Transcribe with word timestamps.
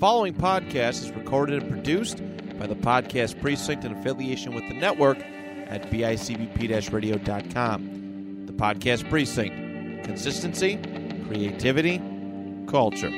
following 0.00 0.32
podcast 0.32 1.02
is 1.02 1.10
recorded 1.10 1.62
and 1.62 1.70
produced 1.70 2.22
by 2.58 2.66
the 2.66 2.74
Podcast 2.74 3.38
Precinct 3.38 3.84
in 3.84 3.92
affiliation 3.92 4.54
with 4.54 4.66
the 4.66 4.74
network 4.74 5.18
at 5.18 5.90
bicbp 5.90 6.90
radio.com. 6.90 8.46
The 8.46 8.52
Podcast 8.54 9.08
Precinct 9.10 10.04
consistency, 10.04 10.78
creativity, 11.28 11.98
culture. 12.66 13.10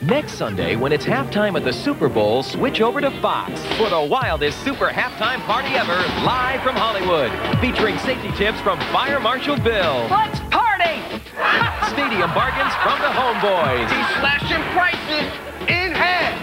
Next 0.00 0.32
Sunday, 0.32 0.76
when 0.76 0.92
it's 0.92 1.04
halftime 1.04 1.54
at 1.56 1.64
the 1.64 1.72
Super 1.72 2.08
Bowl, 2.08 2.42
switch 2.42 2.80
over 2.80 3.02
to 3.02 3.10
Fox 3.20 3.62
for 3.76 3.90
the 3.90 4.00
wildest 4.00 4.58
super 4.64 4.88
halftime 4.88 5.40
party 5.40 5.68
ever, 5.74 5.96
live 6.24 6.62
from 6.62 6.76
Hollywood, 6.76 7.30
featuring 7.60 7.98
safety 7.98 8.32
tips 8.32 8.60
from 8.62 8.78
Fire 8.90 9.20
Marshal 9.20 9.58
Bill. 9.58 10.06
Let's 10.10 10.40
party! 10.40 10.63
Stadium 11.90 12.32
bargains 12.34 12.72
from 12.82 12.98
the 13.00 13.12
homeboys. 13.12 13.88
He's 13.90 14.10
slashing 14.20 14.62
prices 14.72 15.28
in 15.68 15.92
half. 15.92 16.34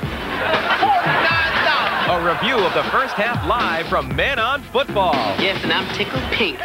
$49. 0.80 1.42
A 2.12 2.26
review 2.26 2.58
of 2.66 2.74
the 2.74 2.84
first 2.92 3.14
half 3.16 3.46
live 3.48 3.88
from 3.88 4.14
Men 4.16 4.38
on 4.40 4.62
Football. 4.64 5.14
Yes, 5.40 5.64
and 5.64 5.72
I'm 5.72 5.88
tickled 5.96 6.24
pink. 6.32 6.60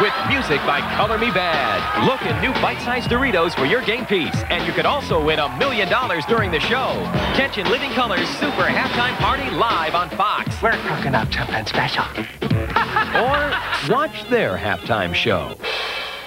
With 0.00 0.12
music 0.28 0.58
by 0.66 0.80
Color 0.96 1.18
Me 1.18 1.28
Badd. 1.28 2.06
Look 2.06 2.22
in 2.22 2.40
new 2.40 2.52
bite-sized 2.60 3.10
Doritos 3.10 3.54
for 3.54 3.64
your 3.64 3.82
game 3.82 4.06
piece. 4.06 4.34
And 4.50 4.66
you 4.66 4.72
could 4.72 4.86
also 4.86 5.24
win 5.24 5.38
a 5.38 5.56
million 5.58 5.88
dollars 5.88 6.24
during 6.26 6.50
the 6.50 6.60
show. 6.60 6.92
Catch 7.34 7.58
in 7.58 7.68
Living 7.70 7.90
Color's 7.92 8.28
Super 8.38 8.62
Halftime 8.64 9.16
Party 9.16 9.50
live 9.50 9.94
on 9.94 10.10
Fox. 10.10 10.60
We're 10.62 10.72
cooking 10.88 11.14
up 11.14 11.32
something 11.32 11.66
special. 11.66 12.04
Or 13.14 13.52
watch 13.88 14.28
their 14.28 14.56
halftime 14.56 15.14
show. 15.14 15.56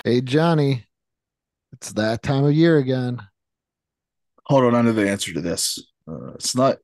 Hey, 0.06 0.22
Johnny, 0.22 0.86
it's 1.78 1.94
that 1.94 2.24
time 2.24 2.44
of 2.44 2.54
year 2.54 2.78
again. 2.78 3.22
Hold 4.46 4.66
on, 4.66 4.76
I 4.76 4.82
know 4.82 4.94
the 4.94 5.10
answer 5.10 5.34
to 5.34 5.42
this. 5.42 5.80
Uh, 6.08 6.34
it's 6.34 6.56
not 6.56 6.78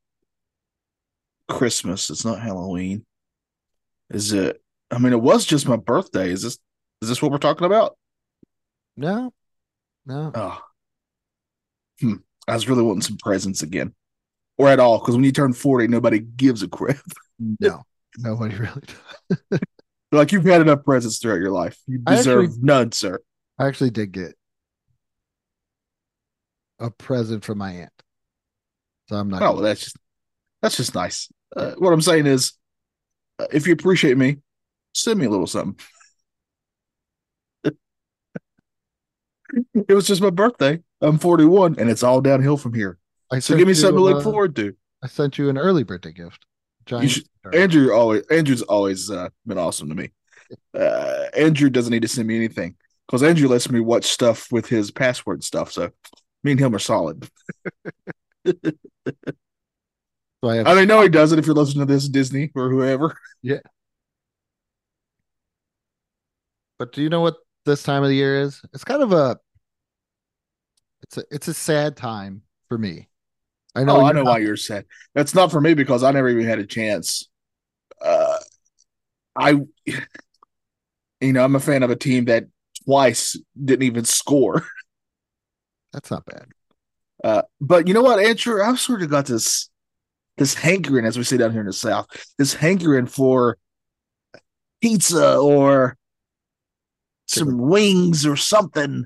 Christmas. 1.49 2.09
It's 2.09 2.25
not 2.25 2.39
Halloween. 2.41 3.05
Is 4.11 4.33
it? 4.33 4.61
I 4.91 4.99
mean, 4.99 5.13
it 5.13 5.21
was 5.21 5.45
just 5.45 5.67
my 5.67 5.77
birthday. 5.77 6.29
Is 6.29 6.43
this? 6.43 6.59
Is 7.01 7.09
this 7.09 7.21
what 7.21 7.31
we're 7.31 7.37
talking 7.39 7.65
about? 7.65 7.97
No, 8.95 9.33
no. 10.05 10.31
Oh, 10.35 10.61
hmm. 11.99 12.15
I 12.47 12.53
was 12.53 12.69
really 12.69 12.83
wanting 12.83 13.01
some 13.01 13.17
presents 13.17 13.63
again, 13.63 13.95
or 14.57 14.69
at 14.69 14.79
all, 14.79 14.99
because 14.99 15.15
when 15.15 15.23
you 15.23 15.31
turn 15.31 15.53
forty, 15.53 15.87
nobody 15.87 16.19
gives 16.19 16.61
a 16.61 16.67
crap. 16.67 16.97
No, 17.59 17.81
nobody 18.19 18.55
really 18.55 18.83
does. 19.29 19.59
like 20.11 20.31
you've 20.31 20.45
had 20.45 20.61
enough 20.61 20.83
presents 20.83 21.17
throughout 21.17 21.39
your 21.39 21.51
life. 21.51 21.77
You 21.87 21.97
deserve 21.99 22.45
actually- 22.45 22.59
none, 22.61 22.91
sir. 22.91 23.19
I 23.57 23.67
actually 23.67 23.89
did 23.89 24.11
get 24.11 24.35
a 26.83 26.91
present 26.91 27.43
from 27.43 27.57
my 27.57 27.71
aunt. 27.71 27.91
So 29.09 29.15
I'm 29.15 29.29
not. 29.29 29.41
Oh, 29.41 29.53
well, 29.53 29.61
that's 29.61 29.81
just 29.81 29.97
that's 30.61 30.77
just 30.77 30.93
nice. 30.93 31.29
Uh, 31.55 31.73
what 31.77 31.93
I'm 31.93 32.01
saying 32.01 32.27
is, 32.27 32.53
uh, 33.39 33.47
if 33.51 33.65
you 33.65 33.73
appreciate 33.73 34.17
me, 34.17 34.37
send 34.93 35.19
me 35.19 35.25
a 35.25 35.29
little 35.29 35.47
something. 35.47 35.79
it 39.73 39.93
was 39.93 40.05
just 40.07 40.21
my 40.21 40.29
birthday. 40.29 40.79
I'm 41.01 41.17
41, 41.17 41.75
and 41.79 41.89
it's 41.89 42.03
all 42.03 42.21
downhill 42.21 42.57
from 42.57 42.73
here. 42.73 42.97
I 43.31 43.39
So 43.39 43.57
give 43.57 43.67
me 43.67 43.73
something 43.73 43.97
to 43.97 44.03
look 44.03 44.17
uh, 44.17 44.21
forward 44.21 44.55
to. 44.57 44.75
I 45.01 45.07
sent 45.07 45.37
you 45.37 45.49
an 45.49 45.57
early 45.57 45.83
birthday 45.83 46.11
gift. 46.11 46.45
Should- 47.07 47.27
Andrew 47.53 47.93
always 47.93 48.25
Andrew's 48.27 48.61
always 48.61 49.09
uh, 49.09 49.29
been 49.45 49.57
awesome 49.57 49.89
to 49.89 49.95
me. 49.95 50.11
Uh, 50.73 51.25
Andrew 51.35 51.69
doesn't 51.69 51.91
need 51.91 52.01
to 52.03 52.07
send 52.07 52.27
me 52.27 52.35
anything 52.35 52.75
because 53.07 53.23
Andrew 53.23 53.47
lets 53.47 53.69
me 53.69 53.79
watch 53.79 54.05
stuff 54.05 54.51
with 54.51 54.67
his 54.67 54.91
password 54.91 55.43
stuff. 55.43 55.71
So 55.71 55.91
me 56.43 56.51
and 56.51 56.59
him 56.59 56.75
are 56.75 56.79
solid. 56.79 57.27
So 60.43 60.49
I 60.49 60.55
have 60.57 60.67
I 60.67 60.75
mean, 60.75 60.89
no, 60.89 61.01
he 61.01 61.07
doesn't. 61.07 61.39
If 61.39 61.45
you're 61.45 61.55
listening 61.55 61.87
to 61.87 61.93
this, 61.93 62.09
Disney 62.09 62.51
or 62.53 62.69
whoever. 62.69 63.17
Yeah. 63.41 63.59
But 66.79 66.91
do 66.91 67.01
you 67.01 67.09
know 67.09 67.21
what 67.21 67.37
this 67.65 67.83
time 67.83 68.03
of 68.03 68.09
the 68.09 68.15
year 68.15 68.41
is? 68.41 68.61
It's 68.73 68.83
kind 68.83 69.01
of 69.01 69.13
a 69.13 69.37
it's 71.03 71.17
a 71.17 71.23
it's 71.31 71.47
a 71.47 71.53
sad 71.53 71.95
time 71.95 72.41
for 72.67 72.77
me. 72.77 73.07
I 73.75 73.83
know 73.83 73.97
oh, 73.97 74.05
I 74.05 74.11
know 74.11 74.23
not- 74.23 74.31
why 74.31 74.37
you're 74.39 74.57
sad. 74.57 74.85
That's 75.15 75.33
not 75.33 75.51
for 75.51 75.61
me 75.61 75.73
because 75.73 76.03
I 76.03 76.11
never 76.11 76.29
even 76.29 76.45
had 76.45 76.59
a 76.59 76.65
chance. 76.65 77.29
Uh, 78.01 78.37
I, 79.35 79.49
you 79.85 81.33
know, 81.33 81.43
I'm 81.43 81.55
a 81.55 81.59
fan 81.59 81.83
of 81.83 81.89
a 81.89 81.95
team 81.95 82.25
that 82.25 82.45
twice 82.85 83.37
didn't 83.61 83.83
even 83.83 84.05
score. 84.05 84.65
That's 85.93 86.11
not 86.11 86.25
bad. 86.25 86.47
Uh, 87.23 87.43
but 87.61 87.87
you 87.87 87.93
know 87.93 88.01
what, 88.01 88.19
Andrew? 88.19 88.61
I've 88.61 88.79
sort 88.79 89.01
of 89.01 89.09
got 89.09 89.25
this 89.25 89.69
this 90.37 90.55
hankering, 90.55 91.05
as 91.05 91.17
we 91.17 91.23
say 91.23 91.37
down 91.37 91.51
here 91.51 91.61
in 91.61 91.67
the 91.67 91.73
South, 91.73 92.07
this 92.37 92.53
hankering 92.55 93.05
for 93.05 93.57
pizza 94.81 95.37
or 95.37 95.97
some 97.27 97.57
wings 97.57 98.25
or 98.25 98.35
something, 98.35 99.05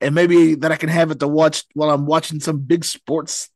and 0.00 0.14
maybe 0.14 0.54
that 0.56 0.70
I 0.70 0.76
can 0.76 0.90
have 0.90 1.10
it 1.10 1.20
to 1.20 1.28
watch 1.28 1.64
while 1.74 1.90
I'm 1.90 2.06
watching 2.06 2.40
some 2.40 2.60
big 2.60 2.84
sports 2.84 3.50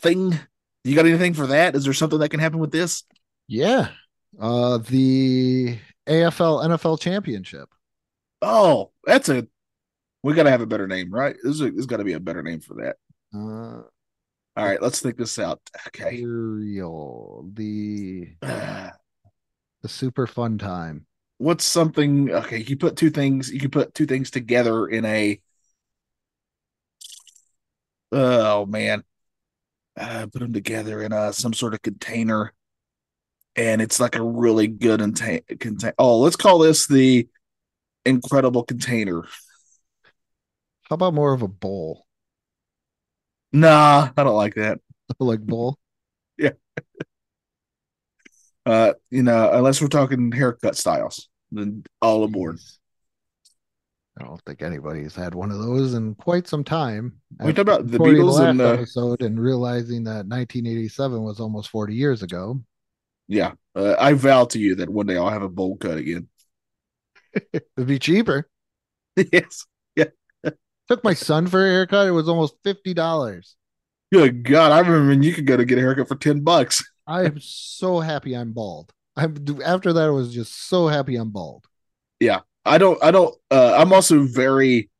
thing. 0.00 0.38
You 0.84 0.94
got 0.94 1.06
anything 1.06 1.34
for 1.34 1.48
that? 1.48 1.76
Is 1.76 1.84
there 1.84 1.92
something 1.92 2.20
that 2.20 2.30
can 2.30 2.40
happen 2.40 2.58
with 2.58 2.72
this? 2.72 3.04
Yeah. 3.48 3.88
Uh 4.40 4.78
the 4.78 5.78
AFL 6.06 6.64
NFL 6.64 7.00
championship. 7.00 7.68
Oh, 8.40 8.90
that's 9.04 9.28
a. 9.28 9.46
We 10.22 10.34
got 10.34 10.44
to 10.44 10.50
have 10.50 10.60
a 10.60 10.66
better 10.66 10.86
name, 10.86 11.12
right? 11.12 11.36
There's, 11.42 11.60
a, 11.60 11.70
there's 11.70 11.86
got 11.86 11.96
to 11.98 12.04
be 12.04 12.12
a 12.12 12.20
better 12.20 12.42
name 12.42 12.60
for 12.60 12.74
that. 12.74 12.96
Uh 13.34 13.82
All 14.56 14.64
right, 14.66 14.80
let's 14.82 15.00
think 15.00 15.16
this 15.16 15.38
out. 15.38 15.60
Okay. 15.88 16.20
The 16.22 18.36
the 19.82 19.88
super 19.88 20.26
fun 20.26 20.58
time. 20.58 21.06
what's 21.38 21.64
something 21.64 22.30
okay 22.30 22.58
you 22.58 22.76
put 22.76 22.96
two 22.96 23.10
things 23.10 23.52
you 23.52 23.60
can 23.60 23.70
put 23.70 23.94
two 23.94 24.06
things 24.06 24.30
together 24.30 24.86
in 24.86 25.04
a 25.04 25.40
oh 28.12 28.66
man 28.66 29.02
uh, 29.96 30.26
put 30.32 30.40
them 30.40 30.52
together 30.52 31.02
in 31.02 31.12
a 31.12 31.32
some 31.32 31.52
sort 31.52 31.74
of 31.74 31.82
container 31.82 32.52
and 33.56 33.82
it's 33.82 34.00
like 34.00 34.16
a 34.16 34.22
really 34.22 34.66
good 34.66 35.00
contain 35.00 35.40
oh 35.98 36.18
let's 36.18 36.36
call 36.36 36.58
this 36.58 36.86
the 36.86 37.28
incredible 38.04 38.64
container 38.64 39.24
How 40.92 40.94
about 40.96 41.14
more 41.14 41.32
of 41.32 41.40
a 41.40 41.48
bowl? 41.48 42.04
nah 43.50 44.10
i 44.14 44.22
don't 44.22 44.36
like 44.36 44.56
that 44.56 44.78
like 45.18 45.40
bowl? 45.40 45.78
Yeah. 46.36 46.50
Uh 48.66 48.92
you 49.10 49.22
know 49.22 49.50
unless 49.54 49.80
we're 49.80 49.88
talking 49.88 50.30
haircut 50.32 50.76
styles 50.76 51.30
then 51.50 51.84
all 52.02 52.24
aboard 52.24 52.58
I 54.20 54.24
don't 54.24 54.38
think 54.42 54.60
anybody's 54.60 55.14
had 55.14 55.34
one 55.34 55.50
of 55.50 55.60
those 55.60 55.94
in 55.94 56.14
quite 56.14 56.46
some 56.46 56.62
time. 56.62 57.14
we 57.40 57.54
talk 57.54 57.62
about 57.62 57.90
the 57.90 57.96
beatles 57.96 58.34
last 58.34 58.48
and 58.50 58.60
uh, 58.60 58.72
episode 58.72 59.22
and 59.22 59.40
realizing 59.40 60.04
that 60.04 60.26
1987 60.26 61.22
was 61.22 61.40
almost 61.40 61.70
40 61.70 61.94
years 61.94 62.22
ago. 62.22 62.60
yeah 63.28 63.52
uh, 63.74 63.94
i 63.98 64.12
vow 64.12 64.44
to 64.44 64.58
you 64.58 64.74
that 64.74 64.90
one 64.90 65.06
day 65.06 65.16
i'll 65.16 65.30
have 65.30 65.40
a 65.40 65.48
bowl 65.48 65.78
cut 65.78 65.96
again 65.96 66.28
It'd 67.54 67.86
be 67.86 67.98
cheaper. 67.98 68.46
yes 69.16 69.64
Took 70.88 71.04
my 71.04 71.14
son 71.14 71.46
for 71.46 71.64
a 71.64 71.70
haircut. 71.70 72.08
It 72.08 72.12
was 72.12 72.28
almost 72.28 72.54
fifty 72.64 72.94
dollars. 72.94 73.56
Good 74.12 74.44
God, 74.44 74.72
I 74.72 74.80
remember 74.80 75.08
when 75.08 75.22
you 75.22 75.32
could 75.32 75.46
go 75.46 75.56
to 75.56 75.64
get 75.64 75.78
a 75.78 75.80
haircut 75.80 76.08
for 76.08 76.16
ten 76.16 76.40
bucks. 76.40 76.84
I 77.06 77.24
am 77.24 77.40
so 77.40 78.00
happy 78.00 78.34
I'm 78.34 78.52
bald. 78.52 78.92
I'm 79.16 79.36
after 79.64 79.92
that. 79.92 80.06
I 80.06 80.10
was 80.10 80.32
just 80.32 80.68
so 80.68 80.88
happy 80.88 81.16
I'm 81.16 81.30
bald. 81.30 81.66
Yeah, 82.20 82.40
I 82.64 82.78
don't, 82.78 83.02
I 83.02 83.10
don't. 83.10 83.34
Uh, 83.50 83.74
I'm 83.76 83.92
also 83.92 84.22
very 84.22 84.90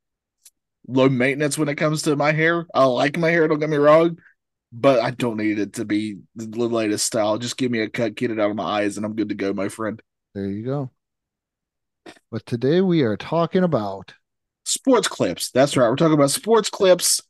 low 0.88 1.08
maintenance 1.08 1.56
when 1.56 1.68
it 1.68 1.76
comes 1.76 2.02
to 2.02 2.16
my 2.16 2.32
hair. 2.32 2.66
I 2.74 2.84
like 2.84 3.18
my 3.18 3.30
hair. 3.30 3.46
Don't 3.46 3.60
get 3.60 3.70
me 3.70 3.76
wrong, 3.76 4.18
but 4.72 5.00
I 5.00 5.10
don't 5.10 5.36
need 5.36 5.58
it 5.58 5.74
to 5.74 5.84
be 5.84 6.18
the 6.34 6.46
latest 6.46 7.06
style. 7.06 7.38
Just 7.38 7.56
give 7.56 7.70
me 7.70 7.80
a 7.80 7.88
cut, 7.88 8.14
get 8.14 8.30
it 8.30 8.40
out 8.40 8.50
of 8.50 8.56
my 8.56 8.80
eyes, 8.82 8.96
and 8.96 9.06
I'm 9.06 9.14
good 9.14 9.28
to 9.28 9.34
go, 9.34 9.52
my 9.52 9.68
friend. 9.68 10.00
There 10.34 10.46
you 10.46 10.64
go. 10.64 10.90
But 12.30 12.46
today 12.46 12.80
we 12.80 13.02
are 13.02 13.16
talking 13.16 13.62
about 13.62 14.14
Sports 14.64 15.08
clips. 15.08 15.50
That's 15.50 15.76
right. 15.76 15.88
We're 15.88 15.96
talking 15.96 16.14
about 16.14 16.30
sports 16.30 16.70
clips. 16.70 17.20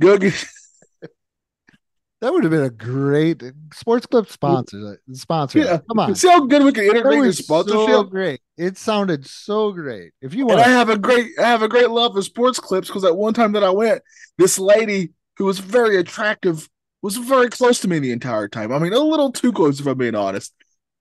Go 0.00 0.16
get. 0.18 0.32
that 2.20 2.32
would 2.32 2.42
have 2.44 2.50
been 2.50 2.62
a 2.62 2.70
great 2.70 3.42
sports 3.74 4.06
clip 4.06 4.28
sponsor. 4.30 5.00
Sponsor. 5.12 5.58
Yeah. 5.58 5.78
Come 5.88 5.98
on. 6.00 6.14
See 6.14 6.28
how 6.28 6.46
good 6.46 6.62
we 6.64 6.72
can 6.72 6.84
integrate 6.84 7.14
your 7.16 7.26
was 7.26 7.38
sponsorship. 7.38 7.88
so 7.88 8.02
great. 8.04 8.40
It 8.56 8.76
sounded 8.78 9.26
so 9.26 9.72
great. 9.72 10.12
If 10.22 10.34
you 10.34 10.48
And 10.48 10.56
want 10.56 10.66
I 10.66 10.70
have 10.70 10.88
a 10.88 10.98
great, 10.98 11.32
I 11.38 11.48
have 11.48 11.62
a 11.62 11.68
great 11.68 11.90
love 11.90 12.14
for 12.14 12.22
sports 12.22 12.58
clips 12.58 12.88
because 12.88 13.04
at 13.04 13.16
one 13.16 13.34
time 13.34 13.52
that 13.52 13.64
I 13.64 13.70
went, 13.70 14.02
this 14.38 14.58
lady 14.58 15.10
who 15.36 15.44
was 15.46 15.58
very 15.58 15.96
attractive 15.98 16.68
was 17.02 17.16
very 17.16 17.48
close 17.48 17.80
to 17.80 17.88
me 17.88 17.98
the 17.98 18.12
entire 18.12 18.48
time. 18.48 18.72
I 18.72 18.78
mean, 18.78 18.92
a 18.92 18.98
little 18.98 19.32
too 19.32 19.52
close 19.52 19.80
if 19.80 19.86
I'm 19.86 19.96
being 19.98 20.14
honest. 20.14 20.52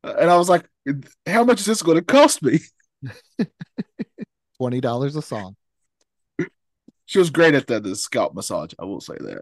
Uh, 0.03 0.13
And 0.17 0.29
I 0.29 0.37
was 0.37 0.47
like, 0.47 0.65
"How 1.25 1.43
much 1.43 1.59
is 1.59 1.65
this 1.65 1.83
going 1.83 1.97
to 1.97 2.03
cost 2.03 2.41
me?" 2.41 2.59
twenty 4.57 4.79
dollars 4.79 5.15
a 5.17 5.21
song. 5.21 5.55
She 7.09 7.17
was 7.17 7.31
great 7.31 7.55
at 7.55 7.65
the, 7.65 7.79
the 7.79 7.95
scalp 7.95 8.35
massage. 8.35 8.71
I 8.77 8.85
will 8.85 9.01
say 9.01 9.15
that. 9.19 9.41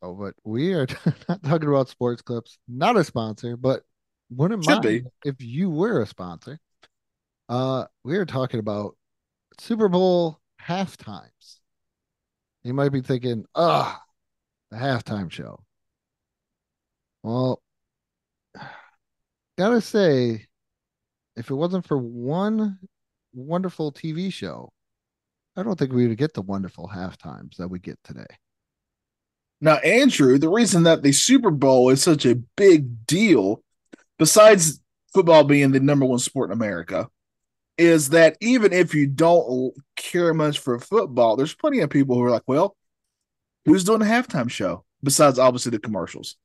Oh, 0.00 0.14
but 0.14 0.32
we 0.42 0.72
are 0.72 0.86
not 1.28 1.42
talking 1.42 1.68
about 1.68 1.90
sports 1.90 2.22
clips. 2.22 2.56
Not 2.66 2.96
a 2.96 3.04
sponsor, 3.04 3.58
but 3.58 3.82
wouldn't 4.30 4.64
Should 4.64 4.70
mind 4.70 4.82
be. 4.82 5.02
if 5.26 5.34
you 5.38 5.68
were 5.68 6.00
a 6.00 6.06
sponsor. 6.06 6.58
Uh, 7.46 7.84
we 8.04 8.16
are 8.16 8.24
talking 8.24 8.58
about 8.58 8.96
Super 9.60 9.90
Bowl 9.90 10.40
half 10.56 10.96
times. 10.96 11.60
You 12.62 12.72
might 12.72 12.88
be 12.88 13.02
thinking, 13.02 13.44
ah, 13.54 14.00
the 14.70 14.78
halftime 14.78 15.30
show. 15.30 15.62
Well, 17.22 17.62
gotta 19.58 19.82
say, 19.82 20.46
if 21.36 21.50
it 21.50 21.54
wasn't 21.54 21.86
for 21.86 21.98
one 21.98 22.78
wonderful 23.34 23.92
TV 23.92 24.32
show, 24.32 24.72
I 25.58 25.64
don't 25.64 25.76
think 25.76 25.92
we 25.92 26.06
would 26.06 26.16
get 26.16 26.34
the 26.34 26.42
wonderful 26.42 26.86
half 26.86 27.18
times 27.18 27.56
that 27.56 27.66
we 27.66 27.80
get 27.80 27.98
today. 28.04 28.26
Now, 29.60 29.78
Andrew, 29.78 30.38
the 30.38 30.48
reason 30.48 30.84
that 30.84 31.02
the 31.02 31.10
Super 31.10 31.50
Bowl 31.50 31.90
is 31.90 32.00
such 32.00 32.24
a 32.24 32.36
big 32.56 33.04
deal, 33.06 33.64
besides 34.20 34.80
football 35.12 35.42
being 35.42 35.72
the 35.72 35.80
number 35.80 36.06
one 36.06 36.20
sport 36.20 36.50
in 36.50 36.52
America, 36.52 37.08
is 37.76 38.10
that 38.10 38.36
even 38.40 38.72
if 38.72 38.94
you 38.94 39.08
don't 39.08 39.74
care 39.96 40.32
much 40.32 40.60
for 40.60 40.78
football, 40.78 41.34
there's 41.34 41.56
plenty 41.56 41.80
of 41.80 41.90
people 41.90 42.14
who 42.14 42.22
are 42.22 42.30
like, 42.30 42.46
well, 42.46 42.76
who's 43.64 43.82
doing 43.82 43.98
the 43.98 44.06
halftime 44.06 44.48
show? 44.48 44.84
Besides, 45.02 45.40
obviously, 45.40 45.70
the 45.70 45.80
commercials. 45.80 46.36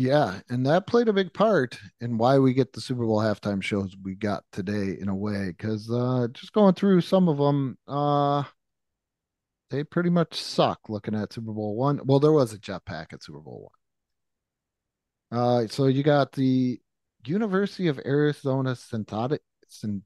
Yeah, 0.00 0.42
and 0.48 0.64
that 0.64 0.86
played 0.86 1.08
a 1.08 1.12
big 1.12 1.34
part 1.34 1.76
in 2.00 2.18
why 2.18 2.38
we 2.38 2.54
get 2.54 2.72
the 2.72 2.80
Super 2.80 3.04
Bowl 3.04 3.18
halftime 3.18 3.60
shows 3.60 3.96
we 4.00 4.14
got 4.14 4.44
today 4.52 4.96
in 4.96 5.08
a 5.08 5.16
way 5.16 5.52
cuz 5.58 5.90
uh 5.90 6.28
just 6.32 6.52
going 6.52 6.74
through 6.74 7.00
some 7.00 7.28
of 7.28 7.36
them 7.38 7.76
uh 7.88 8.44
they 9.70 9.82
pretty 9.82 10.10
much 10.10 10.40
suck 10.40 10.88
looking 10.88 11.16
at 11.16 11.32
Super 11.32 11.52
Bowl 11.52 11.74
1. 11.74 12.02
Well, 12.04 12.20
there 12.20 12.30
was 12.30 12.52
a 12.52 12.58
jetpack 12.60 13.12
at 13.12 13.24
Super 13.24 13.40
Bowl 13.40 13.72
1. 15.30 15.64
Uh 15.64 15.66
so 15.66 15.86
you 15.88 16.04
got 16.04 16.30
the 16.30 16.80
University 17.26 17.88
of 17.88 17.98
Arizona 18.06 18.76
Synthetic 18.76 19.42
Syn- 19.66 20.04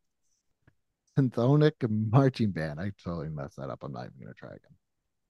Symphonic 1.18 1.76
Marching 1.90 2.50
Band. 2.52 2.80
I 2.80 2.92
totally 3.04 3.28
messed 3.28 3.56
that 3.56 3.68
up. 3.68 3.82
I'm 3.82 3.92
not 3.92 4.06
even 4.06 4.20
going 4.20 4.32
to 4.32 4.40
try 4.40 4.48
again 4.48 4.76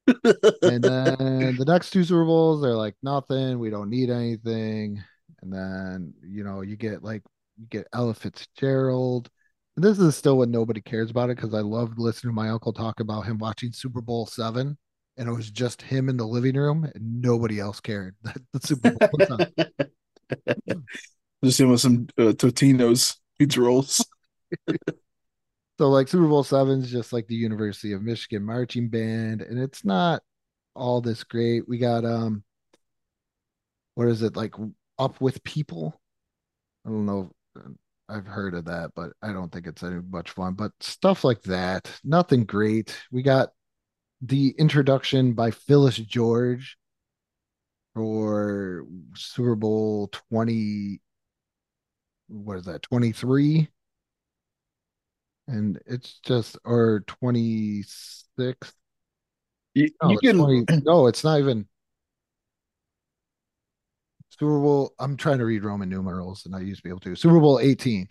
and 0.06 0.82
then 0.82 1.56
the 1.56 1.64
next 1.66 1.90
two 1.90 2.04
Super 2.04 2.24
Bowls, 2.24 2.62
they're 2.62 2.74
like 2.74 2.96
nothing. 3.02 3.58
We 3.58 3.70
don't 3.70 3.90
need 3.90 4.10
anything. 4.10 5.02
And 5.42 5.52
then 5.52 6.14
you 6.22 6.44
know 6.44 6.60
you 6.62 6.76
get 6.76 7.02
like 7.02 7.22
you 7.56 7.66
get 7.66 7.88
Ella 7.92 8.14
Fitzgerald. 8.14 9.30
And 9.76 9.84
this 9.84 9.98
is 9.98 10.16
still 10.16 10.36
when 10.36 10.50
nobody 10.50 10.82
cares 10.82 11.10
about 11.10 11.30
it 11.30 11.36
because 11.36 11.54
I 11.54 11.60
loved 11.60 11.98
listening 11.98 12.30
to 12.30 12.34
my 12.34 12.50
uncle 12.50 12.74
talk 12.74 13.00
about 13.00 13.22
him 13.22 13.38
watching 13.38 13.72
Super 13.72 14.02
Bowl 14.02 14.26
seven, 14.26 14.76
and 15.16 15.28
it 15.28 15.32
was 15.32 15.50
just 15.50 15.80
him 15.80 16.08
in 16.08 16.16
the 16.16 16.26
living 16.26 16.56
room, 16.56 16.84
and 16.84 17.22
nobody 17.22 17.58
else 17.58 17.80
cared 17.80 18.14
that 18.22 18.38
the 18.52 18.60
Super 18.60 18.90
Bowl 18.90 19.08
was 19.18 19.30
on. 19.30 19.46
Just 21.44 21.58
him 21.58 21.70
with 21.70 21.80
some 21.80 22.06
uh, 22.16 22.32
Totino's 22.32 23.16
pizza 23.36 23.60
rolls. 23.60 24.06
So 25.82 25.88
like 25.88 26.06
Super 26.06 26.28
Bowl 26.28 26.44
seven 26.44 26.80
is 26.80 26.92
just 26.92 27.12
like 27.12 27.26
the 27.26 27.34
University 27.34 27.92
of 27.92 28.04
Michigan 28.04 28.44
marching 28.44 28.88
band, 28.88 29.42
and 29.42 29.58
it's 29.58 29.84
not 29.84 30.22
all 30.76 31.00
this 31.00 31.24
great. 31.24 31.68
We 31.68 31.78
got 31.78 32.04
um, 32.04 32.44
what 33.96 34.06
is 34.06 34.22
it 34.22 34.36
like? 34.36 34.54
Up 35.00 35.20
with 35.20 35.42
people. 35.42 36.00
I 36.86 36.90
don't 36.90 37.04
know. 37.04 37.32
I've 38.08 38.26
heard 38.26 38.54
of 38.54 38.66
that, 38.66 38.92
but 38.94 39.14
I 39.22 39.32
don't 39.32 39.50
think 39.50 39.66
it's 39.66 39.82
any 39.82 40.00
much 40.08 40.30
fun. 40.30 40.54
But 40.54 40.70
stuff 40.78 41.24
like 41.24 41.42
that, 41.42 41.90
nothing 42.04 42.44
great. 42.44 42.96
We 43.10 43.22
got 43.22 43.48
the 44.20 44.54
introduction 44.58 45.32
by 45.32 45.50
Phyllis 45.50 45.96
George 45.96 46.76
for 47.92 48.86
Super 49.16 49.56
Bowl 49.56 50.10
twenty. 50.12 51.00
What 52.28 52.58
is 52.58 52.66
that? 52.66 52.82
Twenty 52.82 53.10
three 53.10 53.68
and 55.48 55.78
it's 55.86 56.20
just 56.20 56.56
or 56.64 57.04
26 57.06 58.72
You, 59.74 59.88
no, 60.02 60.10
you 60.10 60.14
it's 60.14 60.20
can 60.22 60.36
20 60.38 60.64
no 60.84 61.06
it's 61.06 61.24
not 61.24 61.38
even 61.40 61.66
super 64.30 64.58
bowl 64.60 64.94
i'm 64.98 65.16
trying 65.16 65.38
to 65.38 65.44
read 65.44 65.64
roman 65.64 65.88
numerals 65.88 66.46
and 66.46 66.54
i 66.54 66.60
used 66.60 66.78
to 66.78 66.84
be 66.84 66.88
able 66.90 67.00
to. 67.00 67.14
Super 67.16 67.38
bowl 67.40 67.58
18 67.60 68.08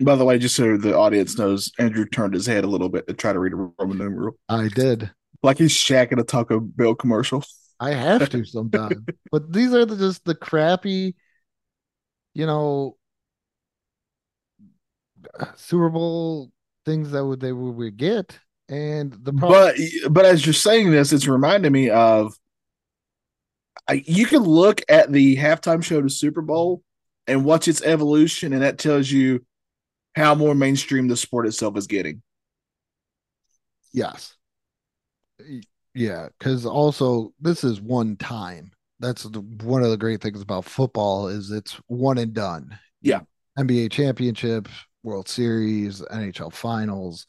By 0.00 0.16
the 0.16 0.24
way, 0.24 0.38
just 0.38 0.56
so 0.56 0.76
the 0.76 0.96
audience 0.96 1.38
knows, 1.38 1.70
Andrew 1.78 2.04
turned 2.06 2.34
his 2.34 2.46
head 2.46 2.64
a 2.64 2.66
little 2.66 2.88
bit 2.88 3.06
to 3.06 3.14
try 3.14 3.32
to 3.32 3.38
read 3.38 3.52
a 3.52 3.56
Roman 3.56 3.98
numeral, 3.98 4.36
i 4.48 4.68
did. 4.68 5.10
Like 5.42 5.58
he's 5.58 5.72
Shaq 5.72 6.12
in 6.12 6.18
a 6.18 6.24
Taco 6.24 6.60
Bell 6.60 6.94
commercial. 6.94 7.44
i 7.80 7.90
have 7.90 8.28
to 8.30 8.44
sometimes 8.56 8.96
but 9.30 9.52
these 9.52 9.72
are 9.74 9.84
the, 9.86 9.96
just 9.96 10.24
the 10.24 10.34
crappy 10.34 11.14
you 12.34 12.46
know 12.46 12.96
super 15.56 15.88
bowl 15.88 16.50
things 16.84 17.10
that 17.12 17.24
would 17.24 17.40
they 17.40 17.52
would 17.52 17.76
we 17.76 17.90
get 17.90 18.38
and 18.68 19.12
the 19.12 19.32
problem 19.32 19.74
But 19.76 20.12
but 20.12 20.24
as 20.24 20.46
you're 20.46 20.52
saying 20.54 20.90
this, 20.90 21.12
it's 21.12 21.26
reminding 21.26 21.72
me 21.72 21.90
of. 21.90 22.34
I, 23.88 24.02
you 24.06 24.26
can 24.26 24.42
look 24.44 24.80
at 24.88 25.10
the 25.10 25.36
halftime 25.36 25.82
show 25.82 26.00
to 26.00 26.08
Super 26.08 26.40
Bowl 26.40 26.82
and 27.26 27.44
watch 27.44 27.66
its 27.66 27.82
evolution, 27.82 28.52
and 28.52 28.62
that 28.62 28.78
tells 28.78 29.10
you 29.10 29.44
how 30.14 30.34
more 30.34 30.54
mainstream 30.54 31.08
the 31.08 31.16
sport 31.16 31.46
itself 31.46 31.76
is 31.76 31.86
getting. 31.86 32.22
Yes. 33.92 34.36
Yeah, 35.94 36.28
because 36.38 36.64
also 36.64 37.34
this 37.40 37.64
is 37.64 37.80
one 37.80 38.16
time. 38.16 38.70
That's 39.00 39.24
the, 39.24 39.40
one 39.40 39.82
of 39.82 39.90
the 39.90 39.96
great 39.96 40.20
things 40.20 40.40
about 40.40 40.64
football 40.64 41.28
is 41.28 41.50
it's 41.50 41.72
one 41.88 42.18
and 42.18 42.32
done. 42.32 42.78
Yeah. 43.02 43.20
NBA 43.58 43.90
championship, 43.90 44.68
World 45.02 45.28
Series, 45.28 46.00
NHL 46.00 46.52
finals. 46.52 47.26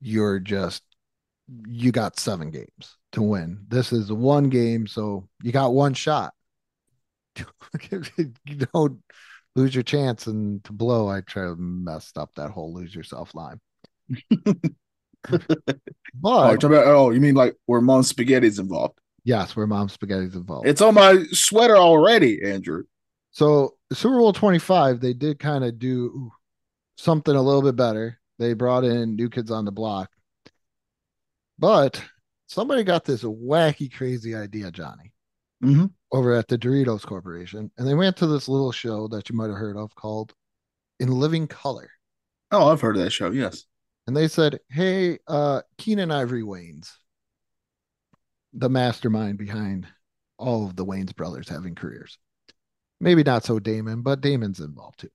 You're 0.00 0.40
just 0.40 0.82
you 1.66 1.92
got 1.92 2.18
seven 2.18 2.50
games 2.50 2.96
to 3.12 3.22
win. 3.22 3.66
This 3.68 3.92
is 3.92 4.10
one 4.10 4.48
game, 4.48 4.86
so 4.86 5.28
you 5.42 5.52
got 5.52 5.74
one 5.74 5.94
shot. 5.94 6.32
you 7.36 8.66
don't 8.72 9.02
lose 9.56 9.74
your 9.74 9.82
chance 9.82 10.26
and 10.26 10.62
to 10.64 10.72
blow. 10.72 11.08
I 11.08 11.20
try 11.20 11.44
to 11.44 11.56
mess 11.56 12.12
up 12.16 12.30
that 12.36 12.50
whole 12.50 12.72
lose 12.72 12.94
yourself 12.94 13.34
line. 13.34 13.60
Oh, 16.22 16.52
but 16.52 16.62
you're 16.62 16.72
about, 16.72 16.86
oh, 16.86 17.10
you 17.10 17.20
mean 17.20 17.34
like 17.34 17.56
where 17.66 17.80
Mom 17.80 18.02
Spaghetti's 18.02 18.58
involved? 18.58 18.98
Yes, 19.24 19.56
where 19.56 19.66
Mom 19.66 19.88
Spaghetti's 19.88 20.34
involved. 20.36 20.66
It's 20.66 20.80
on 20.80 20.94
my 20.94 21.24
sweater 21.32 21.76
already, 21.76 22.42
Andrew. 22.44 22.84
so 23.30 23.74
Super 23.92 24.18
Bowl 24.18 24.32
25, 24.32 25.00
they 25.00 25.12
did 25.12 25.38
kind 25.38 25.64
of 25.64 25.78
do 25.78 26.30
something 26.96 27.34
a 27.34 27.42
little 27.42 27.62
bit 27.62 27.76
better. 27.76 28.18
They 28.38 28.54
brought 28.54 28.84
in 28.84 29.16
new 29.16 29.28
kids 29.28 29.50
on 29.50 29.64
the 29.64 29.72
block. 29.72 30.10
But 31.58 32.02
somebody 32.46 32.82
got 32.84 33.04
this 33.04 33.22
wacky, 33.22 33.92
crazy 33.92 34.34
idea, 34.34 34.70
Johnny, 34.70 35.12
Mhm. 35.62 35.92
over 36.12 36.32
at 36.32 36.48
the 36.48 36.58
Doritos 36.58 37.06
Corporation. 37.06 37.70
And 37.78 37.86
they 37.86 37.94
went 37.94 38.16
to 38.18 38.26
this 38.26 38.48
little 38.48 38.72
show 38.72 39.08
that 39.08 39.28
you 39.30 39.36
might 39.36 39.50
have 39.50 39.58
heard 39.58 39.76
of 39.76 39.94
called 39.94 40.34
In 40.98 41.08
Living 41.10 41.46
Color. 41.46 41.90
Oh, 42.50 42.68
I've 42.70 42.80
heard 42.80 42.96
of 42.96 43.02
that 43.02 43.10
show. 43.10 43.30
Yes. 43.30 43.64
And 44.06 44.16
they 44.16 44.28
said, 44.28 44.60
Hey, 44.68 45.18
uh, 45.26 45.62
Keenen 45.78 46.10
Ivory 46.10 46.42
Wayans, 46.42 46.90
the 48.52 48.68
mastermind 48.68 49.38
behind 49.38 49.86
all 50.38 50.66
of 50.66 50.76
the 50.76 50.84
Wayans 50.84 51.14
brothers 51.14 51.48
having 51.48 51.74
careers. 51.74 52.18
Maybe 53.00 53.22
not 53.22 53.44
so 53.44 53.58
Damon, 53.58 54.02
but 54.02 54.20
Damon's 54.20 54.60
involved 54.60 55.00
too. 55.00 55.10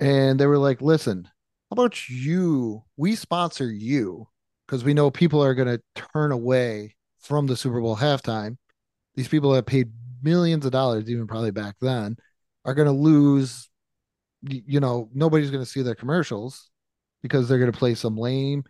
And 0.00 0.38
they 0.38 0.46
were 0.46 0.58
like, 0.58 0.80
listen, 0.80 1.24
how 1.24 1.74
about 1.74 2.08
you? 2.08 2.84
We 2.96 3.14
sponsor 3.14 3.70
you 3.70 4.28
because 4.66 4.84
we 4.84 4.94
know 4.94 5.10
people 5.10 5.42
are 5.42 5.54
going 5.54 5.68
to 5.68 5.82
turn 6.12 6.32
away 6.32 6.94
from 7.18 7.46
the 7.46 7.56
Super 7.56 7.80
Bowl 7.80 7.96
halftime. 7.96 8.56
These 9.14 9.28
people 9.28 9.52
that 9.52 9.66
paid 9.66 9.90
millions 10.22 10.64
of 10.64 10.72
dollars, 10.72 11.10
even 11.10 11.26
probably 11.26 11.50
back 11.50 11.76
then, 11.80 12.16
are 12.64 12.74
going 12.74 12.86
to 12.86 12.92
lose. 12.92 13.68
You 14.42 14.78
know, 14.78 15.08
nobody's 15.12 15.50
going 15.50 15.64
to 15.64 15.70
see 15.70 15.82
their 15.82 15.96
commercials 15.96 16.70
because 17.22 17.48
they're 17.48 17.58
going 17.58 17.72
to 17.72 17.78
play 17.78 17.94
some 17.94 18.16
lame 18.16 18.64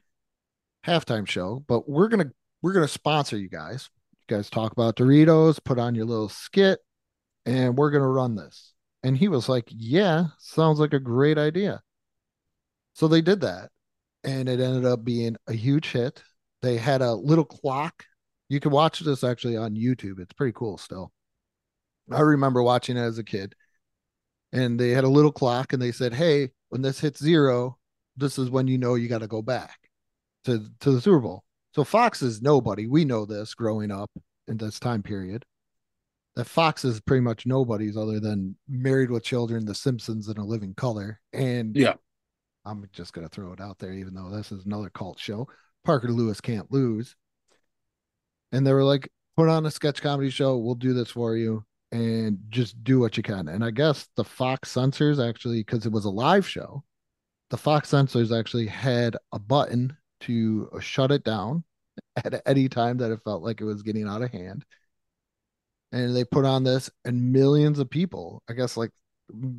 halftime 0.86 1.28
show. 1.28 1.64
But 1.66 1.88
we're 1.88 2.08
gonna 2.08 2.30
we're 2.62 2.72
gonna 2.72 2.88
sponsor 2.88 3.36
you 3.36 3.48
guys. 3.48 3.88
You 4.28 4.36
guys 4.36 4.50
talk 4.50 4.72
about 4.72 4.96
Doritos, 4.96 5.62
put 5.62 5.78
on 5.78 5.94
your 5.94 6.06
little 6.06 6.28
skit, 6.28 6.80
and 7.46 7.76
we're 7.76 7.90
gonna 7.90 8.08
run 8.08 8.34
this. 8.34 8.74
And 9.02 9.16
he 9.16 9.28
was 9.28 9.48
like, 9.48 9.66
"Yeah, 9.70 10.28
sounds 10.38 10.80
like 10.80 10.92
a 10.92 11.00
great 11.00 11.38
idea." 11.38 11.82
So 12.94 13.08
they 13.08 13.20
did 13.22 13.40
that, 13.42 13.70
and 14.24 14.48
it 14.48 14.60
ended 14.60 14.84
up 14.84 15.04
being 15.04 15.36
a 15.46 15.52
huge 15.54 15.92
hit. 15.92 16.22
They 16.62 16.76
had 16.76 17.02
a 17.02 17.14
little 17.14 17.44
clock. 17.44 18.04
You 18.48 18.60
can 18.60 18.72
watch 18.72 19.00
this 19.00 19.24
actually 19.24 19.56
on 19.56 19.74
YouTube. 19.76 20.18
It's 20.20 20.32
pretty 20.32 20.52
cool 20.54 20.78
still. 20.78 21.12
I 22.10 22.20
remember 22.20 22.62
watching 22.62 22.96
it 22.96 23.00
as 23.00 23.18
a 23.18 23.24
kid. 23.24 23.54
And 24.52 24.78
they 24.80 24.90
had 24.90 25.04
a 25.04 25.08
little 25.08 25.32
clock 25.32 25.72
and 25.72 25.82
they 25.82 25.92
said, 25.92 26.14
Hey, 26.14 26.50
when 26.70 26.82
this 26.82 27.00
hits 27.00 27.20
zero, 27.22 27.78
this 28.16 28.38
is 28.38 28.50
when 28.50 28.66
you 28.68 28.78
know 28.78 28.94
you 28.94 29.08
got 29.08 29.18
to 29.20 29.26
go 29.26 29.42
back. 29.42 29.78
to 30.44 30.66
to 30.80 30.92
the 30.92 31.00
Super 31.00 31.20
Bowl. 31.20 31.44
So 31.74 31.84
Fox 31.84 32.22
is 32.22 32.42
nobody. 32.42 32.86
We 32.86 33.04
know 33.04 33.24
this 33.26 33.54
growing 33.54 33.90
up 33.90 34.10
in 34.48 34.56
this 34.58 34.80
time 34.80 35.02
period. 35.02 35.44
That 36.38 36.46
Fox 36.46 36.84
is 36.84 37.00
pretty 37.00 37.22
much 37.22 37.46
nobody's 37.46 37.96
other 37.96 38.20
than 38.20 38.54
Married 38.68 39.10
with 39.10 39.24
Children, 39.24 39.64
The 39.64 39.74
Simpsons, 39.74 40.28
and 40.28 40.38
A 40.38 40.44
Living 40.44 40.72
Color. 40.72 41.18
And 41.32 41.74
Yeah. 41.76 41.94
I'm 42.64 42.88
just 42.92 43.12
gonna 43.12 43.28
throw 43.28 43.52
it 43.52 43.60
out 43.60 43.80
there, 43.80 43.92
even 43.92 44.14
though 44.14 44.30
this 44.30 44.52
is 44.52 44.64
another 44.64 44.88
cult 44.88 45.18
show. 45.18 45.48
Parker 45.84 46.12
Lewis 46.12 46.40
can't 46.40 46.70
lose. 46.70 47.16
And 48.52 48.64
they 48.64 48.72
were 48.72 48.84
like, 48.84 49.10
put 49.36 49.48
on 49.48 49.66
a 49.66 49.70
sketch 49.72 50.00
comedy 50.00 50.30
show. 50.30 50.56
We'll 50.56 50.76
do 50.76 50.92
this 50.92 51.10
for 51.10 51.34
you 51.34 51.64
and 51.90 52.38
just 52.50 52.84
do 52.84 53.00
what 53.00 53.16
you 53.16 53.24
can. 53.24 53.48
And 53.48 53.64
I 53.64 53.72
guess 53.72 54.06
the 54.14 54.24
Fox 54.24 54.70
censors 54.70 55.18
actually, 55.18 55.58
because 55.64 55.86
it 55.86 55.92
was 55.92 56.04
a 56.04 56.10
live 56.10 56.46
show, 56.46 56.84
the 57.50 57.56
Fox 57.56 57.88
censors 57.88 58.30
actually 58.30 58.66
had 58.66 59.16
a 59.32 59.40
button 59.40 59.96
to 60.20 60.70
shut 60.78 61.10
it 61.10 61.24
down 61.24 61.64
at 62.16 62.42
any 62.46 62.68
time 62.68 62.98
that 62.98 63.10
it 63.10 63.24
felt 63.24 63.42
like 63.42 63.60
it 63.60 63.64
was 63.64 63.82
getting 63.82 64.06
out 64.06 64.22
of 64.22 64.30
hand. 64.30 64.64
And 65.92 66.14
they 66.14 66.24
put 66.24 66.44
on 66.44 66.64
this, 66.64 66.90
and 67.04 67.32
millions 67.32 67.78
of 67.78 67.88
people, 67.88 68.42
I 68.48 68.52
guess, 68.52 68.76
like, 68.76 68.90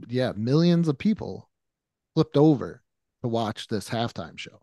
yeah, 0.07 0.33
millions 0.35 0.87
of 0.87 0.97
people 0.97 1.49
flipped 2.15 2.37
over 2.37 2.83
to 3.23 3.27
watch 3.27 3.67
this 3.67 3.89
halftime 3.89 4.37
show. 4.37 4.61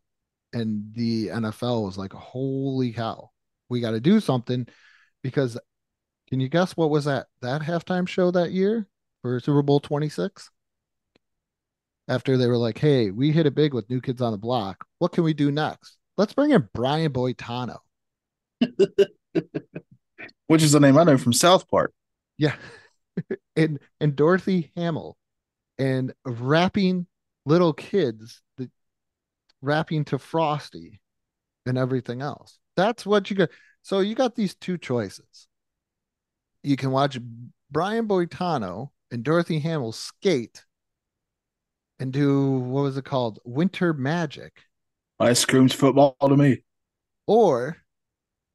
And 0.52 0.92
the 0.94 1.30
NFL 1.30 1.85
was 1.85 1.99
like, 1.99 2.12
holy 2.12 2.92
cow, 2.92 3.30
we 3.68 3.80
got 3.80 3.92
to 3.92 4.00
do 4.00 4.20
something 4.20 4.66
because 5.23 5.58
can 6.28 6.40
you 6.40 6.49
guess 6.49 6.76
what 6.76 6.90
was 6.90 7.04
that 7.04 7.26
that 7.42 7.62
halftime 7.62 8.08
show 8.08 8.30
that 8.30 8.52
year 8.52 8.87
for 9.23 9.40
Super 9.40 9.62
Bowl 9.62 9.80
26? 9.80 10.50
After 12.08 12.37
they 12.37 12.46
were 12.49 12.56
like, 12.56 12.78
"Hey, 12.78 13.11
we 13.11 13.32
hit 13.32 13.46
it 13.46 13.54
big 13.54 13.75
with 13.75 13.88
New 13.90 14.00
Kids 14.00 14.20
on 14.23 14.32
the 14.32 14.38
Block. 14.38 14.85
What 14.99 15.12
can 15.12 15.25
we 15.25 15.35
do 15.35 15.50
next? 15.52 15.99
Let's 16.16 16.35
bring 16.35 16.50
in 16.52 16.68
Brian 16.75 17.12
Boitano." 17.12 17.78
Which 20.46 20.62
is 20.62 20.73
the 20.73 20.80
name 20.80 20.99
I 20.99 21.04
know 21.04 21.18
from 21.18 21.32
South 21.32 21.68
Park. 21.68 21.92
Yeah. 22.38 22.56
and 23.56 23.78
and 24.00 24.16
Dorothy 24.16 24.73
Hamill 24.76 25.16
and 25.78 26.12
rapping 26.25 27.06
little 27.44 27.73
kids 27.73 28.42
the 28.56 28.70
rapping 29.62 30.04
to 30.06 30.18
Frosty 30.18 31.00
and 31.64 31.78
everything 31.78 32.23
else. 32.23 32.58
That's 32.76 33.06
what 33.06 33.30
you 33.30 33.37
got. 33.37 33.50
So 33.82 34.00
you 34.00 34.14
got 34.14 34.35
these 34.35 34.54
two 34.54 34.78
choices. 34.78 35.49
You 36.62 36.76
can 36.76 36.90
watch 36.90 37.18
Brian 37.70 38.08
Boitano 38.08 38.90
and 39.11 39.23
Dorothy 39.23 39.61
Hamill 39.61 39.92
skate 39.92 40.64
and 41.99 42.12
do 42.12 42.50
what 42.50 42.82
was 42.82 42.96
it 42.96 43.04
called? 43.04 43.38
Winter 43.44 43.92
Magic. 43.92 44.52
That 45.18 45.37
screams 45.37 45.73
football 45.73 46.16
to 46.20 46.37
me. 46.37 46.62
Or 47.26 47.78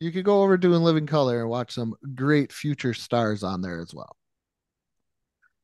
you 0.01 0.11
could 0.11 0.25
go 0.25 0.41
over 0.41 0.57
to 0.57 0.73
In 0.73 0.83
Living 0.83 1.05
Color 1.05 1.41
and 1.41 1.49
watch 1.49 1.73
some 1.73 1.93
great 2.15 2.51
future 2.51 2.93
stars 2.93 3.43
on 3.43 3.61
there 3.61 3.79
as 3.79 3.93
well. 3.93 4.17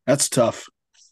That's 0.05 0.29
tough. 0.29 0.67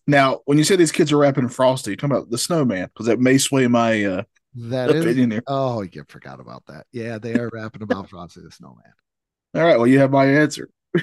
Now, 0.08 0.42
when 0.46 0.60
you 0.60 0.64
say 0.64 0.76
these 0.76 0.92
kids 0.92 1.12
are 1.12 1.18
rapping 1.18 1.50
Frosty, 1.50 1.90
you're 1.92 1.96
talking 1.98 2.16
about 2.16 2.30
the 2.30 2.38
snowman, 2.38 2.86
because 2.88 3.08
that 3.08 3.20
may 3.20 3.40
sway 3.40 3.68
my 3.68 4.06
uh, 4.06 4.24
That 4.54 4.92
is 4.92 5.06
opinion 5.06 5.32
here. 5.32 5.44
oh, 5.48 5.82
you 5.82 6.04
forgot 6.08 6.40
about 6.40 6.64
that. 6.68 6.86
Yeah, 6.92 7.18
they 7.18 7.36
are 7.36 7.50
rapping 7.52 7.82
about 7.82 8.10
Frosty 8.10 8.42
the 8.42 8.52
Snowman. 8.52 8.94
All 9.56 9.64
right, 9.64 9.78
well, 9.78 9.88
you 9.88 10.00
have 10.00 10.12
my 10.12 10.26
answer. 10.26 10.70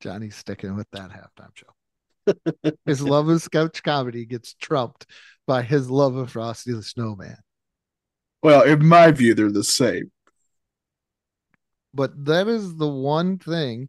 Johnny's 0.00 0.36
sticking 0.36 0.76
with 0.76 0.88
that 0.92 1.10
halftime 1.10 1.50
show. 1.54 2.72
his 2.86 3.02
love 3.02 3.28
of 3.28 3.42
sketch 3.42 3.82
comedy 3.82 4.24
gets 4.24 4.54
trumped 4.54 5.06
by 5.46 5.62
his 5.62 5.90
love 5.90 6.14
of 6.16 6.30
Frosty 6.30 6.72
the 6.72 6.82
Snowman. 6.82 7.38
Well, 8.42 8.62
in 8.62 8.86
my 8.86 9.10
view, 9.10 9.34
they're 9.34 9.50
the 9.50 9.64
same. 9.64 10.10
But 11.94 12.24
that 12.24 12.48
is 12.48 12.76
the 12.76 12.88
one 12.88 13.38
thing 13.38 13.88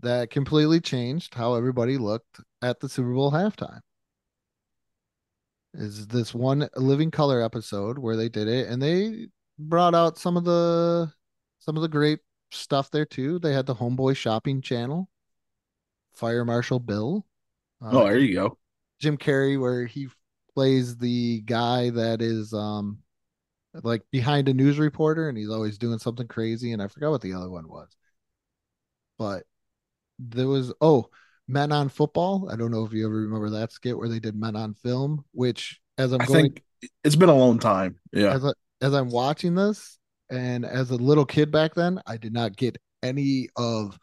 that 0.00 0.30
completely 0.30 0.78
changed 0.80 1.34
how 1.34 1.54
everybody 1.54 1.96
looked 1.96 2.40
at 2.62 2.80
the 2.80 2.88
Super 2.88 3.14
Bowl 3.14 3.32
halftime. 3.32 3.80
Is 5.74 6.06
this 6.06 6.34
one 6.34 6.68
Living 6.76 7.10
Color 7.10 7.42
episode 7.42 7.98
where 7.98 8.16
they 8.16 8.28
did 8.28 8.48
it 8.48 8.68
and 8.68 8.80
they 8.82 9.26
brought 9.58 9.94
out 9.94 10.18
some 10.18 10.36
of 10.36 10.44
the 10.44 11.12
some 11.58 11.76
of 11.76 11.82
the 11.82 11.88
great 11.88 12.20
stuff 12.50 12.90
there 12.90 13.04
too. 13.06 13.38
They 13.38 13.52
had 13.52 13.66
the 13.66 13.74
Homeboy 13.74 14.16
Shopping 14.16 14.60
Channel, 14.62 15.08
Fire 16.14 16.44
Marshal 16.44 16.78
Bill. 16.78 17.26
uh, 17.82 17.90
Oh, 17.92 18.04
there 18.04 18.18
you 18.18 18.34
go. 18.34 18.58
Jim 19.00 19.18
Carrey 19.18 19.60
where 19.60 19.86
he 19.86 20.08
plays 20.54 20.96
the 20.96 21.40
guy 21.42 21.90
that 21.90 22.22
is 22.22 22.54
um 22.54 22.98
like 23.82 24.02
behind 24.10 24.48
a 24.48 24.54
news 24.54 24.78
reporter 24.78 25.28
and 25.28 25.36
he's 25.36 25.50
always 25.50 25.78
doing 25.78 25.98
something 25.98 26.28
crazy 26.28 26.72
and 26.72 26.82
I 26.82 26.88
forgot 26.88 27.10
what 27.10 27.20
the 27.20 27.34
other 27.34 27.50
one 27.50 27.68
was. 27.68 27.88
But 29.18 29.44
there 30.18 30.48
was 30.48 30.72
oh, 30.80 31.10
Men 31.48 31.72
on 31.72 31.88
Football. 31.88 32.48
I 32.50 32.56
don't 32.56 32.70
know 32.70 32.84
if 32.84 32.92
you 32.92 33.06
ever 33.06 33.14
remember 33.14 33.50
that 33.50 33.72
skit 33.72 33.96
where 33.96 34.08
they 34.08 34.18
did 34.18 34.34
Men 34.34 34.56
on 34.56 34.74
Film, 34.74 35.24
which 35.32 35.80
as 35.98 36.12
I'm 36.12 36.20
I 36.22 36.26
going 36.26 36.42
think 36.42 36.62
it's 37.04 37.16
been 37.16 37.28
a 37.28 37.34
long 37.34 37.58
time. 37.58 37.98
Yeah. 38.12 38.34
as 38.34 38.44
I, 38.44 38.52
as 38.82 38.94
I'm 38.94 39.10
watching 39.10 39.54
this 39.54 39.98
and 40.30 40.64
as 40.64 40.90
a 40.90 40.96
little 40.96 41.24
kid 41.24 41.50
back 41.50 41.74
then, 41.74 42.00
I 42.06 42.16
did 42.16 42.32
not 42.32 42.56
get 42.56 42.78
any 43.02 43.48
of 43.56 43.98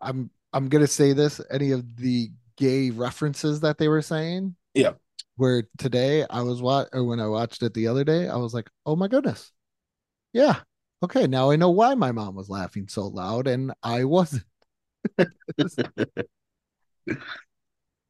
I'm 0.00 0.30
I'm 0.52 0.68
gonna 0.68 0.86
say 0.86 1.12
this, 1.12 1.40
any 1.50 1.72
of 1.72 1.96
the 1.96 2.30
gay 2.56 2.90
references 2.90 3.60
that 3.60 3.78
they 3.78 3.88
were 3.88 4.02
saying. 4.02 4.56
Yeah. 4.74 4.92
Where 5.36 5.64
today 5.78 6.24
I 6.28 6.42
was 6.42 6.62
what 6.62 6.88
or 6.92 7.04
when 7.04 7.20
I 7.20 7.26
watched 7.26 7.62
it 7.62 7.74
the 7.74 7.88
other 7.88 8.04
day, 8.04 8.28
I 8.28 8.36
was 8.36 8.54
like, 8.54 8.70
oh 8.86 8.96
my 8.96 9.08
goodness. 9.08 9.52
Yeah. 10.32 10.60
Okay, 11.02 11.26
now 11.26 11.50
I 11.50 11.56
know 11.56 11.70
why 11.70 11.94
my 11.94 12.12
mom 12.12 12.34
was 12.34 12.48
laughing 12.48 12.88
so 12.88 13.06
loud 13.06 13.46
and 13.46 13.72
I 13.82 14.04
wasn't. 14.04 14.44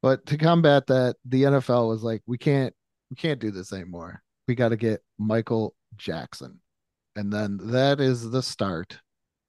but 0.01 0.25
to 0.25 0.37
combat 0.37 0.87
that, 0.87 1.17
the 1.25 1.43
NFL 1.43 1.89
was 1.89 2.03
like, 2.03 2.21
we 2.25 2.37
can't 2.37 2.73
we 3.09 3.15
can't 3.15 3.39
do 3.39 3.51
this 3.51 3.73
anymore. 3.73 4.21
We 4.47 4.55
got 4.55 4.69
to 4.69 4.77
get 4.77 5.01
Michael 5.17 5.75
Jackson. 5.95 6.59
And 7.15 7.31
then 7.31 7.59
that 7.71 7.99
is 7.99 8.29
the 8.29 8.43
start 8.43 8.99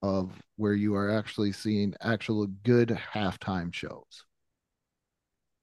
of 0.03 0.33
where 0.57 0.75
you 0.75 0.95
are 0.95 1.11
actually 1.11 1.53
seeing 1.53 1.95
actual 2.01 2.47
good 2.65 2.99
halftime 3.15 3.73
shows. 3.75 4.25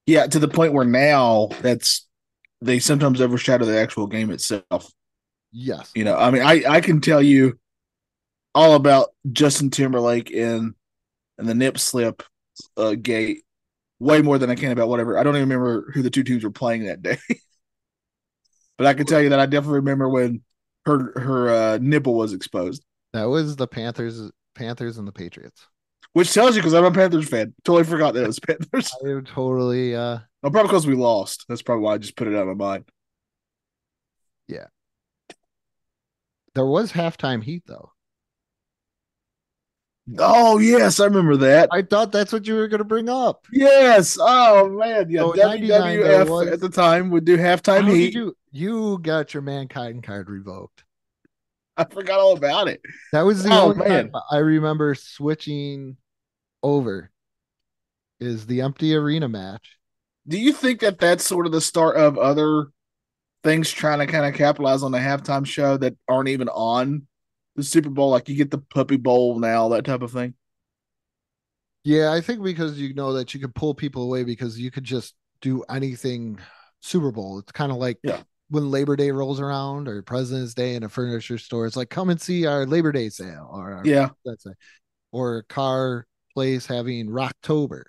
Yeah, 0.05 0.27
to 0.27 0.39
the 0.39 0.47
point 0.47 0.73
where 0.73 0.85
now 0.85 1.49
that's 1.61 2.07
they 2.61 2.79
sometimes 2.79 3.21
overshadow 3.21 3.65
the 3.65 3.79
actual 3.79 4.07
game 4.07 4.31
itself. 4.31 4.91
Yes. 5.51 5.91
You 5.95 6.03
know, 6.03 6.17
I 6.17 6.31
mean, 6.31 6.41
I 6.41 6.63
I 6.67 6.81
can 6.81 7.01
tell 7.01 7.21
you 7.21 7.59
all 8.53 8.75
about 8.75 9.09
Justin 9.31 9.69
Timberlake 9.69 10.31
and 10.31 10.73
and 11.37 11.47
the 11.47 11.55
nip 11.55 11.77
slip 11.77 12.23
uh, 12.77 12.95
gate 12.95 13.43
way 13.99 14.21
more 14.21 14.37
than 14.37 14.49
I 14.49 14.55
can 14.55 14.71
about 14.71 14.89
whatever. 14.89 15.17
I 15.17 15.23
don't 15.23 15.35
even 15.35 15.49
remember 15.49 15.91
who 15.93 16.01
the 16.01 16.09
two 16.09 16.23
teams 16.23 16.43
were 16.43 16.51
playing 16.51 16.85
that 16.85 17.01
day, 17.01 17.17
but 18.77 18.87
I 18.87 18.93
can 18.93 19.05
tell 19.05 19.21
you 19.21 19.29
that 19.29 19.39
I 19.39 19.45
definitely 19.45 19.79
remember 19.79 20.09
when 20.09 20.41
her 20.85 21.19
her 21.19 21.49
uh, 21.49 21.77
nipple 21.81 22.15
was 22.15 22.33
exposed, 22.33 22.83
That 23.13 23.25
was 23.25 23.55
the 23.55 23.67
Panthers 23.67 24.31
Panthers 24.55 24.97
and 24.97 25.07
the 25.07 25.11
Patriots. 25.11 25.67
Which 26.15 26.33
tells 26.33 26.55
you 26.55 26.61
because 26.61 26.73
I'm 26.73 26.85
a 26.85 26.91
Panthers 26.91 27.27
fan. 27.27 27.53
Totally 27.65 27.83
forgot 27.83 28.13
that 28.13 28.23
it 28.23 28.27
was 28.27 28.39
Panthers. 28.39 28.89
I 29.05 29.19
totally 29.25 29.95
uh 29.95 30.19
Oh, 30.43 30.49
probably 30.49 30.69
because 30.69 30.87
we 30.87 30.95
lost. 30.95 31.45
That's 31.49 31.61
probably 31.61 31.83
why 31.83 31.95
I 31.95 31.97
just 31.97 32.15
put 32.15 32.27
it 32.27 32.35
out 32.35 32.47
of 32.47 32.55
my 32.57 32.65
mind. 32.65 32.85
Yeah. 34.47 34.67
There 36.53 36.65
was 36.65 36.91
halftime 36.93 37.43
heat 37.43 37.63
though. 37.67 37.91
Oh 40.19 40.59
yes, 40.59 40.99
I 40.99 41.05
remember 41.05 41.35
that. 41.37 41.69
I 41.71 41.81
thought 41.81 42.11
that's 42.11 42.31
what 42.31 42.45
you 42.47 42.55
were 42.55 42.67
gonna 42.67 42.83
bring 42.83 43.09
up. 43.09 43.45
Yes. 43.51 44.17
Oh 44.21 44.69
man, 44.69 45.09
yeah. 45.09 45.21
So 45.21 45.31
in 45.33 45.39
99 45.39 45.99
there 45.99 46.25
WWF 46.25 46.29
was- 46.29 46.47
at 46.47 46.59
the 46.59 46.69
time 46.69 47.09
would 47.09 47.25
do 47.25 47.37
halftime 47.37 47.81
How 47.85 47.91
heat. 47.91 48.13
you 48.13 48.37
you 48.51 48.99
got 48.99 49.33
your 49.33 49.41
mankind 49.41 50.03
card 50.03 50.29
revoked. 50.29 50.83
I 51.75 51.83
forgot 51.85 52.19
all 52.19 52.37
about 52.37 52.67
it. 52.69 52.81
That 53.11 53.23
was 53.23 53.43
the 53.43 53.49
Oh, 53.51 53.71
only 53.73 53.77
man. 53.85 54.11
time 54.11 54.21
I 54.31 54.37
remember 54.37 54.95
switching 54.95 55.97
over. 56.65 57.11
Is 58.19 58.47
the 58.47 58.61
empty 58.61 58.95
arena 58.95 59.29
match? 59.29 59.77
Do 60.27 60.37
you 60.39 60.51
think 60.53 60.79
that 60.81 60.99
that's 60.99 61.23
sort 61.23 61.45
of 61.45 61.51
the 61.51 61.61
start 61.61 61.95
of 61.97 62.17
other 62.17 62.67
things 63.43 63.69
trying 63.69 63.99
to 63.99 64.07
kind 64.07 64.25
of 64.25 64.33
capitalize 64.33 64.81
on 64.83 64.91
the 64.91 64.97
halftime 64.97 65.45
show 65.45 65.77
that 65.77 65.95
aren't 66.07 66.29
even 66.29 66.49
on 66.49 67.07
the 67.55 67.63
Super 67.63 67.89
Bowl? 67.89 68.09
Like 68.09 68.27
you 68.29 68.35
get 68.35 68.51
the 68.51 68.57
Puppy 68.57 68.97
Bowl 68.97 69.37
now, 69.39 69.69
that 69.69 69.85
type 69.85 70.01
of 70.01 70.11
thing. 70.11 70.33
Yeah, 71.83 72.11
I 72.11 72.21
think 72.21 72.41
because 72.41 72.79
you 72.79 72.93
know 72.95 73.13
that 73.13 73.33
you 73.33 73.39
could 73.39 73.53
pull 73.53 73.75
people 73.75 74.03
away 74.03 74.23
because 74.23 74.59
you 74.59 74.71
could 74.71 74.83
just 74.83 75.13
do 75.41 75.63
anything 75.69 76.39
Super 76.81 77.11
Bowl. 77.11 77.37
It's 77.39 77.51
kind 77.51 77.71
of 77.71 77.77
like 77.77 77.99
Yeah. 78.03 78.23
when 78.49 78.71
Labor 78.71 78.95
Day 78.95 79.11
rolls 79.11 79.39
around 79.39 79.87
or 79.87 80.01
President's 80.01 80.55
Day 80.55 80.75
in 80.75 80.83
a 80.83 80.89
furniture 80.89 81.37
store. 81.37 81.67
It's 81.67 81.75
like 81.75 81.89
come 81.89 82.09
and 82.09 82.19
see 82.19 82.47
our 82.47 82.65
Labor 82.65 82.91
Day 82.91 83.09
sale 83.09 83.49
or 83.51 83.73
our, 83.73 83.85
Yeah. 83.85 84.09
that's 84.23 84.45
it. 84.47 84.57
Or 85.11 85.43
car 85.43 86.07
place 86.35 86.67
having 86.67 87.07
Rocktober. 87.07 87.83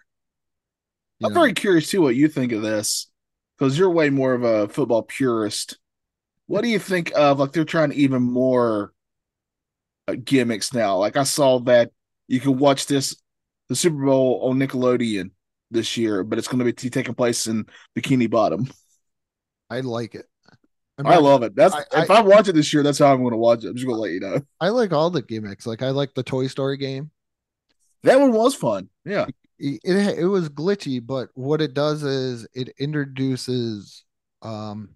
I'm 1.22 1.32
know, 1.32 1.40
very 1.40 1.52
curious 1.52 1.90
too 1.90 2.02
what 2.02 2.14
you 2.14 2.28
think 2.28 2.52
of 2.52 2.62
this 2.62 3.10
because 3.58 3.78
you're 3.78 3.90
way 3.90 4.10
more 4.10 4.32
of 4.32 4.44
a 4.44 4.68
football 4.68 5.02
purist 5.02 5.78
what 6.46 6.62
do 6.62 6.68
you 6.68 6.78
think 6.78 7.12
of 7.14 7.38
like 7.38 7.52
they're 7.52 7.64
trying 7.64 7.92
even 7.92 8.22
more 8.22 8.92
uh, 10.08 10.14
gimmicks 10.22 10.72
now? 10.72 10.98
Like 10.98 11.16
I 11.16 11.24
saw 11.24 11.58
that 11.60 11.90
you 12.28 12.40
can 12.40 12.58
watch 12.58 12.86
this 12.86 13.16
the 13.68 13.76
Super 13.76 14.04
Bowl 14.04 14.40
on 14.44 14.58
Nickelodeon 14.58 15.30
this 15.70 15.96
year, 15.96 16.22
but 16.22 16.38
it's 16.38 16.46
going 16.46 16.60
to 16.60 16.64
be 16.64 16.72
taking 16.72 17.14
place 17.14 17.48
in 17.48 17.66
Bikini 17.98 18.30
Bottom. 18.30 18.70
I 19.70 19.80
like 19.80 20.14
it. 20.14 20.26
I 21.04 21.16
love 21.16 21.42
it. 21.42 21.54
That's 21.54 21.74
I- 21.74 22.02
if 22.02 22.10
I 22.10 22.20
watch 22.22 22.48
it 22.48 22.54
this 22.54 22.72
year, 22.72 22.82
that's 22.82 23.00
how 23.00 23.12
I'm 23.12 23.20
going 23.20 23.32
to 23.32 23.36
watch 23.36 23.64
it. 23.64 23.68
I'm 23.68 23.74
just 23.74 23.86
going 23.86 23.96
to 23.96 24.00
let 24.00 24.12
you 24.12 24.20
know. 24.20 24.40
I 24.60 24.68
like 24.68 24.92
all 24.92 25.10
the 25.10 25.20
gimmicks. 25.20 25.66
Like 25.66 25.82
I 25.82 25.90
like 25.90 26.14
the 26.14 26.22
Toy 26.22 26.46
Story 26.46 26.76
game. 26.76 27.10
That 28.06 28.20
one 28.20 28.32
was 28.32 28.54
fun. 28.54 28.88
Yeah, 29.04 29.26
It 29.58 29.80
it, 29.84 30.18
it 30.18 30.26
was 30.26 30.48
glitchy, 30.48 31.04
but 31.04 31.30
what 31.34 31.60
it 31.60 31.74
does 31.74 32.02
is 32.02 32.46
it 32.54 32.70
introduces 32.78 34.04
um 34.42 34.90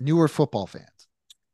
newer 0.00 0.28
football 0.28 0.66
fans. 0.66 1.08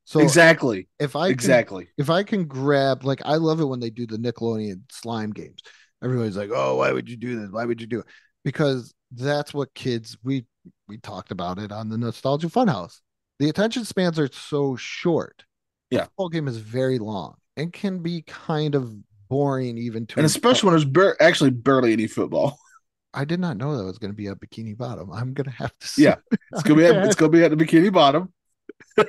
So 0.04 0.20
exactly, 0.20 0.88
if 0.99 1.16
I 1.16 1.28
can, 1.34 1.34
exactly. 1.34 1.88
if 1.99 2.11
I 2.11 2.23
can 2.23 2.44
grab 2.46 3.04
like 3.04 3.23
I 3.25 3.37
love 3.37 3.61
it 3.61 3.64
when 3.66 3.80
they 3.80 3.90
do 3.90 4.06
the 4.06 4.16
Nickelodeon 4.18 4.82
slime 4.92 5.32
games. 5.32 5.61
Everybody's 6.02 6.37
like, 6.37 6.50
"Oh, 6.52 6.76
why 6.76 6.92
would 6.92 7.08
you 7.08 7.16
do 7.16 7.40
this? 7.40 7.50
Why 7.50 7.64
would 7.64 7.80
you 7.80 7.87
do 7.87 8.00
it?" 8.00 8.06
Because 8.44 8.94
that's 9.12 9.54
what 9.54 9.75
kids 9.75 10.18
we 10.23 10.46
we 10.88 10.99
talked 10.99 11.30
about 11.30 11.58
it 11.58 11.73
on 11.73 11.88
the 11.88 11.99
Nostalgia 11.99 12.49
Funhouse. 12.49 13.00
The 13.38 13.49
attention 13.49 13.84
spans 13.84 14.18
are 14.18 14.30
so 14.32 14.76
short. 14.76 15.44
Yeah, 15.90 16.00
The 16.02 16.11
football 16.11 16.28
game 16.28 16.49
is 16.49 16.58
very 16.58 16.99
long 16.99 17.37
and 17.56 17.73
can 17.73 18.00
be 18.00 18.23
kind 18.23 18.75
of 18.75 18.94
boring 19.34 19.76
even 19.78 20.06
to 20.06 20.18
And 20.20 20.26
especially 20.26 20.68
when 20.68 20.74
there's 20.74 20.84
bar- 20.84 21.16
actually 21.20 21.50
barely 21.50 21.92
any 21.92 22.06
football. 22.06 22.56
I 23.14 23.24
did 23.24 23.40
not 23.40 23.56
know 23.56 23.76
that 23.76 23.84
was 23.84 23.98
going 23.98 24.12
to 24.12 24.16
be 24.16 24.28
a 24.28 24.34
bikini 24.36 24.76
bottom. 24.76 25.10
I'm 25.12 25.34
going 25.34 25.44
to 25.46 25.50
have 25.50 25.76
to 25.78 25.88
see. 25.88 26.04
Yeah, 26.04 26.16
It's 26.52 26.62
gonna 26.62 26.78
be 26.78 26.86
at, 26.86 27.04
it's 27.06 27.14
gonna 27.16 27.30
be 27.32 27.44
at 27.44 27.50
the 27.50 27.56
Bikini 27.56 27.92
Bottom. 27.92 28.32
I'm 28.98 29.04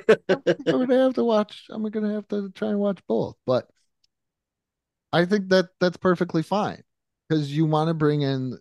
going 0.66 0.88
to 0.88 0.98
have 0.98 1.14
to 1.14 1.24
watch. 1.24 1.64
I'm 1.70 1.88
going 1.88 2.04
to 2.06 2.14
have 2.14 2.28
to 2.28 2.50
try 2.50 2.68
and 2.68 2.78
watch 2.78 2.98
both. 3.08 3.36
But 3.46 3.68
I 5.12 5.24
think 5.24 5.48
that 5.50 5.66
that's 5.80 5.96
perfectly 5.96 6.42
fine 6.42 6.82
because 7.28 7.56
you 7.56 7.66
want 7.66 7.88
to 7.88 7.94
bring 7.94 8.22
in 8.22 8.58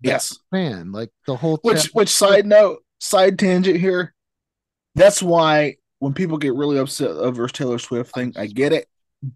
Yes. 0.00 0.36
fan, 0.52 0.92
like 0.92 1.10
the 1.26 1.36
whole. 1.36 1.58
Which 1.62 1.86
which 1.92 2.08
side 2.08 2.46
note, 2.46 2.84
side 3.00 3.38
tangent 3.38 3.78
here. 3.78 4.14
That's 4.94 5.22
why 5.22 5.76
when 6.00 6.12
people 6.12 6.38
get 6.38 6.54
really 6.54 6.78
upset 6.78 7.10
over 7.10 7.46
Taylor 7.48 7.78
Swift 7.78 8.14
thing, 8.14 8.32
I 8.36 8.46
get 8.46 8.72
it. 8.72 8.86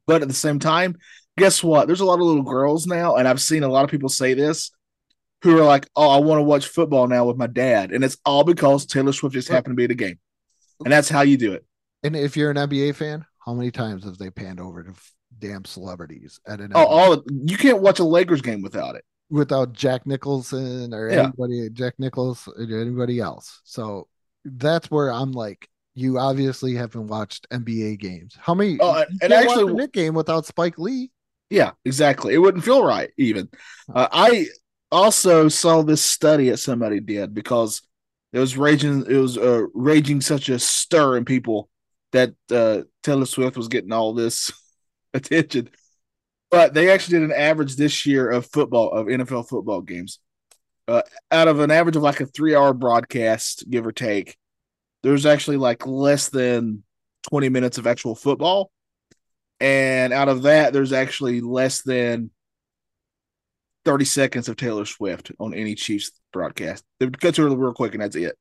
But 0.06 0.22
at 0.22 0.28
the 0.28 0.34
same 0.34 0.58
time, 0.58 0.96
guess 1.38 1.62
what? 1.62 1.86
There's 1.86 2.00
a 2.00 2.04
lot 2.04 2.18
of 2.20 2.26
little 2.26 2.42
girls 2.42 2.86
now, 2.86 3.16
and 3.16 3.26
I've 3.26 3.40
seen 3.40 3.62
a 3.62 3.68
lot 3.68 3.84
of 3.84 3.90
people 3.90 4.08
say 4.08 4.34
this 4.34 4.70
who 5.42 5.58
are 5.58 5.64
like, 5.64 5.86
Oh, 5.96 6.08
I 6.10 6.18
want 6.20 6.38
to 6.38 6.42
watch 6.44 6.68
football 6.68 7.08
now 7.08 7.24
with 7.24 7.36
my 7.36 7.46
dad. 7.48 7.90
And 7.92 8.04
it's 8.04 8.16
all 8.24 8.44
because 8.44 8.86
Taylor 8.86 9.12
Swift 9.12 9.34
just 9.34 9.48
happened 9.48 9.72
to 9.72 9.76
be 9.76 9.84
at 9.84 9.90
a 9.90 9.94
game. 9.94 10.18
And 10.84 10.92
that's 10.92 11.08
how 11.08 11.22
you 11.22 11.36
do 11.36 11.52
it. 11.52 11.64
And 12.04 12.14
if 12.14 12.36
you're 12.36 12.50
an 12.50 12.56
NBA 12.56 12.94
fan, 12.96 13.24
how 13.44 13.54
many 13.54 13.70
times 13.72 14.04
have 14.04 14.18
they 14.18 14.30
panned 14.30 14.60
over 14.60 14.82
to 14.84 14.92
damn 15.38 15.64
celebrities 15.64 16.38
at 16.46 16.60
an 16.60 16.72
Oh, 16.74 16.84
NBA 16.84 16.88
all 16.88 17.22
you 17.46 17.56
can't 17.56 17.80
watch 17.82 17.98
a 17.98 18.04
Lakers 18.04 18.40
game 18.42 18.62
without 18.62 18.94
it. 18.94 19.04
without 19.30 19.72
Jack 19.72 20.06
Nicholson 20.06 20.92
or 20.94 21.10
Yeah. 21.10 21.22
anybody, 21.24 21.70
Jack 21.70 21.94
Nichols 21.98 22.46
or 22.48 22.62
anybody 22.62 23.18
else? 23.18 23.60
So 23.64 24.06
that's 24.44 24.90
where 24.90 25.10
I'm 25.10 25.32
like, 25.32 25.68
you 25.94 26.18
obviously 26.18 26.74
haven't 26.74 27.08
watched 27.08 27.46
NBA 27.50 27.98
games. 27.98 28.36
How 28.38 28.54
many? 28.54 28.78
Oh, 28.80 28.92
and- 28.94 29.18
and 29.22 29.32
actually- 29.32 29.72
a 29.72 29.74
Knick 29.74 29.92
game 29.92 30.14
without 30.14 30.46
Spike 30.46 30.78
Lee. 30.78 31.10
Yeah, 31.52 31.72
exactly. 31.84 32.32
It 32.32 32.38
wouldn't 32.38 32.64
feel 32.64 32.82
right 32.82 33.10
even. 33.18 33.50
Uh, 33.94 34.08
I 34.10 34.46
also 34.90 35.48
saw 35.48 35.82
this 35.82 36.00
study 36.00 36.48
that 36.48 36.56
somebody 36.56 36.98
did 36.98 37.34
because 37.34 37.82
it 38.32 38.38
was 38.38 38.56
raging. 38.56 39.04
It 39.06 39.18
was 39.18 39.36
uh, 39.36 39.66
raging 39.74 40.22
such 40.22 40.48
a 40.48 40.58
stir 40.58 41.18
in 41.18 41.26
people 41.26 41.68
that 42.12 42.32
uh, 42.50 42.84
Taylor 43.02 43.26
Swift 43.26 43.58
was 43.58 43.68
getting 43.68 43.92
all 43.92 44.14
this 44.14 44.50
attention. 45.14 45.68
But 46.50 46.72
they 46.72 46.90
actually 46.90 47.18
did 47.18 47.30
an 47.30 47.36
average 47.36 47.76
this 47.76 48.06
year 48.06 48.30
of 48.30 48.46
football 48.46 48.90
of 48.90 49.08
NFL 49.08 49.46
football 49.46 49.82
games. 49.82 50.20
Uh, 50.88 51.02
out 51.30 51.48
of 51.48 51.60
an 51.60 51.70
average 51.70 51.96
of 51.96 52.02
like 52.02 52.22
a 52.22 52.26
three-hour 52.26 52.72
broadcast, 52.72 53.68
give 53.68 53.86
or 53.86 53.92
take, 53.92 54.38
there's 55.02 55.26
actually 55.26 55.58
like 55.58 55.86
less 55.86 56.30
than 56.30 56.82
20 57.28 57.50
minutes 57.50 57.76
of 57.76 57.86
actual 57.86 58.14
football 58.14 58.70
and 59.62 60.12
out 60.12 60.28
of 60.28 60.42
that, 60.42 60.72
there's 60.72 60.92
actually 60.92 61.40
less 61.40 61.82
than 61.82 62.32
30 63.84 64.04
seconds 64.04 64.48
of 64.48 64.56
Taylor 64.56 64.84
Swift 64.84 65.30
on 65.38 65.54
any 65.54 65.76
Chiefs 65.76 66.10
broadcast. 66.32 66.82
They 66.98 67.06
would 67.06 67.20
cut 67.20 67.36
to 67.36 67.42
her 67.42 67.56
real 67.56 67.72
quick, 67.72 67.94
and 67.94 68.02
that's 68.02 68.16
it. 68.16 68.36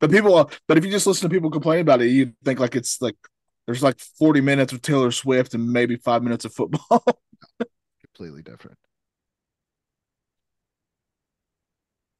But 0.00 0.10
people, 0.10 0.50
but 0.66 0.76
if 0.76 0.84
you 0.84 0.90
just 0.90 1.06
listen 1.06 1.30
to 1.30 1.32
people 1.32 1.48
complain 1.48 1.80
about 1.80 2.02
it, 2.02 2.08
you 2.08 2.32
think 2.44 2.58
like 2.58 2.74
it's 2.74 3.00
like 3.00 3.14
there's 3.66 3.84
like 3.84 4.00
40 4.00 4.40
minutes 4.40 4.72
of 4.72 4.82
Taylor 4.82 5.12
Swift 5.12 5.54
and 5.54 5.72
maybe 5.72 5.94
five 5.94 6.24
minutes 6.24 6.44
of 6.44 6.52
football. 6.52 7.04
Completely 8.04 8.42
different. 8.42 8.78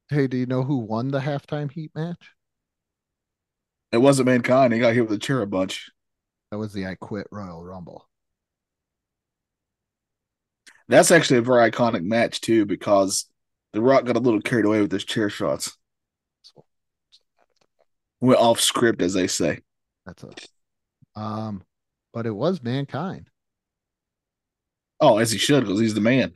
Hey, 0.09 0.27
do 0.27 0.37
you 0.37 0.45
know 0.45 0.63
who 0.63 0.77
won 0.77 1.09
the 1.09 1.19
halftime 1.19 1.69
heat 1.69 1.91
match? 1.93 2.31
it 3.91 3.97
wasn't 3.97 4.27
mankind. 4.27 4.73
He 4.73 4.79
got 4.79 4.93
hit 4.93 5.03
with 5.03 5.11
a 5.11 5.19
chair 5.19 5.41
a 5.41 5.47
bunch. 5.47 5.89
That 6.51 6.57
was 6.57 6.73
the 6.73 6.87
I 6.87 6.95
Quit 6.95 7.27
Royal 7.31 7.63
Rumble. 7.63 8.07
That's 10.87 11.11
actually 11.11 11.39
a 11.39 11.41
very 11.41 11.69
iconic 11.69 12.03
match 12.03 12.39
too, 12.41 12.65
because 12.65 13.25
The 13.73 13.81
Rock 13.81 14.05
got 14.05 14.15
a 14.15 14.19
little 14.19 14.41
carried 14.41 14.65
away 14.65 14.81
with 14.81 14.91
his 14.91 15.03
chair 15.03 15.29
shots. 15.29 15.77
Went 18.21 18.39
off 18.39 18.59
script, 18.59 19.01
as 19.01 19.13
they 19.13 19.27
say. 19.27 19.59
That's 20.05 20.23
a 20.23 21.19
um, 21.19 21.63
but 22.13 22.25
it 22.25 22.31
was 22.31 22.63
mankind. 22.63 23.29
Oh, 24.99 25.17
as 25.17 25.31
he 25.31 25.37
should, 25.37 25.65
because 25.65 25.79
he's 25.79 25.93
the 25.93 26.01
man. 26.01 26.33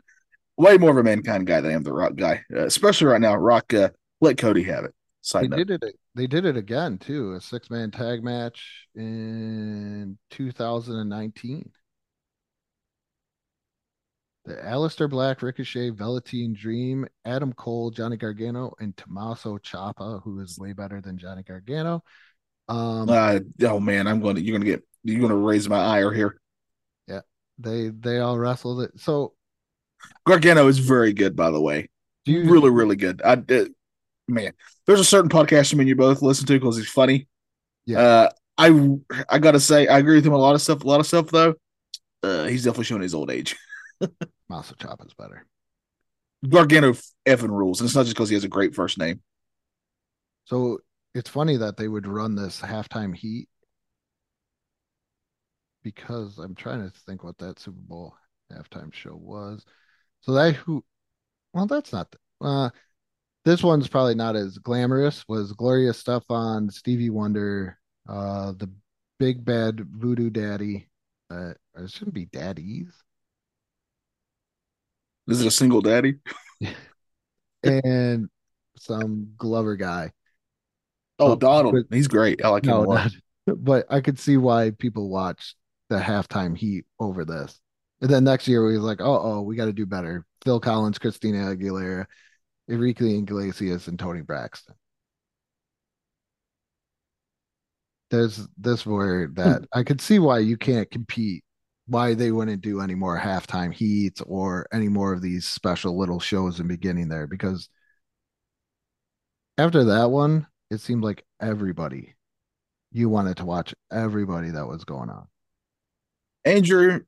Way 0.58 0.78
more 0.78 0.91
of 0.91 0.97
a 0.97 1.04
mankind 1.04 1.47
guy 1.47 1.62
than 1.62 1.71
I 1.71 1.76
am 1.76 1.84
the 1.84 1.93
Rock 1.93 2.15
guy, 2.15 2.43
uh, 2.54 2.65
especially 2.65 3.08
right 3.08 3.21
now. 3.21 3.36
Rock, 3.36 3.74
uh, 3.74 3.89
let 4.19 4.38
Cody 4.38 4.63
have 4.63 4.84
it. 4.84 4.93
They 5.39 5.47
Side 5.47 5.50
note. 5.50 5.67
did 5.67 5.84
it. 5.84 5.95
They 6.13 6.28
did 6.28 6.45
it 6.45 6.58
again 6.58 6.97
too. 6.97 7.34
A 7.34 7.41
six 7.41 7.69
man 7.69 7.91
tag 7.91 8.24
match 8.24 8.88
in 8.95 10.17
2019. 10.30 11.71
The 14.43 14.56
Aleister 14.56 15.10
Black, 15.10 15.43
Ricochet, 15.43 15.91
Velveteen 15.91 16.54
Dream, 16.54 17.06
Adam 17.26 17.54
Cole, 17.54 17.91
Johnny 17.91 18.17
Gargano, 18.17 18.74
and 18.80 18.97
Tommaso 18.97 19.60
Ciampa, 19.60 20.21
who 20.24 20.39
is 20.39 20.58
way 20.58 20.74
better 20.74 21.00
than 21.00 21.17
Johnny 21.17 21.43
Gargano. 21.43 22.04
Um, 22.67 23.08
Uh, 23.08 23.39
oh 23.63 23.80
man, 23.80 24.08
I'm 24.08 24.19
going 24.19 24.36
to. 24.36 24.41
You're 24.41 24.58
going 24.58 24.65
to 24.65 24.71
get. 24.71 24.84
You're 25.04 25.19
going 25.19 25.30
to 25.30 25.36
raise 25.36 25.69
my 25.69 25.80
ire 25.80 26.12
here. 26.12 26.39
Yeah, 27.08 27.21
they 27.60 27.89
they 27.89 28.19
all 28.19 28.38
wrestled 28.38 28.82
it. 28.82 29.00
So 29.00 29.34
Gargano 30.26 30.67
is 30.67 30.80
very 30.80 31.13
good, 31.13 31.36
by 31.36 31.52
the 31.52 31.62
way. 31.62 31.89
you 32.26 32.50
Really, 32.52 32.69
really 32.71 32.95
good. 32.95 33.21
I 33.24 33.34
uh, 33.34 33.65
man, 34.32 34.54
there's 34.86 35.00
a 35.00 35.06
certain 35.06 35.30
podcast 35.30 35.74
I 35.74 35.78
mean 35.78 35.88
you 35.88 35.96
both 35.96 36.22
listen 36.22 36.46
to 36.48 36.54
because 36.54 36.78
he's 36.78 36.89
funny. 36.89 37.28
Yeah. 37.86 38.00
Uh, 38.00 38.30
I 38.58 38.98
I 39.30 39.39
gotta 39.39 39.60
say 39.60 39.88
I 39.88 40.00
agree 40.00 40.15
with 40.15 40.26
him 40.26 40.34
a 40.34 40.38
lot 40.38 40.56
of 40.56 40.62
stuff. 40.62 40.84
A 40.84 40.88
lot 40.88 41.00
of 41.00 41.08
stuff 41.08 41.28
though. 41.28 41.56
Uh, 42.24 42.46
he's 42.46 42.63
definitely 42.63 42.86
showing 42.86 43.02
his 43.02 43.15
old 43.15 43.32
age. 43.32 43.56
Tommaso 44.00 44.76
Ciampa's 44.76 45.13
better. 45.13 45.46
Gargano 46.48 46.94
effing 47.28 47.50
rules, 47.50 47.80
and 47.80 47.88
it's 47.88 47.96
not 47.96 48.04
just 48.04 48.15
because 48.15 48.30
he 48.30 48.36
has 48.36 48.44
a 48.44 48.50
great 48.50 48.76
first 48.76 48.98
name. 48.98 49.22
So 50.46 50.80
it's 51.13 51.30
funny 51.30 51.58
that 51.58 51.78
they 51.78 51.88
would 51.88 52.08
run 52.08 52.36
this 52.36 52.62
halftime 52.62 53.15
heat 53.15 53.48
because 55.84 56.38
I'm 56.38 56.56
trying 56.56 56.84
to 56.84 56.98
think 57.06 57.24
what 57.24 57.38
that 57.39 57.60
Super 57.60 57.80
Bowl 57.80 58.15
halftime 58.52 58.94
show 58.94 59.15
was. 59.15 59.65
So 60.22 60.34
that 60.34 60.56
who, 60.56 60.84
well, 61.54 61.67
that's 61.67 61.91
not, 61.91 62.15
uh, 62.39 62.70
this 63.46 63.64
one's 63.64 63.88
probably 63.88 64.16
not 64.16 64.36
as 64.36 64.58
glamorous. 64.58 65.24
Was 65.28 65.54
glorious 65.54 65.98
stuff 65.98 66.24
on 66.30 66.70
Stevie 66.70 67.10
Wonder, 67.10 67.78
uh, 68.08 68.54
the 68.54 68.70
Big 69.20 69.44
Bad 69.44 69.86
Voodoo 69.90 70.30
Daddy. 70.30 70.88
Uh, 71.30 71.54
it 71.78 71.90
shouldn't 71.90 72.14
be 72.14 72.26
daddies. 72.26 72.88
Is 75.28 75.42
it 75.42 75.48
a 75.48 75.52
single 75.52 75.82
daddy? 75.82 76.16
And 77.64 78.28
some 78.78 79.34
Glover 79.38 79.76
guy. 79.76 80.12
Oh, 81.20 81.34
Oh, 81.34 81.36
Donald, 81.36 81.76
but- 81.76 81.96
he's 81.96 82.08
great. 82.08 82.44
I 82.44 82.50
like 82.50 82.64
him 82.66 82.72
No, 82.72 82.84
a 82.84 82.86
lot. 82.86 83.12
not, 83.46 83.64
but 83.64 83.86
I 83.90 84.02
could 84.02 84.18
see 84.18 84.38
why 84.38 84.72
people 84.72 85.10
watch 85.10 85.56
the 85.90 86.00
halftime 86.00 86.58
heat 86.58 86.86
over 87.00 87.24
this. 87.24 87.60
And 88.02 88.10
then 88.10 88.24
next 88.24 88.48
year 88.48 88.66
we 88.66 88.74
was 88.74 88.82
like, 88.84 89.00
oh, 89.00 89.22
oh, 89.22 89.42
we 89.42 89.56
got 89.56 89.66
to 89.66 89.74
do 89.74 89.86
better. 89.86 90.26
Phil 90.44 90.60
Collins, 90.60 90.98
Christina 90.98 91.56
Aguilera, 91.56 92.08
Enrique 92.72 93.18
Iglesias, 93.18 93.88
and 93.88 94.00
Toni 94.00 94.22
Braxton. 94.22 94.76
There's 98.10 98.48
this 98.58 98.86
where 98.86 99.28
that 99.34 99.60
hmm. 99.60 99.66
I 99.74 99.84
could 99.84 100.02
see 100.02 100.20
why 100.20 100.40
you 100.40 100.58
can't 100.58 100.90
compete, 100.90 101.44
why 101.88 102.14
they 102.14 102.32
wouldn't 102.32 102.62
do 102.62 102.82
any 102.82 102.96
more 102.96 103.20
halftime 103.20 103.74
heats 103.74 104.22
or 104.22 104.68
any 104.74 104.90
more 104.90 105.14
of 105.14 105.22
these 105.22 105.46
special 105.46 105.98
little 105.98 106.20
shows 106.20 106.60
in 106.60 106.68
beginning 106.68 107.10
there 107.10 107.28
because 107.28 107.70
after 109.58 109.84
that 109.86 110.12
one, 110.12 110.48
it 110.70 110.80
seemed 110.82 111.04
like 111.04 111.26
everybody 111.42 112.16
you 112.92 113.08
wanted 113.08 113.38
to 113.38 113.46
watch 113.46 113.74
everybody 113.92 114.50
that 114.50 114.68
was 114.68 114.84
going 114.84 115.10
on. 115.10 115.28
Andrew, 116.44 117.02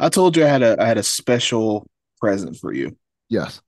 I 0.00 0.08
told 0.08 0.36
you 0.36 0.44
I 0.44 0.48
had 0.48 0.62
a 0.62 0.80
I 0.82 0.86
had 0.86 0.98
a 0.98 1.02
special 1.02 1.86
present 2.20 2.56
for 2.56 2.72
you 2.72 2.96
Yes. 3.32 3.62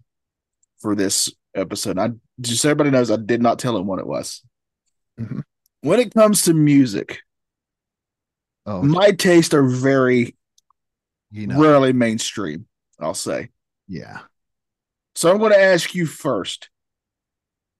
For 0.85 0.95
this 0.95 1.33
episode. 1.55 1.99
I 1.99 2.11
just 2.39 2.63
everybody 2.63 2.91
knows 2.91 3.11
I 3.11 3.17
did 3.17 3.41
not 3.41 3.59
tell 3.59 3.75
him 3.75 3.87
what 3.87 4.01
it 4.01 4.07
was. 4.07 4.43
Mhm. 5.19 5.43
When 5.81 5.99
it 5.99 6.13
comes 6.13 6.43
to 6.43 6.53
music, 6.53 7.21
Oh, 8.67 8.83
my 8.83 9.13
tastes 9.13 9.55
are 9.55 9.67
very 9.67 10.37
you 11.31 11.47
know. 11.47 11.59
rarely 11.59 11.95
mainstream, 11.95 12.67
I'll 13.01 13.15
say. 13.15 13.49
Yeah. 13.89 14.21
So 15.15 15.31
I'm 15.31 15.39
going 15.39 15.53
to 15.53 15.59
ask 15.61 15.95
you 15.95 16.05
first. 16.05 16.69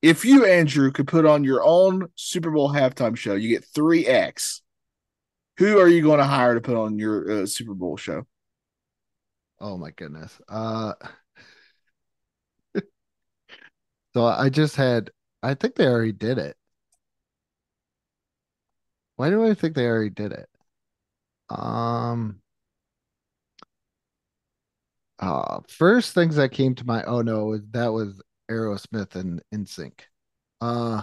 If 0.01 0.25
you, 0.25 0.47
Andrew, 0.47 0.91
could 0.91 1.07
put 1.07 1.27
on 1.27 1.45
your 1.45 1.63
own 1.63 2.09
Super 2.15 2.51
Bowl 2.51 2.71
halftime 2.73 3.17
show, 3.17 3.35
you 3.35 3.51
get 3.51 3.67
three 3.67 4.07
X. 4.07 4.63
Who 5.59 5.79
are 5.79 5.89
you 5.89 6.01
going 6.03 6.19
to 6.19 6.25
hire 6.25 6.55
to 6.55 6.61
put 6.63 6.77
on 6.77 6.99
your 6.99 7.43
uh, 7.43 7.47
Super 7.47 7.75
Bowl 7.75 7.99
show? 7.99 8.27
Oh 9.61 9.77
my 9.77 9.91
goodness. 9.91 10.39
Uh 10.49 10.95
so 14.15 14.25
I 14.27 14.49
just 14.49 14.77
had 14.77 15.11
I 15.43 15.55
think 15.55 15.75
they 15.75 15.87
already 15.87 16.13
did 16.13 16.39
it. 16.39 16.57
Why 19.17 19.31
do 19.31 19.45
I 19.45 19.55
think 19.55 19.75
they 19.75 19.87
already 19.87 20.11
did 20.11 20.33
it? 20.33 20.49
Um 21.51 22.41
uh 25.19 25.61
first 25.69 26.15
things 26.15 26.37
that 26.37 26.53
came 26.53 26.75
to 26.75 26.85
my 26.85 27.03
oh 27.05 27.23
no 27.23 27.57
that 27.71 27.89
was 27.89 28.21
Aerosmith 28.51 29.15
and 29.15 29.43
NSYNC. 29.55 30.01
Uh 30.61 31.03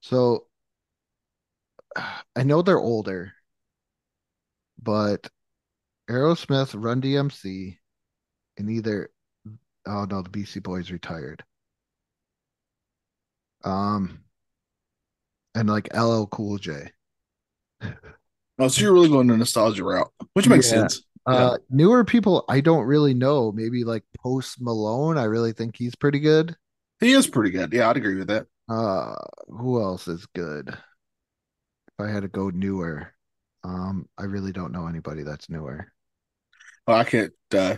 so 0.00 0.46
I 2.36 2.42
know 2.44 2.62
they're 2.62 2.78
older, 2.78 3.32
but 4.82 5.28
Aerosmith, 6.10 6.74
Run 6.76 7.00
DMC, 7.00 7.78
and 8.58 8.70
either 8.70 9.10
oh 9.86 10.04
no, 10.04 10.22
the 10.22 10.30
Beastie 10.30 10.60
Boys 10.60 10.90
retired. 10.90 11.44
Um, 13.64 14.24
and 15.54 15.68
like 15.68 15.94
LL 15.94 16.26
Cool 16.26 16.58
J. 16.58 16.90
Oh, 18.58 18.68
so 18.68 18.82
you're 18.82 18.92
really 18.92 19.08
going 19.08 19.26
the 19.26 19.36
nostalgia 19.36 19.82
route, 19.82 20.12
which 20.34 20.46
makes 20.46 20.70
Yeah. 20.70 20.80
sense. 20.80 21.02
Uh, 21.24 21.56
newer 21.70 22.04
people 22.04 22.44
I 22.48 22.60
don't 22.60 22.84
really 22.84 23.14
know. 23.14 23.50
Maybe 23.50 23.82
like 23.82 24.04
Post 24.22 24.60
Malone. 24.60 25.16
I 25.16 25.24
really 25.24 25.52
think 25.52 25.74
he's 25.76 25.94
pretty 25.94 26.20
good. 26.20 26.54
He 27.00 27.12
is 27.12 27.26
pretty 27.26 27.50
good. 27.50 27.72
Yeah, 27.72 27.88
I'd 27.88 27.96
agree 27.96 28.16
with 28.16 28.28
that. 28.28 28.46
Uh, 28.68 29.14
who 29.48 29.80
else 29.80 30.06
is 30.06 30.26
good? 30.34 30.68
If 30.68 30.78
I 31.98 32.08
had 32.08 32.22
to 32.22 32.28
go 32.28 32.50
newer, 32.50 33.14
um, 33.64 34.08
I 34.18 34.24
really 34.24 34.52
don't 34.52 34.72
know 34.72 34.86
anybody 34.86 35.22
that's 35.22 35.48
newer. 35.48 35.90
Oh, 36.86 36.92
I 36.92 37.04
can't 37.04 37.32
uh, 37.54 37.76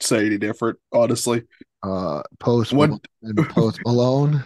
say 0.00 0.26
any 0.26 0.38
different, 0.38 0.78
honestly. 0.92 1.42
Uh, 1.82 2.22
Post 2.38 2.72
One- 2.72 2.90
Malone 2.90 3.00
and 3.38 3.48
Post 3.50 3.80
Malone. 3.86 4.44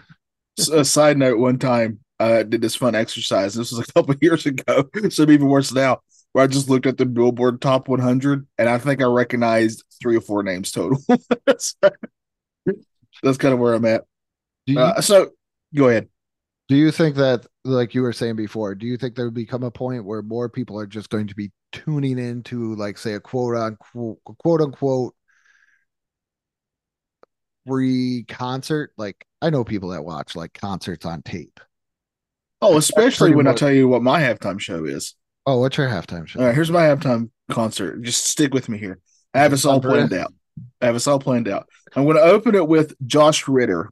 a 0.72 0.84
side 0.84 1.18
note: 1.18 1.38
One 1.38 1.58
time, 1.58 1.98
I 2.20 2.42
did 2.44 2.60
this 2.60 2.76
fun 2.76 2.94
exercise. 2.94 3.54
This 3.54 3.72
was 3.72 3.86
a 3.88 3.92
couple 3.92 4.14
years 4.22 4.46
ago, 4.46 4.88
so 5.10 5.22
even 5.24 5.48
worse 5.48 5.72
now. 5.72 6.00
Where 6.32 6.42
I 6.44 6.48
just 6.48 6.68
looked 6.68 6.86
at 6.86 6.98
the 6.98 7.06
Billboard 7.06 7.60
Top 7.60 7.86
100, 7.88 8.46
and 8.58 8.68
I 8.68 8.78
think 8.78 9.00
I 9.00 9.04
recognized 9.04 9.84
three 10.02 10.16
or 10.16 10.20
four 10.20 10.42
names 10.42 10.72
total. 10.72 10.98
that's 11.46 11.76
that's 13.22 13.38
kind 13.38 13.54
of 13.54 13.60
where 13.60 13.74
I'm 13.74 13.84
at. 13.84 14.04
You 14.66 14.80
Uh, 14.80 15.00
so, 15.00 15.30
go 15.74 15.88
ahead. 15.88 16.08
Do 16.68 16.76
you 16.76 16.90
think 16.90 17.16
that, 17.16 17.46
like 17.64 17.94
you 17.94 18.02
were 18.02 18.12
saying 18.12 18.36
before, 18.36 18.74
do 18.74 18.86
you 18.86 18.96
think 18.96 19.14
there 19.14 19.26
would 19.26 19.34
become 19.34 19.62
a 19.62 19.70
point 19.70 20.04
where 20.04 20.22
more 20.22 20.48
people 20.48 20.78
are 20.78 20.86
just 20.86 21.10
going 21.10 21.26
to 21.28 21.34
be 21.34 21.52
tuning 21.72 22.18
into, 22.18 22.74
like, 22.76 22.96
say, 22.98 23.12
a 23.14 23.20
quote 23.20 23.54
unquote, 23.56 24.18
quote 24.38 24.60
unquote, 24.62 25.14
free 27.66 28.24
concert? 28.29 28.92
Like, 28.96 29.27
I 29.42 29.50
know 29.50 29.64
people 29.64 29.90
that 29.90 30.05
watch 30.05 30.37
like 30.37 30.53
concerts 30.55 31.05
on 31.05 31.22
tape. 31.22 31.61
Oh, 32.62 32.77
especially 32.77 33.35
when 33.35 33.46
I 33.46 33.53
tell 33.53 33.70
you 33.70 33.88
what 33.88 34.03
my 34.03 34.22
halftime 34.22 34.59
show 34.59 34.85
is. 34.85 35.14
Oh, 35.46 35.61
what's 35.61 35.77
your 35.77 35.88
halftime 35.88 36.27
show? 36.27 36.40
All 36.40 36.46
right, 36.46 36.55
here's 36.55 36.70
my 36.70 36.83
halftime 36.83 37.31
concert. 37.50 38.03
Just 38.03 38.27
stick 38.27 38.55
with 38.55 38.68
me 38.68 38.79
here. 38.79 39.00
I 39.35 39.40
have 39.40 39.53
us 39.53 39.64
all 39.64 39.81
planned 39.81 40.12
out. 40.14 40.33
I 40.81 40.87
have 40.87 40.94
us 40.94 41.07
all 41.07 41.18
planned 41.18 41.48
out. 41.48 41.68
I'm 41.94 42.05
going 42.05 42.16
to 42.16 42.22
open 42.22 42.55
it 42.55 42.66
with 42.66 42.94
Josh 43.07 43.46
Ritter, 43.48 43.90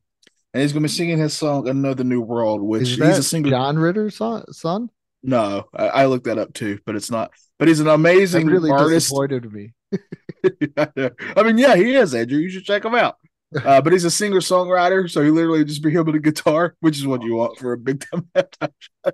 and 0.54 0.62
he's 0.62 0.72
going 0.72 0.82
to 0.82 0.88
be 0.88 0.92
singing 0.92 1.18
his 1.18 1.34
song 1.34 1.68
"Another 1.68 2.04
New 2.04 2.22
World," 2.22 2.62
which 2.62 2.82
Is 2.82 2.96
he's 2.96 3.18
a 3.18 3.22
singer. 3.22 3.50
John 3.50 3.78
Ritter's 3.78 4.16
son? 4.16 4.90
No, 5.22 5.64
I, 5.74 5.88
I 5.88 6.06
looked 6.06 6.24
that 6.24 6.38
up 6.38 6.54
too, 6.54 6.78
but 6.86 6.96
it's 6.96 7.10
not. 7.10 7.32
But 7.58 7.68
he's 7.68 7.80
an 7.80 7.88
amazing 7.88 8.46
really 8.46 8.70
artist. 8.70 9.08
disappointed 9.08 9.52
me. 9.52 9.72
I 10.76 11.42
mean, 11.42 11.58
yeah, 11.58 11.76
he 11.76 11.94
is 11.94 12.14
Andrew. 12.14 12.38
You 12.38 12.48
should 12.48 12.64
check 12.64 12.84
him 12.84 12.94
out. 12.94 13.16
Uh, 13.64 13.80
but 13.80 13.92
he's 13.92 14.04
a 14.04 14.10
singer 14.10 14.40
songwriter, 14.40 15.10
so 15.10 15.22
he 15.22 15.30
literally 15.30 15.64
just 15.64 15.82
be 15.82 15.90
him 15.90 16.04
with 16.06 16.14
a 16.16 16.20
guitar, 16.20 16.74
which 16.80 16.96
is 16.98 17.06
what 17.06 17.22
you 17.22 17.34
want 17.36 17.58
for 17.58 17.72
a 17.72 17.78
big 17.78 18.04
time 18.10 18.28
halftime 18.36 18.72
show. 18.80 19.12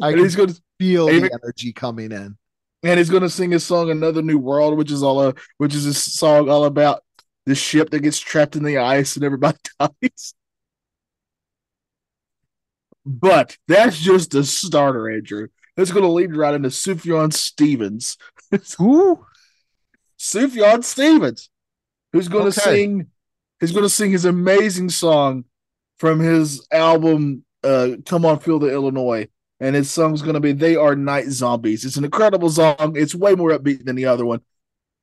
I 0.00 0.10
and 0.12 0.20
he's 0.20 0.36
going 0.36 0.50
to 0.50 0.62
feel 0.78 1.12
the 1.12 1.30
energy 1.32 1.72
coming 1.72 2.12
in. 2.12 2.36
and 2.82 2.98
he's 2.98 3.10
going 3.10 3.22
to 3.22 3.30
sing 3.30 3.50
his 3.50 3.64
song 3.64 3.90
"Another 3.90 4.22
New 4.22 4.38
World," 4.38 4.76
which 4.76 4.90
is 4.90 5.02
all 5.02 5.22
a 5.22 5.34
which 5.58 5.74
is 5.74 5.86
a 5.86 5.94
song 5.94 6.48
all 6.48 6.64
about 6.64 7.02
the 7.46 7.54
ship 7.54 7.90
that 7.90 8.00
gets 8.00 8.18
trapped 8.18 8.56
in 8.56 8.64
the 8.64 8.78
ice 8.78 9.16
and 9.16 9.24
everybody 9.24 9.58
dies. 9.80 10.34
But 13.04 13.56
that's 13.68 13.98
just 13.98 14.34
a 14.34 14.44
starter, 14.44 15.08
Andrew. 15.10 15.48
It's 15.76 15.92
going 15.92 16.02
to 16.04 16.10
lead 16.10 16.34
right 16.34 16.54
into 16.54 16.70
Sufjan 16.70 17.32
Stevens. 17.32 18.16
Who? 18.78 19.24
Sufjan 20.18 20.82
Stevens, 20.84 21.50
who's 22.12 22.28
going 22.28 22.44
to 22.50 22.58
Okay. 22.58 22.60
sing, 22.60 23.06
he's 23.60 23.72
going 23.72 23.84
to 23.84 23.88
sing 23.88 24.10
his 24.10 24.24
amazing 24.24 24.90
song 24.90 25.44
from 25.98 26.20
his 26.20 26.66
album 26.70 27.44
uh, 27.62 27.90
"Come 28.04 28.24
On 28.24 28.38
Feel 28.38 28.58
the 28.58 28.72
Illinoise," 28.72 29.28
and 29.60 29.74
his 29.74 29.90
song's 29.90 30.22
going 30.22 30.34
to 30.34 30.40
be 30.40 30.52
"They 30.52 30.76
Are 30.76 30.96
Night 30.96 31.26
Zombies." 31.26 31.84
It's 31.84 31.96
an 31.96 32.04
incredible 32.04 32.50
song. 32.50 32.94
It's 32.96 33.14
way 33.14 33.34
more 33.34 33.50
upbeat 33.50 33.84
than 33.84 33.96
the 33.96 34.06
other 34.06 34.26
one, 34.26 34.40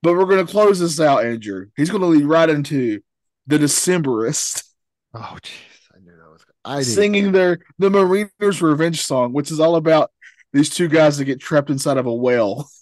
but 0.01 0.13
we're 0.13 0.25
going 0.25 0.45
to 0.45 0.51
close 0.51 0.79
this 0.79 0.99
out, 0.99 1.25
Andrew. 1.25 1.67
He's 1.75 1.89
going 1.89 2.01
to 2.01 2.07
lead 2.07 2.25
right 2.25 2.49
into 2.49 3.01
the 3.47 3.57
Decemberist 3.57 4.63
Oh, 5.13 5.37
jeez. 5.41 5.51
I 5.95 5.99
knew 5.99 6.11
that 6.11 6.31
was. 6.31 6.43
I 6.65 6.81
singing 6.81 7.31
their 7.31 7.59
the 7.77 7.89
Mariner's 7.89 8.61
Revenge 8.61 9.01
song, 9.01 9.33
which 9.33 9.51
is 9.51 9.59
all 9.59 9.75
about 9.75 10.11
these 10.53 10.69
two 10.69 10.87
guys 10.87 11.17
that 11.17 11.25
get 11.25 11.39
trapped 11.39 11.69
inside 11.69 11.97
of 11.97 12.05
a 12.05 12.13
whale. 12.13 12.67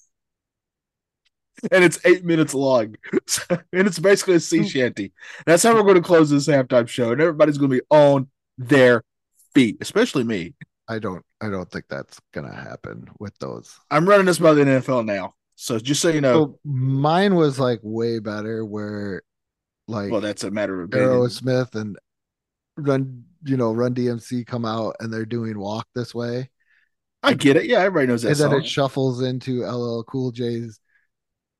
And 1.72 1.84
it's 1.84 2.00
eight 2.06 2.26
minutes 2.26 2.56
long. 2.56 2.96
and 3.50 3.88
it's 3.88 4.00
basically 4.00 4.36
a 4.36 4.40
sea 4.40 4.68
shanty. 4.68 5.12
That's 5.46 5.62
how 5.62 5.76
we're 5.76 5.84
going 5.84 5.96
to 5.96 6.02
close 6.02 6.30
this 6.30 6.48
halftime 6.48 6.88
show. 6.88 7.12
And 7.12 7.22
everybody's 7.22 7.60
going 7.60 7.70
to 7.70 7.78
be 7.78 7.86
on 7.92 8.30
their 8.58 9.04
feet, 9.54 9.78
especially 9.82 10.24
me. 10.24 10.56
I 10.88 11.00
don't. 11.00 11.24
I 11.40 11.50
don't 11.50 11.72
think 11.72 11.86
that's 11.90 12.20
gonna 12.34 12.54
happen 12.54 13.08
with 13.20 13.38
those. 13.40 13.80
I'm 13.90 14.08
running 14.08 14.26
this 14.26 14.40
by 14.40 14.54
the 14.54 14.64
NFL 14.64 15.06
now. 15.06 15.36
So 15.56 15.80
just 15.80 16.02
so 16.02 16.10
you 16.10 16.22
know, 16.22 16.34
So 16.34 16.60
mine 16.66 17.36
was 17.36 17.60
like 17.60 17.80
way 17.82 18.20
better 18.20 18.66
where 18.66 19.24
like 19.88 20.12
well, 20.12 20.22
that's 20.22 20.44
a 20.44 20.52
matter 20.52 20.82
of 20.82 20.90
opinion. 20.90 21.10
Aerosmith 21.10 21.76
and 21.76 21.98
Run, 22.78 23.24
you 23.44 23.58
know, 23.58 23.72
Run 23.72 23.94
DMC 23.94 24.46
come 24.46 24.66
out 24.66 24.98
and 25.00 25.14
they're 25.14 25.26
doing 25.26 25.58
Walk 25.58 25.88
This 25.96 26.14
Way. 26.14 26.50
I 27.24 27.36
get 27.36 27.56
it. 27.56 27.66
Yeah, 27.66 27.80
everybody 27.80 28.08
knows 28.08 28.24
that 28.24 28.32
and 28.32 28.52
then 28.52 28.62
it 28.62 28.68
shuffles 28.68 29.22
into 29.22 29.64
LL 29.64 30.04
Cool 30.04 30.32
J's 30.32 30.80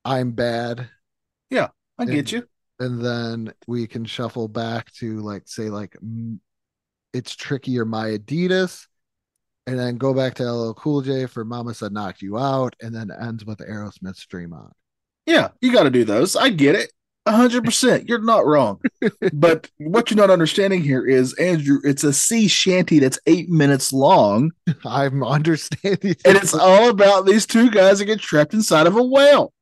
I'm 0.04 0.32
Bad. 0.32 0.88
Yeah, 1.50 1.68
I 1.98 2.04
get 2.06 2.32
you. 2.32 2.46
And 2.80 3.04
then 3.04 3.52
we 3.66 3.86
can 3.86 4.04
shuffle 4.04 4.48
back 4.48 4.90
to 4.94 5.20
like 5.20 5.42
say 5.46 5.70
like 5.70 5.96
It's 7.12 7.34
Tricky 7.34 7.78
or 7.78 7.84
My 7.84 8.10
Adidas. 8.10 8.86
And 9.66 9.78
then 9.78 9.96
go 9.96 10.12
back 10.12 10.34
to 10.34 10.50
LL 10.50 10.74
Cool 10.74 11.02
J 11.02 11.26
for 11.26 11.44
Mama 11.44 11.72
Said 11.72 11.92
Knock 11.92 12.20
You 12.20 12.36
Out, 12.36 12.74
and 12.82 12.92
then 12.92 13.12
ends 13.12 13.44
with 13.44 13.58
Aerosmith's 13.58 14.26
Dream 14.26 14.52
On. 14.52 14.72
Yeah, 15.24 15.50
you 15.60 15.72
got 15.72 15.84
to 15.84 15.90
do 15.90 16.04
those. 16.04 16.34
I 16.34 16.48
get 16.48 16.74
it. 16.74 16.92
A 17.24 17.30
hundred 17.30 17.64
percent. 17.64 18.08
You're 18.08 18.20
not 18.20 18.44
wrong. 18.44 18.80
but 19.32 19.70
what 19.78 20.10
you're 20.10 20.16
not 20.16 20.30
understanding 20.30 20.82
here 20.82 21.06
is, 21.06 21.34
Andrew, 21.34 21.78
it's 21.84 22.02
a 22.02 22.12
sea 22.12 22.48
shanty 22.48 22.98
that's 22.98 23.20
eight 23.26 23.48
minutes 23.48 23.92
long, 23.92 24.50
I'm 24.84 25.22
understanding. 25.22 26.16
and 26.24 26.36
it's 26.36 26.54
all 26.54 26.88
about 26.88 27.26
these 27.26 27.46
two 27.46 27.70
guys 27.70 28.00
that 28.00 28.06
get 28.06 28.18
trapped 28.18 28.54
inside 28.54 28.88
of 28.88 28.96
a 28.96 29.02
whale. 29.02 29.52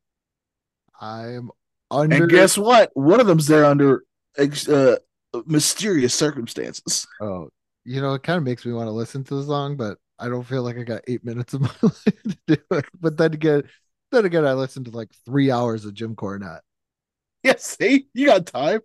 I'm 1.01 1.51
under. 1.91 2.27
And 2.27 2.29
guess 2.29 2.57
what? 2.59 2.91
One 2.95 3.21
of 3.21 3.27
them's 3.27 3.47
there 3.47 3.65
under 3.65 4.05
uh, 4.39 4.97
mysterious 5.47 6.15
circumstances. 6.15 7.07
Oh, 7.21 7.51
you 7.85 8.01
know, 8.01 8.15
it 8.15 8.23
kind 8.23 8.37
of 8.39 8.45
makes 8.45 8.65
me 8.65 8.73
want 8.73 8.87
to 8.89 8.93
listen 8.93 9.25
to 9.25 9.35
the 9.37 9.43
song, 9.45 9.77
but 9.77 9.99
I 10.19 10.29
don't 10.29 10.45
feel 10.45 10.63
like 10.63 10.77
I 10.77 10.83
got 10.83 11.03
eight 11.07 11.25
minutes 11.25 11.55
of 11.55 11.61
my 11.63 11.71
life 11.83 12.05
to 12.05 12.39
do 12.47 12.57
it. 12.73 12.85
But 13.01 13.17
then 13.17 13.35
again, 13.35 13.63
then 14.13 14.25
again, 14.25 14.47
I 14.47 14.55
listened 14.55 14.87
to 14.87 14.93
like 14.93 15.11
three 15.25 15.51
hours 15.51 15.85
of 15.85 15.95
Jim 15.95 16.15
Cornette. 16.17 16.61
Yeah, 17.43 17.55
see, 17.59 18.07
you 18.13 18.27
got 18.27 18.47
time. 18.47 18.81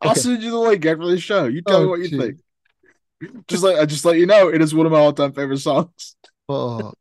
I'll 0.00 0.14
Okay. 0.14 0.14
send 0.14 0.42
you 0.42 0.50
the 0.50 0.58
link 0.58 0.84
after 0.86 1.06
the 1.06 1.18
show. 1.18 1.46
You 1.46 1.62
tell 1.62 1.80
me 1.80 1.86
Oh, 1.86 1.88
what 1.88 2.00
you 2.00 2.08
geez. 2.08 2.10
think. 2.10 2.38
just 3.48 3.62
like 3.62 3.76
I 3.76 3.84
just 3.86 4.04
let 4.04 4.18
you 4.18 4.26
know, 4.26 4.48
it 4.48 4.60
is 4.62 4.74
one 4.74 4.86
of 4.86 4.92
my 4.92 4.98
all-time 5.00 5.32
favorite 5.32 5.58
songs. 5.58 6.16
Oh, 6.48 6.94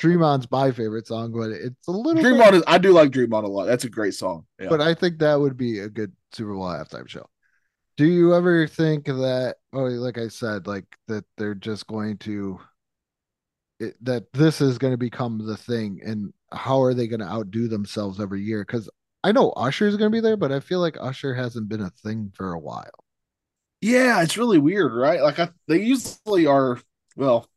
Dream 0.00 0.22
On's 0.22 0.50
my 0.50 0.72
favorite 0.72 1.06
song, 1.06 1.32
but 1.32 1.50
it's 1.50 1.86
a 1.86 1.90
little 1.92 2.22
Dream 2.22 2.38
bit, 2.38 2.46
On 2.48 2.54
is 2.54 2.62
I 2.66 2.78
do 2.78 2.92
like 2.92 3.10
Dream 3.10 3.34
On 3.34 3.44
a 3.44 3.48
lot. 3.48 3.66
That's 3.66 3.84
a 3.84 3.90
great 3.90 4.14
song. 4.14 4.46
Yeah. 4.58 4.68
but 4.70 4.80
I 4.80 4.94
think 4.94 5.18
that 5.18 5.38
would 5.38 5.56
be 5.58 5.80
a 5.80 5.90
good 5.90 6.12
Super 6.32 6.54
Bowl 6.54 6.64
halftime 6.64 7.08
show. 7.08 7.26
Do 7.96 8.06
you 8.06 8.34
ever 8.34 8.66
think 8.66 9.06
that, 9.06 9.56
oh, 9.74 9.84
like 9.84 10.16
I 10.18 10.28
said, 10.28 10.66
like 10.66 10.86
that 11.08 11.24
they're 11.36 11.54
just 11.54 11.86
going 11.86 12.16
to, 12.18 12.60
it, 13.78 13.94
that 14.04 14.32
this 14.32 14.60
is 14.62 14.78
going 14.78 14.94
to 14.94 14.98
become 14.98 15.44
the 15.46 15.56
thing, 15.56 16.00
and 16.04 16.32
how 16.52 16.80
are 16.82 16.94
they 16.94 17.06
going 17.06 17.20
to 17.20 17.26
outdo 17.26 17.68
themselves 17.68 18.20
every 18.20 18.42
year? 18.42 18.64
Because 18.64 18.88
I 19.22 19.32
know 19.32 19.50
Usher 19.50 19.86
is 19.86 19.96
going 19.98 20.10
to 20.10 20.16
be 20.16 20.20
there, 20.20 20.38
but 20.38 20.52
I 20.52 20.60
feel 20.60 20.80
like 20.80 20.96
Usher 20.98 21.34
hasn't 21.34 21.68
been 21.68 21.82
a 21.82 21.90
thing 21.90 22.32
for 22.34 22.52
a 22.54 22.58
while. 22.58 23.04
yeah, 23.82 24.22
it's 24.22 24.36
really 24.38 24.58
weird, 24.58 24.92
right? 24.94 25.20
Like 25.22 25.38
I, 25.38 25.50
they 25.68 25.82
usually 25.82 26.46
are. 26.46 26.78
Well, 27.16 27.48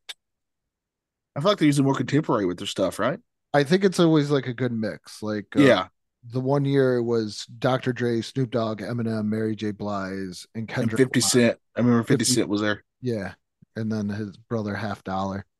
I 1.36 1.42
feel 1.42 1.52
like 1.52 1.58
they're 1.60 1.66
usually 1.66 1.86
more 1.86 1.96
contemporary 1.96 2.46
with 2.46 2.58
their 2.58 2.68
stuff, 2.68 3.00
right? 3.00 3.20
I 3.54 3.64
think 3.64 3.84
it's 3.84 4.00
always 4.00 4.32
like 4.32 4.48
a 4.48 4.54
good 4.54 4.72
mix. 4.72 5.22
Like, 5.24 5.48
uh, 5.56 5.62
yeah, 5.62 5.88
the 6.24 6.40
one 6.40 6.66
year 6.66 6.98
it 6.98 7.04
was 7.04 7.46
Dr. 7.60 7.94
Dre, 7.94 8.22
Snoop 8.22 8.52
Dogg, 8.52 8.82
Eminem, 8.82 9.26
Mary 9.26 9.56
J. 9.56 9.72
Blige, 9.72 10.46
and 10.56 10.68
and 10.68 10.68
Kendrick. 10.68 10.98
Fifty 10.98 11.20
Lamar. 11.20 11.30
Cent. 11.30 11.60
I 11.76 11.80
remember 11.82 12.04
Fifty 12.04 12.26
50 12.26 12.26
Cent 12.26 12.50
was 12.50 12.62
there. 12.62 12.84
Yeah, 13.02 13.34
and 13.76 13.92
then 13.92 14.10
his 14.10 14.38
brother 14.38 14.76
Half 14.76 15.04
Dollar. 15.04 15.46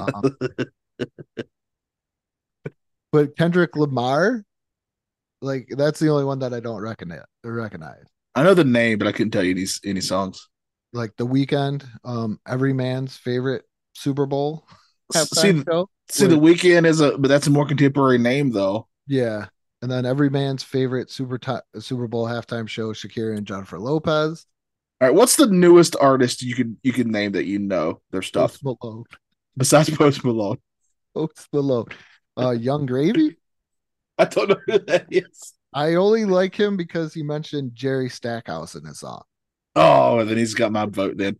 Um, 0.00 0.36
but 3.12 3.36
Kendrick 3.36 3.76
Lamar, 3.76 4.44
like 5.40 5.68
that's 5.76 6.00
the 6.00 6.08
only 6.08 6.24
one 6.24 6.40
that 6.40 6.52
I 6.54 6.60
don't 6.60 6.80
recognize. 6.80 7.22
Recognize 7.44 8.04
I 8.34 8.42
know 8.42 8.54
the 8.54 8.64
name, 8.64 8.98
but 8.98 9.06
I 9.08 9.12
couldn't 9.12 9.30
tell 9.30 9.44
you 9.44 9.52
any 9.52 9.66
any 9.84 10.00
songs. 10.00 10.48
like 10.92 11.12
the 11.16 11.26
Weeknd, 11.26 11.84
um, 12.04 12.38
every 12.46 12.72
man's 12.72 13.16
favorite 13.16 13.64
Super 13.94 14.26
Bowl 14.26 14.66
halftime 15.12 15.58
See, 15.58 15.64
show. 15.64 15.88
see, 16.10 16.26
the 16.26 16.36
Weeknd 16.36 16.86
is 16.86 17.00
a, 17.00 17.16
but 17.18 17.28
that's 17.28 17.46
a 17.46 17.50
more 17.50 17.66
contemporary 17.66 18.18
name 18.18 18.50
though. 18.50 18.88
Yeah, 19.06 19.46
and 19.82 19.90
then 19.90 20.06
every 20.06 20.30
man's 20.30 20.62
favorite 20.62 21.10
Super 21.10 21.38
Ti- 21.38 21.80
Super 21.80 22.06
Bowl 22.08 22.26
halftime 22.26 22.68
show, 22.68 22.92
Shakira 22.92 23.36
and 23.36 23.46
Jennifer 23.46 23.78
Lopez. 23.78 24.46
All 25.00 25.08
right, 25.08 25.14
what's 25.14 25.36
the 25.36 25.46
newest 25.46 25.96
artist 26.00 26.42
you 26.42 26.54
can 26.54 26.78
you 26.82 26.92
can 26.92 27.10
name 27.10 27.32
that 27.32 27.44
you 27.46 27.58
know 27.58 28.00
their 28.10 28.22
stuff 28.22 28.52
Post 28.60 28.64
Malone. 28.82 29.04
besides 29.56 29.90
Post 29.90 30.24
Malone? 30.24 30.58
Post 31.14 31.48
Malone. 31.52 31.86
Uh, 32.38 32.50
Yung 32.52 32.86
Gravy. 32.86 33.36
I 34.18 34.24
don't 34.26 34.48
know 34.48 34.56
who 34.66 34.78
that 34.80 35.06
is. 35.10 35.52
I 35.72 35.94
only 35.94 36.24
like 36.24 36.54
him 36.54 36.76
because 36.76 37.12
he 37.12 37.22
mentioned 37.24 37.72
Jerry 37.74 38.08
Stackhouse 38.08 38.76
in 38.76 38.84
his 38.84 39.00
song. 39.00 39.22
Oh, 39.76 40.20
and 40.20 40.30
then 40.30 40.36
he's 40.38 40.54
got 40.54 40.70
my 40.70 40.86
vote. 40.86 41.16
Then 41.16 41.36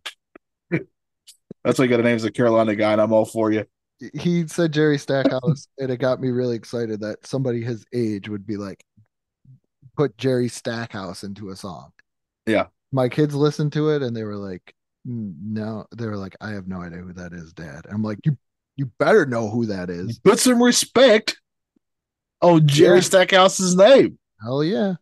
that's 1.65 1.79
why 1.79 1.85
you 1.85 1.91
got 1.91 1.99
to 1.99 2.03
name 2.03 2.17
as 2.17 2.25
a 2.25 2.31
Carolina 2.31 2.75
guy, 2.75 2.93
and 2.93 3.01
I'm 3.01 3.13
all 3.13 3.25
for 3.25 3.51
you. 3.51 3.65
He 4.13 4.47
said 4.49 4.73
Jerry 4.73 4.99
Stackhouse, 4.99 5.69
and 5.79 5.91
it 5.91 5.99
got 5.99 6.21
me 6.21 6.29
really 6.31 6.57
excited 6.57 7.01
that 7.01 7.27
somebody 7.27 7.63
his 7.63 7.85
age 7.95 8.29
would 8.29 8.47
be 8.47 8.57
like, 8.57 8.85
put 9.97 10.17
Jerry 10.19 10.49
Stackhouse 10.49 11.25
into 11.25 11.51
a 11.51 11.57
song. 11.57 11.93
Yeah. 12.47 12.67
My 12.93 13.09
kids 13.09 13.35
listened 13.35 13.73
to 13.75 13.91
it 13.91 14.03
and 14.03 14.15
they 14.17 14.25
were 14.25 14.37
like, 14.37 14.75
"Mm, 15.09 15.35
no, 15.43 15.87
they 15.97 16.07
were 16.07 16.17
like, 16.17 16.37
I 16.41 16.51
have 16.51 16.69
no 16.69 16.83
idea 16.83 16.99
who 16.99 17.13
that 17.15 17.33
is, 17.33 17.53
Dad. 17.53 17.87
I'm 17.89 18.03
like, 18.03 18.19
you, 18.25 18.37
you 18.77 18.87
better 18.99 19.25
know 19.27 19.49
who 19.49 19.67
that 19.67 19.91
is. 19.91 20.19
Put 20.19 20.39
some 20.39 20.63
respect 20.63 21.41
on 22.43 22.67
Jerry 22.67 22.97
Yeah. 22.97 23.03
Stackhouse's 23.03 23.75
name. 23.77 24.19
Hell 24.43 24.63
yeah. 24.63 24.95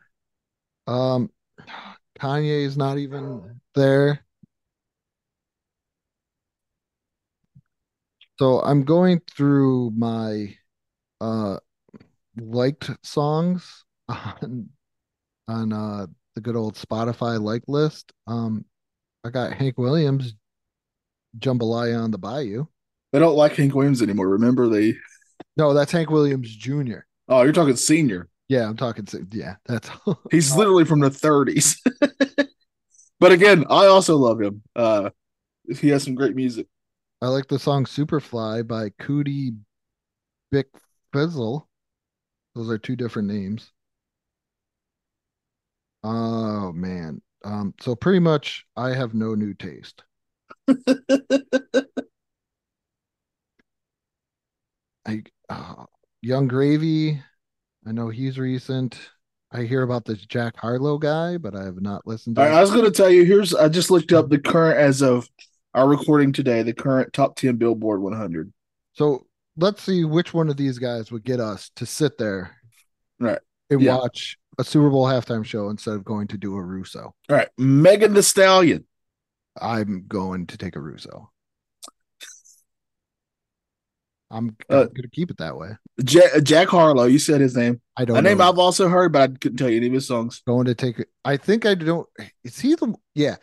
Um, 0.86 1.30
Kanye 2.18 2.64
is 2.64 2.76
not 2.76 2.98
even 2.98 3.60
there. 3.74 4.24
So 8.42 8.60
I'm 8.60 8.82
going 8.82 9.20
through 9.30 9.92
my 9.96 10.56
uh 11.20 11.58
liked 12.36 12.90
songs 13.04 13.84
on 14.08 14.68
on 15.46 15.72
uh 15.72 16.06
the 16.34 16.40
good 16.40 16.56
old 16.56 16.74
Spotify 16.74 17.40
like 17.40 17.62
list. 17.68 18.12
Um 18.26 18.64
I 19.24 19.30
got 19.30 19.52
Hank 19.52 19.78
Williams 19.78 20.34
Jambalaya 21.38 22.02
on 22.02 22.10
the 22.10 22.18
Bayou. 22.18 22.66
They 23.12 23.20
don't 23.20 23.36
like 23.36 23.54
Hank 23.54 23.76
Williams 23.76 24.02
anymore. 24.02 24.30
Remember 24.30 24.68
they? 24.68 24.96
No, 25.56 25.72
that's 25.72 25.92
Hank 25.92 26.10
Williams 26.10 26.52
Jr. 26.52 27.02
Oh, 27.28 27.42
you're 27.42 27.52
talking 27.52 27.76
senior. 27.76 28.28
Yeah, 28.48 28.68
I'm 28.68 28.76
talking 28.76 29.06
yeah, 29.30 29.54
that's 29.66 29.88
He's 30.32 30.56
literally 30.56 30.84
from 30.84 30.98
the 30.98 31.10
30s. 31.10 31.76
but 33.20 33.30
again, 33.30 33.66
I 33.70 33.86
also 33.86 34.16
love 34.16 34.40
him. 34.40 34.62
Uh, 34.74 35.10
he 35.78 35.90
has 35.90 36.02
some 36.02 36.16
great 36.16 36.34
music. 36.34 36.66
I 37.22 37.28
like 37.28 37.46
the 37.46 37.58
song 37.60 37.84
Superfly 37.84 38.66
by 38.66 38.90
Cootie 38.98 39.52
Bick 40.50 40.66
Fizzle. 41.12 41.68
Those 42.56 42.68
are 42.68 42.78
two 42.78 42.96
different 42.96 43.28
names. 43.28 43.70
Oh 46.02 46.72
man. 46.72 47.22
Um, 47.44 47.74
so 47.80 47.94
pretty 47.94 48.18
much 48.18 48.66
I 48.76 48.92
have 48.92 49.14
no 49.14 49.36
new 49.36 49.54
taste. 49.54 50.02
I 55.06 55.22
uh, 55.48 55.84
Yung 56.22 56.48
Gravy, 56.48 57.22
I 57.86 57.92
know 57.92 58.08
he's 58.08 58.36
recent. 58.36 58.98
I 59.52 59.62
hear 59.62 59.82
about 59.82 60.06
this 60.06 60.26
Jack 60.26 60.56
Harlow 60.56 60.98
guy, 60.98 61.36
but 61.36 61.54
I 61.54 61.62
have 61.62 61.80
not 61.80 62.04
listened 62.04 62.34
to 62.34 62.42
right. 62.42 62.52
I 62.52 62.60
was 62.60 62.72
going 62.72 62.84
to 62.84 62.90
tell 62.90 63.10
you. 63.10 63.24
Here's 63.24 63.54
I 63.54 63.68
just 63.68 63.92
looked 63.92 64.12
up 64.12 64.28
the 64.28 64.40
current 64.40 64.78
as 64.78 65.02
of 65.02 65.28
our 65.74 65.88
recording 65.88 66.32
today. 66.32 66.62
The 66.62 66.72
current 66.74 67.12
top 67.12 67.36
10 67.36 67.56
Billboard 67.56 68.00
100. 68.02 68.52
So 68.94 69.26
let's 69.56 69.82
see 69.82 70.04
which 70.04 70.34
one 70.34 70.48
of 70.48 70.56
these 70.56 70.78
guys 70.78 71.10
would 71.12 71.24
get 71.24 71.40
us 71.40 71.70
to 71.76 71.86
sit 71.86 72.18
there 72.18 72.56
Right. 73.18 73.40
and 73.70 73.80
Yeah. 73.80 73.96
watch 73.98 74.36
a 74.58 74.64
Super 74.64 74.90
Bowl 74.90 75.06
halftime 75.06 75.44
show 75.44 75.70
instead 75.70 75.94
of 75.94 76.04
going 76.04 76.28
to 76.28 76.38
do 76.38 76.54
a 76.56 76.62
Russo. 76.62 77.14
All 77.30 77.36
right, 77.36 77.48
Megan 77.56 78.12
Thee 78.14 78.22
Stallion. 78.22 78.86
I'm 79.60 80.04
going 80.08 80.46
to 80.48 80.58
take 80.58 80.76
a 80.76 80.80
Russo. 80.80 81.30
I'm, 84.30 84.56
Uh, 84.70 84.80
I'm 84.82 84.86
going 84.88 85.02
to 85.02 85.08
keep 85.10 85.30
it 85.30 85.36
that 85.38 85.58
way. 85.58 85.70
Ja- 86.08 86.40
Jack 86.42 86.68
Harlow. 86.68 87.04
You 87.04 87.18
said 87.18 87.40
his 87.42 87.54
name. 87.54 87.82
I 87.96 88.06
don't 88.06 88.16
A 88.16 88.22
name 88.22 88.38
know. 88.38 88.48
I've 88.48 88.58
also 88.58 88.88
heard, 88.88 89.12
but 89.12 89.22
I 89.22 89.26
couldn't 89.28 89.58
tell 89.58 89.68
you 89.68 89.76
any 89.76 89.88
of 89.88 89.92
his 89.92 90.06
songs. 90.06 90.42
going 90.46 90.64
to 90.66 90.74
take 90.74 90.98
it. 90.98 91.08
I 91.24 91.36
think 91.36 91.66
I 91.66 91.74
don't. 91.74 92.08
Is 92.42 92.58
he 92.58 92.74
the? 92.74 92.94
Yeah, 93.14 93.36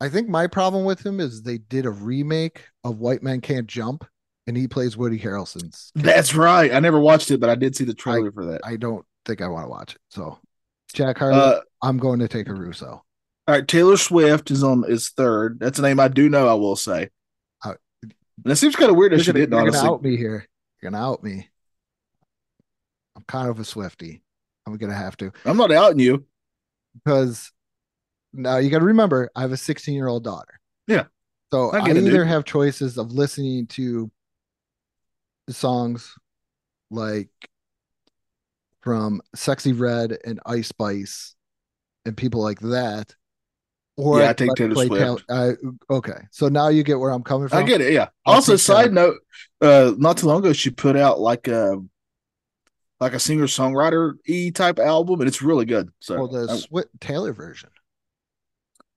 I 0.00 0.08
think 0.08 0.28
my 0.28 0.46
problem 0.46 0.84
with 0.84 1.04
him 1.04 1.20
is 1.20 1.42
they 1.42 1.58
did 1.58 1.84
a 1.86 1.90
remake 1.90 2.64
of 2.84 2.98
White 2.98 3.22
Man 3.22 3.40
Can't 3.40 3.66
Jump, 3.66 4.04
and 4.46 4.56
he 4.56 4.66
plays 4.66 4.96
Woody 4.96 5.18
Harrelson's. 5.18 5.92
That's 5.94 6.34
right. 6.34 6.72
I 6.72 6.80
never 6.80 6.98
watched 6.98 7.30
it, 7.30 7.38
but 7.40 7.50
I 7.50 7.54
did 7.54 7.76
see 7.76 7.84
the 7.84 7.94
trailer 7.94 8.32
for 8.32 8.46
that. 8.46 8.62
I 8.64 8.76
don't 8.76 9.04
think 9.26 9.42
I 9.42 9.48
want 9.48 9.66
to 9.66 9.70
watch 9.70 9.94
it. 9.96 10.00
So, 10.10 10.38
Jack 10.94 11.18
Harlow, 11.18 11.36
Uh, 11.38 11.60
I'm 11.82 11.98
going 11.98 12.20
to 12.20 12.28
take 12.28 12.48
a 12.48 12.54
Russo. 12.54 13.02
all 13.46 13.54
right, 13.54 13.66
Taylor 13.68 13.96
Swift 13.98 14.50
is 14.50 14.62
on 14.64 14.84
is 14.88 15.10
third. 15.10 15.60
That's 15.60 15.78
a 15.78 15.82
name 15.82 16.00
I 16.00 16.08
do 16.08 16.28
know. 16.30 16.48
I 16.48 16.54
will 16.54 16.76
say. 16.76 17.10
Uh, 17.64 17.74
and 18.02 18.52
it 18.52 18.56
seems 18.56 18.76
kind 18.76 18.90
of 18.90 18.96
weird 18.96 19.12
that 19.12 19.20
she 19.22 19.32
didn't. 19.32 19.52
you're 19.52 19.70
gonna 19.70 19.86
out 19.86 20.02
me 20.02 20.16
here. 20.16 20.46
You're 20.80 20.90
gonna 20.90 21.04
out 21.04 21.22
me. 21.22 21.48
I'm 23.16 23.24
kind 23.28 23.50
of 23.50 23.58
a 23.60 23.64
Swifty. 23.64 24.22
I'm 24.66 24.76
gonna 24.78 24.94
have 24.94 25.16
to 25.18 25.32
I'm 25.44 25.56
not 25.58 25.72
outing 25.72 25.98
you. 26.00 26.24
because 26.94 27.50
now 28.32 28.58
you 28.58 28.70
got 28.70 28.78
to 28.80 28.84
remember 28.84 29.30
I 29.34 29.40
have 29.42 29.52
a 29.52 29.56
16 29.56 29.94
year 29.94 30.08
old 30.08 30.24
daughter. 30.24 30.60
Yeah. 30.86 31.04
So 31.52 31.70
I 31.70 31.78
I, 31.78 31.90
either 31.90 32.00
dude. 32.00 32.26
have 32.26 32.44
choices 32.44 32.96
of 32.98 33.12
listening 33.12 33.66
to 33.68 34.10
songs 35.48 36.14
like 36.90 37.28
from 38.82 39.20
Sexyy 39.36 39.78
Red 39.78 40.16
and 40.24 40.40
Ice 40.46 40.68
Spice 40.68 41.34
and 42.04 42.16
people 42.16 42.42
like 42.42 42.60
that. 42.60 43.14
Or 43.96 44.20
Yeah, 44.20 44.30
I 44.30 44.32
take 44.32 44.54
Taylor 44.54 44.86
Swift. 44.86 45.26
Tal- 45.28 45.36
I- 45.36 45.92
okay. 45.92 46.22
So 46.30 46.48
now 46.48 46.68
you 46.68 46.82
get 46.82 46.98
where 46.98 47.10
I'm 47.10 47.22
coming 47.22 47.48
from. 47.48 47.58
I 47.58 47.62
get 47.66 47.80
it. 47.80 47.92
Yeah. 47.92 48.08
I'll 48.24 48.36
also, 48.36 48.56
side 48.56 48.92
note, 48.92 49.16
uh, 49.60 49.92
not 49.98 50.16
too 50.16 50.26
long 50.26 50.38
ago, 50.38 50.52
she 50.52 50.70
put 50.70 50.96
out 50.96 51.20
like 51.20 51.48
a 51.48 51.76
like 53.00 53.12
a 53.14 53.18
singer 53.18 53.44
songwriter 53.44 54.12
e 54.26 54.50
type 54.50 54.78
album, 54.78 55.20
and 55.20 55.28
it's 55.28 55.40
really 55.42 55.64
good. 55.64 55.90
So, 56.00 56.16
Well, 56.16 56.28
the 56.28 56.66
I- 56.74 56.82
Taylor 57.00 57.32
version. 57.32 57.70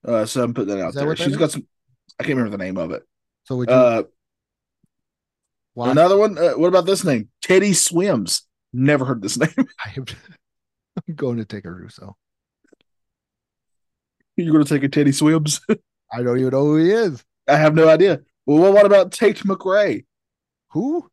Uh, 0.06 0.26
so 0.26 0.42
I'm 0.42 0.54
putting 0.54 0.76
that 0.76 0.82
out 0.82 0.88
Is 0.90 0.94
there. 0.96 1.06
that 1.06 1.18
She's 1.18 1.28
is? 1.28 1.36
got 1.36 1.50
some. 1.50 1.66
I 2.20 2.24
can't 2.24 2.36
remember 2.36 2.56
the 2.56 2.62
name 2.64 2.76
of 2.76 2.90
it. 2.90 3.02
So 3.44 3.56
would 3.56 3.68
you 3.68 3.74
Uh, 3.74 4.02
watch 5.74 5.90
another 5.92 6.16
one. 6.16 6.36
Uh, 6.38 6.52
what 6.52 6.68
about 6.68 6.86
this 6.86 7.04
name? 7.04 7.28
Teddy 7.42 7.72
Swims. 7.72 8.42
Never 8.72 9.04
heard 9.04 9.22
this 9.22 9.38
name. 9.38 9.50
I'm 9.96 11.14
going 11.14 11.38
to 11.38 11.44
take 11.44 11.64
a 11.64 11.70
Russo. 11.70 12.16
You're 14.36 14.52
going 14.52 14.64
to 14.64 14.68
take 14.74 14.82
a 14.84 14.88
Teddy 14.88 15.12
Swims? 15.12 15.60
I 16.12 16.22
don't 16.22 16.38
even 16.38 16.50
know 16.50 16.64
who 16.64 16.76
he 16.76 16.90
is. 16.90 17.24
I 17.48 17.56
have 17.56 17.74
no 17.74 17.88
idea. 17.88 18.20
Well, 18.46 18.72
what 18.72 18.86
about 18.86 19.12
Tate 19.12 19.38
McRae? 19.44 20.04
Who? 20.70 21.08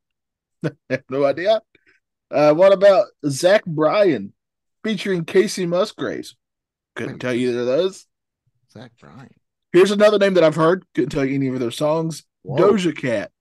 I 0.63 0.71
have 0.89 1.03
no 1.09 1.23
idea. 1.25 1.61
Uh, 2.29 2.53
what 2.53 2.71
about 2.73 3.07
Zach 3.27 3.65
Bryan 3.65 4.33
featuring 4.83 5.25
Kacey 5.25 5.67
Musgraves? 5.67 6.35
Couldn't 6.95 7.13
Wait. 7.13 7.21
tell 7.21 7.33
you 7.33 7.49
either 7.49 7.61
of 7.61 7.65
those. 7.67 8.05
Zach 8.71 8.91
Bryan. 8.99 9.29
Here's 9.73 9.91
another 9.91 10.19
name 10.19 10.33
that 10.35 10.43
I've 10.43 10.55
heard. 10.55 10.85
Couldn't 10.93 11.11
tell 11.11 11.25
you 11.25 11.35
any 11.35 11.47
of 11.47 11.59
their 11.59 11.71
songs. 11.71 12.23
Whoa. 12.43 12.57
Doja 12.57 12.95
Cat. 12.95 13.31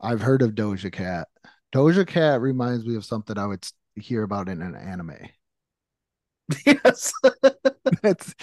I've 0.00 0.20
heard 0.20 0.42
of 0.42 0.52
Doja 0.52 0.92
Cat. 0.92 1.28
Doja 1.74 2.06
Cat 2.06 2.40
reminds 2.40 2.84
me 2.84 2.96
of 2.96 3.04
something 3.04 3.36
I 3.36 3.46
would 3.46 3.66
hear 3.96 4.22
about 4.22 4.48
in 4.48 4.62
an 4.62 4.74
anime. 4.74 5.16
Yes. 6.66 7.12
That's 8.02 8.34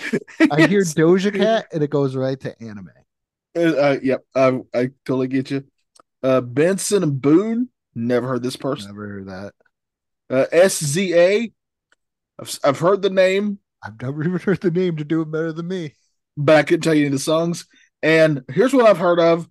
I 0.50 0.66
hear 0.68 0.82
Doja 0.82 1.36
Cat 1.36 1.68
and 1.74 1.84
it 1.84 1.90
goes 1.90 2.16
right 2.16 2.40
to 2.40 2.58
anime. 2.62 2.92
Uh, 3.54 3.60
uh, 3.60 3.98
yep, 4.02 4.24
I, 4.34 4.62
I 4.74 4.92
totally 5.04 5.28
get 5.28 5.52
you. 5.52 5.66
Uh, 6.24 6.40
Benson 6.40 7.04
and 7.04 7.22
Boone. 7.22 7.68
Never 7.96 8.26
heard 8.26 8.44
this 8.44 8.56
person. 8.56 8.92
Never 8.92 9.08
heard 9.08 9.28
that. 9.28 9.54
Uh, 10.30 10.46
SZA. 10.54 11.52
I've, 12.40 12.60
I've 12.63 12.80
heard 12.80 13.02
the 13.02 13.10
name, 13.10 13.60
I've 13.84 14.02
never 14.02 14.24
even 14.24 14.40
heard 14.40 14.62
the 14.62 14.72
name 14.72 14.98
to 14.98 15.04
do 15.04 15.22
it 15.22 15.32
better 15.32 15.52
than 15.54 15.68
me. 15.68 15.96
but 16.36 16.56
I 16.56 16.63
couldn't 16.63 16.82
tell 16.82 16.94
you 16.94 17.02
any 17.02 17.08
of 17.08 17.13
the 17.13 17.20
songs. 17.20 17.66
And 18.04 18.44
here's 18.52 18.74
what 18.74 18.86
I've 18.86 18.98
heard 18.98 19.20
of 19.20 19.48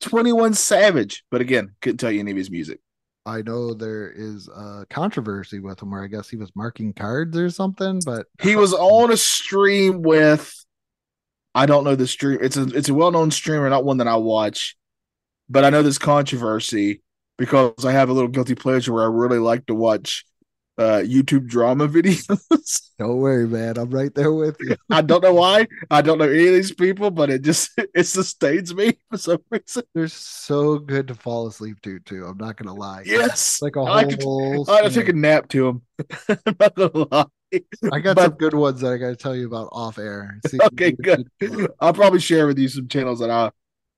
21 0.00 0.54
Savage. 0.54 1.24
But 1.30 1.40
again, 1.40 1.74
couldn't 1.80 1.98
tell 1.98 2.10
you 2.10 2.20
any 2.20 2.30
of 2.32 2.36
his 2.36 2.50
music. 2.50 2.80
I 3.26 3.42
know 3.42 3.74
there 3.74 4.10
is 4.10 4.48
a 4.48 4.86
controversy 4.88 5.60
with 5.60 5.82
him 5.82 5.90
where 5.90 6.02
I 6.02 6.06
guess 6.06 6.28
he 6.28 6.36
was 6.36 6.54
marking 6.56 6.92
cards 6.94 7.36
or 7.36 7.50
something, 7.50 8.02
but 8.04 8.26
He 8.40 8.56
was 8.56 8.72
on 8.72 9.12
a 9.12 9.16
stream 9.16 10.02
with 10.02 10.54
I 11.54 11.66
don't 11.66 11.84
know 11.84 11.96
the 11.96 12.06
stream. 12.06 12.38
It's 12.42 12.56
a 12.56 12.62
it's 12.64 12.88
a 12.88 12.94
well 12.94 13.10
known 13.10 13.30
streamer, 13.30 13.68
not 13.68 13.84
one 13.84 13.98
that 13.98 14.08
I 14.08 14.16
watch, 14.16 14.76
but 15.48 15.64
I 15.64 15.70
know 15.70 15.82
this 15.82 15.98
controversy 15.98 17.02
because 17.38 17.84
I 17.84 17.92
have 17.92 18.08
a 18.08 18.12
little 18.12 18.28
guilty 18.28 18.54
pleasure 18.54 18.92
where 18.92 19.04
I 19.04 19.08
really 19.08 19.38
like 19.38 19.66
to 19.66 19.74
watch 19.74 20.24
uh 20.80 21.02
YouTube 21.04 21.46
drama 21.46 21.86
videos. 21.86 22.80
don't 22.98 23.18
worry, 23.18 23.46
man. 23.46 23.76
I'm 23.76 23.90
right 23.90 24.14
there 24.14 24.32
with 24.32 24.56
you. 24.60 24.76
I 24.88 25.02
don't 25.02 25.22
know 25.22 25.34
why. 25.34 25.66
I 25.90 26.00
don't 26.00 26.16
know 26.16 26.24
any 26.28 26.48
of 26.48 26.54
these 26.54 26.72
people, 26.72 27.10
but 27.10 27.28
it 27.28 27.42
just 27.42 27.70
it 27.94 28.04
sustains 28.04 28.74
me 28.74 28.94
for 29.10 29.18
some 29.18 29.38
reason. 29.50 29.82
They're 29.94 30.08
so 30.08 30.78
good 30.78 31.08
to 31.08 31.14
fall 31.14 31.46
asleep 31.46 31.82
to, 31.82 31.98
too. 32.00 32.24
I'm 32.24 32.38
not 32.38 32.56
gonna 32.56 32.74
lie. 32.74 33.02
Yes. 33.04 33.60
Like 33.60 33.76
a 33.76 33.80
I 33.82 34.06
whole. 34.22 34.68
I 34.70 34.88
took 34.88 35.08
a 35.08 35.12
nap 35.12 35.48
to 35.50 35.64
them. 35.66 35.82
I'm 36.46 36.56
not 36.58 36.74
gonna 36.74 37.06
lie. 37.12 37.26
I 37.92 37.98
got 38.00 38.16
But- 38.16 38.22
some 38.24 38.34
good 38.38 38.54
ones 38.54 38.80
that 38.80 38.92
I 38.92 38.96
got 38.96 39.08
to 39.08 39.16
tell 39.16 39.36
you 39.36 39.46
about 39.46 39.68
off 39.72 39.98
air. 39.98 40.38
See- 40.46 40.58
Okay, 40.72 40.92
good. 40.92 41.28
I'll 41.80 41.92
probably 41.92 42.20
share 42.20 42.46
with 42.46 42.58
you 42.58 42.68
some 42.68 42.88
channels 42.88 43.18
that 43.18 43.28
I 43.30 43.50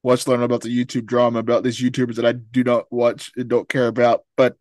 watch, 0.02 0.26
learn 0.26 0.42
about 0.42 0.62
the 0.62 0.84
YouTube 0.84 1.04
drama 1.06 1.38
about 1.38 1.62
these 1.62 1.80
YouTubers 1.80 2.16
that 2.16 2.26
I 2.26 2.32
do 2.32 2.64
not 2.64 2.90
watch 2.90 3.30
and 3.36 3.48
don't 3.48 3.68
care 3.68 3.86
about. 3.86 4.24
But 4.36 4.56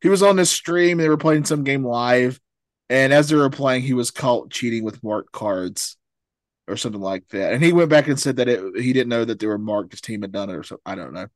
he 0.00 0.08
was 0.08 0.22
on 0.22 0.36
this 0.36 0.50
stream, 0.50 0.98
they 0.98 1.08
were 1.08 1.16
playing 1.16 1.44
some 1.44 1.64
game 1.64 1.84
live, 1.84 2.40
and 2.90 3.12
as 3.12 3.28
they 3.28 3.36
were 3.36 3.50
playing, 3.50 3.82
he 3.82 3.94
was 3.94 4.10
caught 4.10 4.50
cheating 4.50 4.84
with 4.84 5.02
marked 5.02 5.32
cards 5.32 5.96
or 6.68 6.76
something 6.76 7.00
like 7.00 7.26
that. 7.28 7.52
And 7.52 7.62
he 7.62 7.72
went 7.72 7.90
back 7.90 8.08
and 8.08 8.18
said 8.18 8.36
that 8.36 8.48
it, 8.48 8.76
he 8.80 8.92
didn't 8.92 9.08
know 9.08 9.24
that 9.24 9.38
they 9.38 9.46
were 9.46 9.58
marked. 9.58 9.92
His 9.92 10.00
team 10.00 10.22
had 10.22 10.32
done 10.32 10.50
it 10.50 10.56
or 10.56 10.62
something. 10.62 10.82
I 10.86 10.94
don't 10.94 11.12
know. 11.12 11.26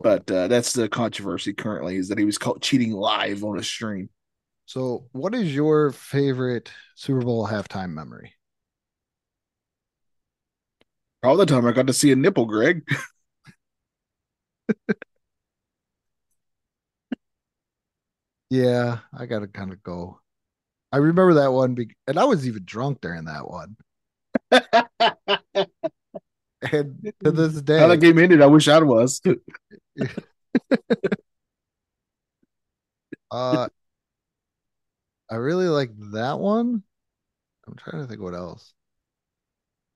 But 0.00 0.30
uh, 0.30 0.48
that's 0.48 0.72
the 0.72 0.88
controversy 0.88 1.52
currently 1.54 1.96
is 1.96 2.08
that 2.08 2.18
he 2.18 2.24
was 2.24 2.38
caught 2.38 2.60
cheating 2.60 2.92
live 2.92 3.42
on 3.44 3.58
a 3.58 3.62
stream. 3.62 4.10
So, 4.66 5.08
what 5.12 5.34
is 5.34 5.54
your 5.54 5.92
favorite 5.92 6.70
Super 6.94 7.22
Bowl 7.22 7.46
halftime 7.48 7.90
memory? 7.94 8.34
All 11.22 11.36
the 11.36 11.46
time 11.46 11.66
I 11.66 11.72
got 11.72 11.86
to 11.88 11.92
see 11.92 12.12
a 12.12 12.16
nipple, 12.16 12.46
Greg. 12.46 12.82
Yeah, 18.50 18.98
I 19.16 19.26
got 19.26 19.40
to 19.40 19.48
kind 19.48 19.72
of 19.72 19.82
go. 19.82 20.20
I 20.90 20.98
remember 20.98 21.34
that 21.34 21.52
one, 21.52 21.74
be- 21.74 21.96
and 22.06 22.18
I 22.18 22.24
was 22.24 22.46
even 22.46 22.64
drunk 22.64 23.00
during 23.00 23.26
that 23.26 23.48
one. 23.48 23.76
And 26.60 27.12
to 27.24 27.30
this 27.30 27.60
day, 27.62 27.78
How 27.80 27.88
that 27.88 27.98
game 27.98 28.18
ended, 28.18 28.42
I 28.42 28.46
wish 28.46 28.68
I 28.68 28.78
was. 28.80 29.20
uh, 33.30 33.68
I 35.30 35.34
really 35.34 35.68
like 35.68 35.90
that 36.12 36.38
one. 36.38 36.82
I'm 37.66 37.74
trying 37.76 38.02
to 38.02 38.08
think 38.08 38.20
what 38.20 38.34
else. 38.34 38.72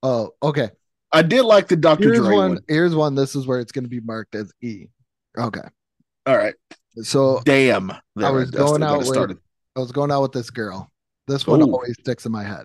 Oh, 0.03 0.31
okay. 0.43 0.71
I 1.11 1.23
did 1.23 1.43
like 1.43 1.69
the 1.69 1.77
Dr. 1.77 2.05
Here's 2.05 2.19
Dre 2.19 2.35
one. 2.35 2.49
one. 2.51 2.61
Here's 2.69 2.95
one. 2.95 3.15
This 3.15 3.35
is 3.35 3.47
where 3.47 3.61
it's 3.61 3.73
going 3.73 3.85
to 3.85 3.91
be 3.91 4.01
marked 4.01 4.35
as 4.35 4.53
E. 4.63 4.87
Okay. 5.39 5.61
All 6.27 6.37
right. 6.37 6.55
So 7.03 7.41
Damn. 7.45 7.91
I 7.91 8.31
was 8.31 8.51
going 8.51 8.83
out 8.83 9.07
with. 9.07 9.39
I 9.75 9.81
was 9.81 9.93
going 9.93 10.11
out 10.11 10.23
with 10.23 10.33
this 10.33 10.51
girl. 10.51 10.91
This 11.27 11.47
one 11.47 11.63
Ooh. 11.63 11.73
always 11.73 11.97
sticks 12.01 12.27
in 12.27 12.33
my 12.33 12.43
head. 12.43 12.65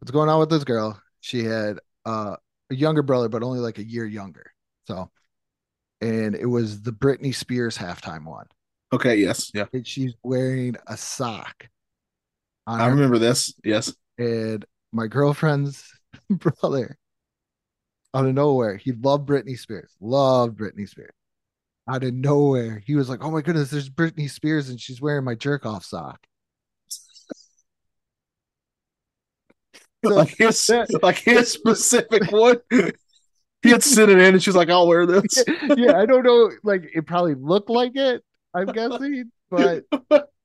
What's 0.00 0.10
going 0.10 0.28
on 0.28 0.40
with 0.40 0.50
this 0.50 0.64
girl. 0.64 1.00
She 1.20 1.44
had 1.44 1.78
uh, 2.04 2.36
a 2.70 2.74
younger 2.74 3.02
brother, 3.02 3.28
but 3.28 3.42
only 3.42 3.60
like 3.60 3.78
a 3.78 3.84
year 3.84 4.06
younger. 4.06 4.52
So, 4.86 5.10
and 6.00 6.34
it 6.34 6.46
was 6.46 6.82
the 6.82 6.92
Britney 6.92 7.34
Spears 7.34 7.76
halftime 7.76 8.24
one. 8.24 8.46
Okay, 8.92 9.16
yes. 9.16 9.52
Yeah. 9.54 9.66
And 9.72 9.86
she's 9.86 10.14
wearing 10.22 10.76
a 10.86 10.96
sock. 10.96 11.68
I 12.66 12.84
her, 12.84 12.90
remember 12.90 13.18
this. 13.18 13.54
Yes. 13.64 13.94
and 14.18 14.64
my 14.92 15.06
girlfriend's 15.06 15.84
brother, 16.30 16.98
out 18.14 18.26
of 18.26 18.34
nowhere, 18.34 18.76
he 18.76 18.92
loved 18.92 19.28
Britney 19.28 19.58
Spears. 19.58 19.94
Loved 20.00 20.58
Britney 20.58 20.88
Spears. 20.88 21.14
Out 21.90 22.04
of 22.04 22.14
nowhere, 22.14 22.82
he 22.86 22.94
was 22.94 23.08
like, 23.08 23.22
"Oh 23.24 23.30
my 23.30 23.42
goodness, 23.42 23.70
there's 23.70 23.90
Britney 23.90 24.30
Spears, 24.30 24.68
and 24.70 24.80
she's 24.80 25.00
wearing 25.00 25.24
my 25.24 25.34
jerk 25.34 25.66
off 25.66 25.84
sock." 25.84 26.26
So 30.04 30.14
like 30.14 30.36
his 30.36 30.66
that- 30.66 31.02
like 31.02 31.18
his 31.18 31.50
specific 31.52 32.30
one. 32.30 32.56
He 33.62 33.70
had 33.70 33.82
sent 33.82 34.10
it 34.12 34.18
in 34.18 34.34
and 34.34 34.42
she's 34.42 34.56
like, 34.56 34.70
I'll 34.70 34.86
wear 34.86 35.06
this. 35.06 35.44
yeah, 35.76 35.98
I 35.98 36.06
don't 36.06 36.24
know. 36.24 36.50
Like 36.62 36.90
it 36.94 37.06
probably 37.06 37.34
looked 37.34 37.70
like 37.70 37.92
it, 37.96 38.22
I'm 38.54 38.66
guessing, 38.66 39.30
but 39.50 39.84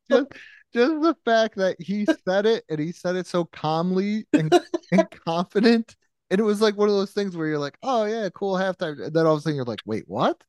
just 0.10 0.28
just 0.74 1.02
the 1.02 1.16
fact 1.26 1.56
that 1.58 1.78
he 1.80 2.06
said 2.28 2.46
it 2.46 2.66
and 2.70 2.80
he 2.80 2.92
said 2.92 3.16
it 3.16 3.28
so 3.28 3.46
calmly 3.46 4.26
and, 4.34 4.54
and 4.92 5.08
confident. 5.26 5.96
And 6.30 6.40
it 6.42 6.44
was 6.44 6.62
like 6.62 6.76
one 6.76 6.90
of 6.90 6.96
those 6.96 7.12
things 7.14 7.38
where 7.38 7.48
you're 7.48 7.60
like, 7.60 7.78
oh 7.84 8.06
yeah, 8.06 8.30
cool 8.36 8.56
halftime. 8.56 9.02
And 9.02 9.14
then 9.14 9.26
all 9.26 9.34
of 9.36 9.40
a 9.40 9.42
sudden 9.44 9.56
you're 9.56 9.66
like, 9.66 9.82
wait, 9.86 10.04
what? 10.08 10.44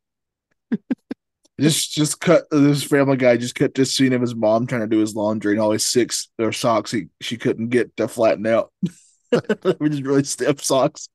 Just 1.61 1.93
just 1.93 2.21
cut 2.21 2.45
this 2.51 2.83
family 2.85 3.17
guy 3.17 3.37
just 3.37 3.55
cut 3.55 3.75
this 3.75 3.97
scene 3.97 4.13
of 4.13 4.21
his 4.21 4.35
mom 4.35 4.67
trying 4.67 4.83
to 4.83 4.87
do 4.87 4.99
his 4.99 5.15
laundry 5.15 5.53
and 5.53 5.61
all 5.61 5.71
his 5.73 5.87
six 5.87 6.29
or 6.39 6.53
socks 6.53 6.91
he 6.91 7.07
she 7.21 7.37
couldn't 7.37 7.69
get 7.71 7.97
to 7.97 8.09
flatten 8.09 8.47
out. 8.47 8.73
Which 9.79 9.93
is 9.93 10.03
really 10.03 10.25
stiff 10.25 10.63
socks. 10.63 11.09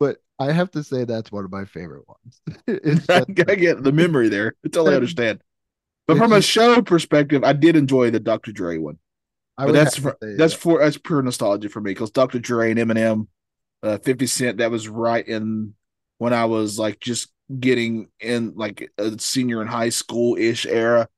But 0.00 0.18
I 0.38 0.52
have 0.52 0.70
to 0.72 0.84
say 0.84 1.04
that's 1.04 1.32
one 1.32 1.44
of 1.44 1.50
my 1.50 1.64
favorite 1.64 2.04
ones. 2.06 2.40
It's 2.66 3.08
I 3.10 3.20
just- 3.20 3.58
get 3.58 3.82
the 3.82 3.92
memory 3.92 4.28
there. 4.28 4.54
I 4.64 4.78
understand. 4.78 5.40
But 6.06 6.18
from 6.18 6.32
a 6.32 6.40
show 6.40 6.80
perspective, 6.82 7.44
I 7.44 7.52
did 7.52 7.76
enjoy 7.76 8.10
the 8.10 8.20
Dr. 8.20 8.50
Dre 8.52 8.78
one. 8.78 8.98
I 9.58 9.66
But 9.66 9.72
that's 9.72 9.96
for, 9.98 10.16
that's 10.20 10.54
that. 10.54 10.60
for 10.60 10.78
that's 10.80 10.96
pure 10.98 11.20
nostalgia 11.22 11.68
for 11.68 11.80
me 11.80 11.90
because 11.90 12.10
Dr. 12.10 12.38
Dre 12.38 12.70
and 12.70 12.78
Eminem, 12.80 13.26
uh, 13.82 13.98
Fifty 13.98 14.26
Cent, 14.26 14.58
that 14.58 14.70
was 14.70 14.88
right 14.88 15.26
in 15.26 15.74
when 16.18 16.32
I 16.32 16.44
was 16.46 16.78
like 16.78 17.00
just 17.00 17.28
getting 17.58 18.08
in 18.20 18.54
like 18.56 18.90
a 18.98 19.18
senior 19.18 19.62
in 19.62 19.68
high 19.68 19.88
school 19.88 20.36
ish 20.36 20.66
era, 20.66 21.08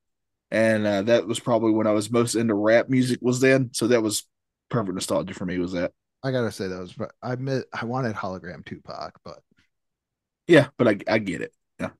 and 0.51 0.87
uh, 0.87 1.03
that 1.03 1.27
was 1.27 1.41
probably 1.41 1.73
when 1.73 1.87
I 1.87 1.93
was 1.93 2.11
most 2.11 2.35
into 2.35 2.55
rap 2.55 2.89
music 2.89 3.21
was 3.23 3.41
then. 3.41 3.71
So 3.73 3.89
that 3.89 4.03
was 4.03 4.27
perfect 4.69 4.95
nostalgia 4.95 5.35
for 5.35 5.47
me. 5.47 5.59
Was 5.59 5.73
that? 5.73 5.93
I 6.23 6.33
gotta 6.33 6.53
say 6.53 6.69
that 6.69 6.79
was 6.79 6.93
but 6.93 7.13
I 7.23 7.33
admit 7.33 7.65
I 7.73 7.85
wanted 7.85 8.15
hologram 8.15 8.65
Tupac, 8.65 9.19
but 9.25 9.41
Yeah, 10.47 10.69
but 10.77 10.89
I 10.89 10.99
I 11.09 11.19
get 11.19 11.41
it. 11.41 11.55
Yeah, 11.79 11.91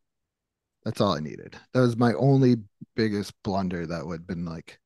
that's 0.85 1.01
all 1.01 1.15
I 1.15 1.21
needed. 1.21 1.57
That 1.73 1.81
was 1.81 1.97
my 1.97 2.15
only 2.15 2.57
biggest 2.97 3.33
blunder 3.43 3.87
that 3.87 4.07
would 4.07 4.21
have 4.21 4.27
been 4.27 4.45
like 4.45 4.79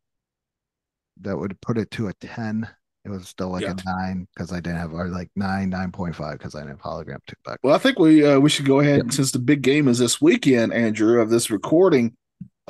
that 1.21 1.37
would 1.39 1.61
put 1.61 1.79
it 1.79 1.91
to 1.93 2.09
a 2.09 2.13
10. 2.15 2.69
It 3.05 3.11
was 3.11 3.29
still 3.29 3.51
like 3.51 3.63
Yeah. 3.63 3.75
a 3.77 3.85
nine 3.85 4.27
because 4.35 4.51
I 4.53 4.61
didn't 4.61 4.79
have 4.79 4.95
or 4.95 5.09
like 5.09 5.31
nine, 5.37 5.71
9.5 5.71 6.39
because 6.39 6.55
I 6.55 6.61
didn't 6.61 6.71
have 6.71 6.81
hologram 6.81 7.19
Tupac. 7.27 7.59
Well, 7.63 7.75
I 7.75 7.79
think 7.79 7.99
we 7.99 8.25
uh, 8.27 8.39
we 8.41 8.49
should 8.49 8.65
go 8.65 8.81
ahead 8.81 9.13
since 9.13 9.31
the 9.31 9.39
big 9.39 9.61
game 9.63 9.89
is 9.89 9.99
this 9.99 10.21
weekend, 10.23 10.73
Andrew, 10.73 11.21
of 11.21 11.29
this 11.29 11.51
recording. 11.51 12.17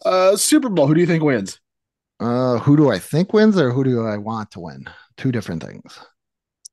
Uh, 0.05 0.37
Super 0.37 0.69
Bowl. 0.69 0.89
Who 0.89 0.95
do 0.95 1.01
you 1.01 1.07
think 1.07 1.23
wins? 1.23 1.61
Uh 2.21 2.59
who 2.59 2.77
do 2.77 2.91
I 2.91 2.99
think 3.01 3.33
wins 3.33 3.59
or 3.59 3.71
who 3.73 3.83
do 3.85 4.07
I 4.07 4.17
want 4.19 4.53
to 4.53 4.61
win? 4.61 4.89
Two 5.17 5.33
different 5.33 5.63
things. 5.63 5.99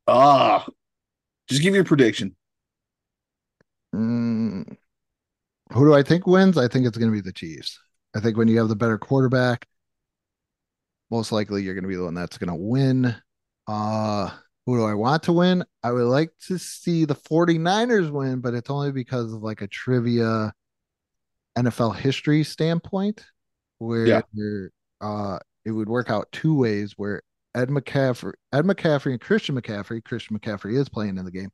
Ah, 0.08 0.68
just 1.48 1.62
give 1.62 1.74
your 1.76 1.84
prediction. 1.84 2.36
Mm, 3.96 4.78
who 5.74 5.86
do 5.86 5.94
I 5.94 6.04
think 6.04 6.28
wins? 6.28 6.58
I 6.58 6.68
think 6.68 6.86
it's 6.86 6.98
gonna 6.98 7.12
be 7.12 7.22
the 7.22 7.34
Chiefs. 7.34 7.80
I 8.16 8.20
think 8.20 8.38
when 8.38 8.48
you 8.48 8.60
have 8.60 8.70
the 8.70 8.76
better 8.76 8.98
quarterback, 8.98 9.68
most 11.10 11.32
likely 11.32 11.64
you're 11.64 11.76
gonna 11.76 11.88
be 11.88 11.96
the 11.96 12.04
one 12.06 12.14
that's 12.14 12.38
gonna 12.38 12.56
win. 12.56 13.16
Uh 13.72 14.30
who 14.66 14.78
do 14.78 14.84
I 14.86 14.94
want 14.94 15.24
to 15.24 15.34
win? 15.34 15.64
I 15.82 15.92
would 15.92 16.06
like 16.06 16.30
to 16.48 16.60
see 16.60 17.06
the 17.06 17.16
49ers 17.16 18.12
win, 18.12 18.40
but 18.42 18.54
it's 18.54 18.70
only 18.70 18.92
because 18.92 19.34
of 19.34 19.42
like 19.42 19.62
a 19.62 19.68
trivia 19.68 20.54
NFL 21.58 21.96
history 21.96 22.44
standpoint 22.44 23.26
where 23.80 24.06
Yeah. 24.08 24.22
uh 25.00 25.40
it 25.66 25.72
would 25.72 25.90
work 25.90 26.10
out 26.10 26.32
two 26.32 26.54
ways 26.56 26.94
where 26.98 27.22
Ed 27.54 27.70
McCaffrey, 27.70 28.34
Ed 28.54 28.66
McCaffrey, 28.66 29.12
and 29.12 29.22
Christian 29.22 29.60
McCaffrey. 29.60 30.04
Christian 30.04 30.38
McCaffrey 30.40 30.76
is 30.78 30.90
playing 30.90 31.18
in 31.18 31.26
the 31.26 31.32
game. 31.32 31.52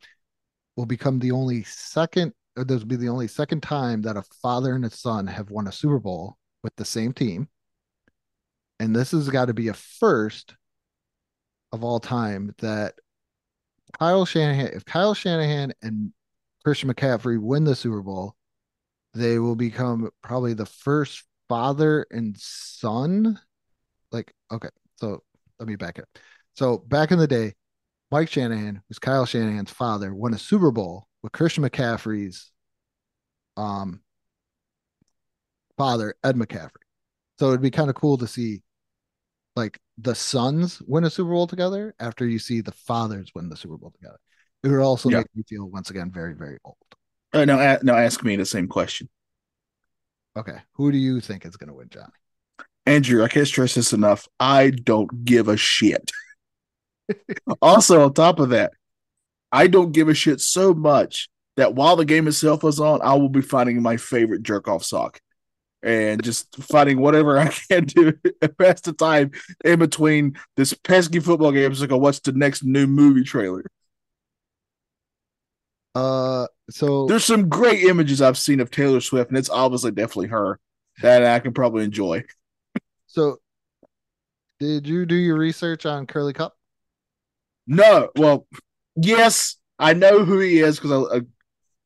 Will 0.76 0.86
become 0.86 1.20
the 1.20 1.32
only 1.32 1.63
second. 1.63 2.34
Or 2.55 2.63
this 2.63 2.80
will 2.80 2.88
be 2.88 2.95
the 2.95 3.09
only 3.09 3.28
second 3.28 3.61
time 3.61 4.01
that 4.03 4.18
a 4.18 4.24
father 4.41 4.74
and 4.76 4.86
a 4.86 4.89
son 4.89 5.28
have 5.28 5.49
won 5.51 5.68
a 5.68 5.72
Super 5.72 5.99
Bowl 5.99 6.38
with 6.63 6.76
the 6.76 6.86
same 6.86 7.13
team. 7.13 7.47
And 8.80 8.95
this 8.95 9.11
has 9.11 9.30
got 9.30 9.45
to 9.45 9.53
be 9.53 9.68
a 9.70 9.74
first 9.74 10.55
of 11.72 11.84
all 11.84 11.99
time 11.99 12.53
that 12.59 12.95
Kyle 13.99 14.26
Shanahan, 14.26 14.68
if 14.68 14.86
Kyle 14.86 15.13
Shanahan 15.13 15.74
and 15.82 16.11
Christian 16.63 16.93
McCaffrey 16.93 17.39
win 17.39 17.63
the 17.63 17.76
Super 17.76 18.01
Bowl, 18.01 18.36
they 19.13 19.39
will 19.39 19.55
become 19.55 20.09
probably 20.22 20.53
the 20.53 20.65
first 20.65 21.24
father 21.49 22.05
and 22.11 22.36
son. 22.38 23.39
Like, 24.11 24.34
okay, 24.51 24.70
so 24.95 25.24
let 25.59 25.68
me 25.68 25.76
back 25.76 25.97
it. 25.97 26.05
So 26.55 26.78
back 26.78 27.11
in 27.11 27.20
the 27.20 27.28
day, 27.28 27.53
Mike 28.11 28.30
Shanahan, 28.30 28.82
who's 28.88 28.99
Kyle 28.99 29.26
Shanahan's 29.26 29.72
father, 29.72 30.13
won 30.13 30.34
a 30.34 30.38
Super 30.38 30.72
Bowl 30.72 31.07
with 31.24 31.32
Christian 31.32 31.63
McCaffrey's 31.63 32.51
um 33.57 34.01
father, 35.78 36.15
Ed 36.24 36.36
McCaffrey. 36.36 36.84
So 37.39 37.49
it'd 37.49 37.61
be 37.61 37.72
kind 37.72 37.89
of 37.89 37.95
cool 37.95 38.18
to 38.18 38.28
see 38.28 38.61
like 39.58 39.80
the 39.97 40.16
sons 40.16 40.82
win 40.88 41.03
a 41.03 41.10
Super 41.10 41.32
Bowl 41.32 41.47
together 41.47 41.93
after 41.99 42.26
you 42.26 42.39
see 42.39 42.62
the 42.62 42.72
fathers 42.72 43.32
win 43.36 43.49
the 43.49 43.58
Super 43.58 43.78
Bowl 43.78 43.91
together. 43.91 44.20
It 44.64 44.70
would 44.70 44.80
also 44.80 45.10
Yeah. 45.10 45.18
make 45.18 45.36
me 45.36 45.43
feel 45.49 45.66
once 45.66 45.89
again 45.89 46.12
very, 46.12 46.34
very 46.34 46.60
old. 46.64 46.78
Uh, 47.34 47.43
now, 47.45 47.60
a- 47.60 47.84
now 47.84 47.95
ask 47.97 48.24
me 48.24 48.36
the 48.36 48.45
same 48.45 48.68
question. 48.68 49.10
Okay. 50.38 50.58
Who 50.74 50.91
do 50.91 50.97
you 50.97 51.20
think 51.20 51.45
is 51.45 51.58
going 51.58 51.68
to 51.70 51.74
win, 51.74 51.89
Johnny? 51.89 52.14
Andrew, 52.86 53.24
I 53.24 53.28
can't 53.28 53.47
stress 53.47 53.74
this 53.76 53.91
enough. 53.91 54.28
I 54.39 54.70
don't 54.70 55.26
give 55.26 55.47
a 55.49 55.58
shit. 55.58 56.12
also, 57.62 58.03
on 58.05 58.14
top 58.14 58.39
of 58.39 58.49
that, 58.49 58.72
I 59.51 59.68
don't 59.68 59.91
give 59.91 60.10
a 60.10 60.14
shit 60.14 60.39
so 60.39 60.74
much 60.74 61.30
that 61.58 61.74
while 61.74 61.95
the 61.95 62.05
game 62.05 62.28
itself 62.28 62.64
is 62.64 62.80
on, 62.80 63.01
I 63.01 63.16
will 63.16 63.30
be 63.30 63.41
finding 63.41 63.82
my 63.82 63.97
favorite 63.97 64.43
jerk 64.43 64.68
off 64.68 64.84
sock 64.84 65.20
and 65.84 66.23
just 66.23 66.55
finding 66.63 66.99
whatever 66.99 67.38
I 67.38 67.47
can 67.71 67.86
do 67.86 68.13
to 68.41 68.49
pass 68.49 68.82
the 68.82 68.93
time 68.93 69.32
in 69.63 69.80
between 69.80 70.38
this 70.55 70.73
pesky 70.73 71.19
football 71.19 71.51
game 71.51 71.73
so 71.73 71.84
I 71.84 71.88
can 71.88 71.99
watch 71.99 72.21
the 72.21 72.32
next 72.32 72.63
new 72.63 72.88
movie 72.88 73.23
trailer. 73.23 73.65
Uh, 75.95 76.47
so 76.69 77.07
There's 77.07 77.25
some 77.25 77.49
great 77.49 77.84
images 77.84 78.21
I've 78.21 78.38
seen 78.38 78.59
of 78.59 78.69
Taylor 78.69 79.01
Swift, 79.01 79.30
and 79.30 79.38
it's 79.38 79.49
obviously 79.49 79.91
definitely 79.91 80.28
her 80.28 80.59
that 81.01 81.23
I 81.23 81.39
can 81.39 81.53
probably 81.53 81.84
enjoy. 81.84 82.23
so 83.07 83.38
did 84.59 84.88
you 84.88 85.05
do 85.05 85.15
your 85.15 85.38
research 85.38 85.86
on 85.86 86.07
Curley 86.07 86.34
Culp? 86.34 86.53
No, 87.67 88.09
well, 88.15 88.47
yes, 88.95 89.57
I 89.78 89.93
know 89.93 90.23
who 90.23 90.39
he 90.39 90.59
is 90.59 90.80
because 90.80 90.91
I, 91.11 91.17
I 91.17 91.21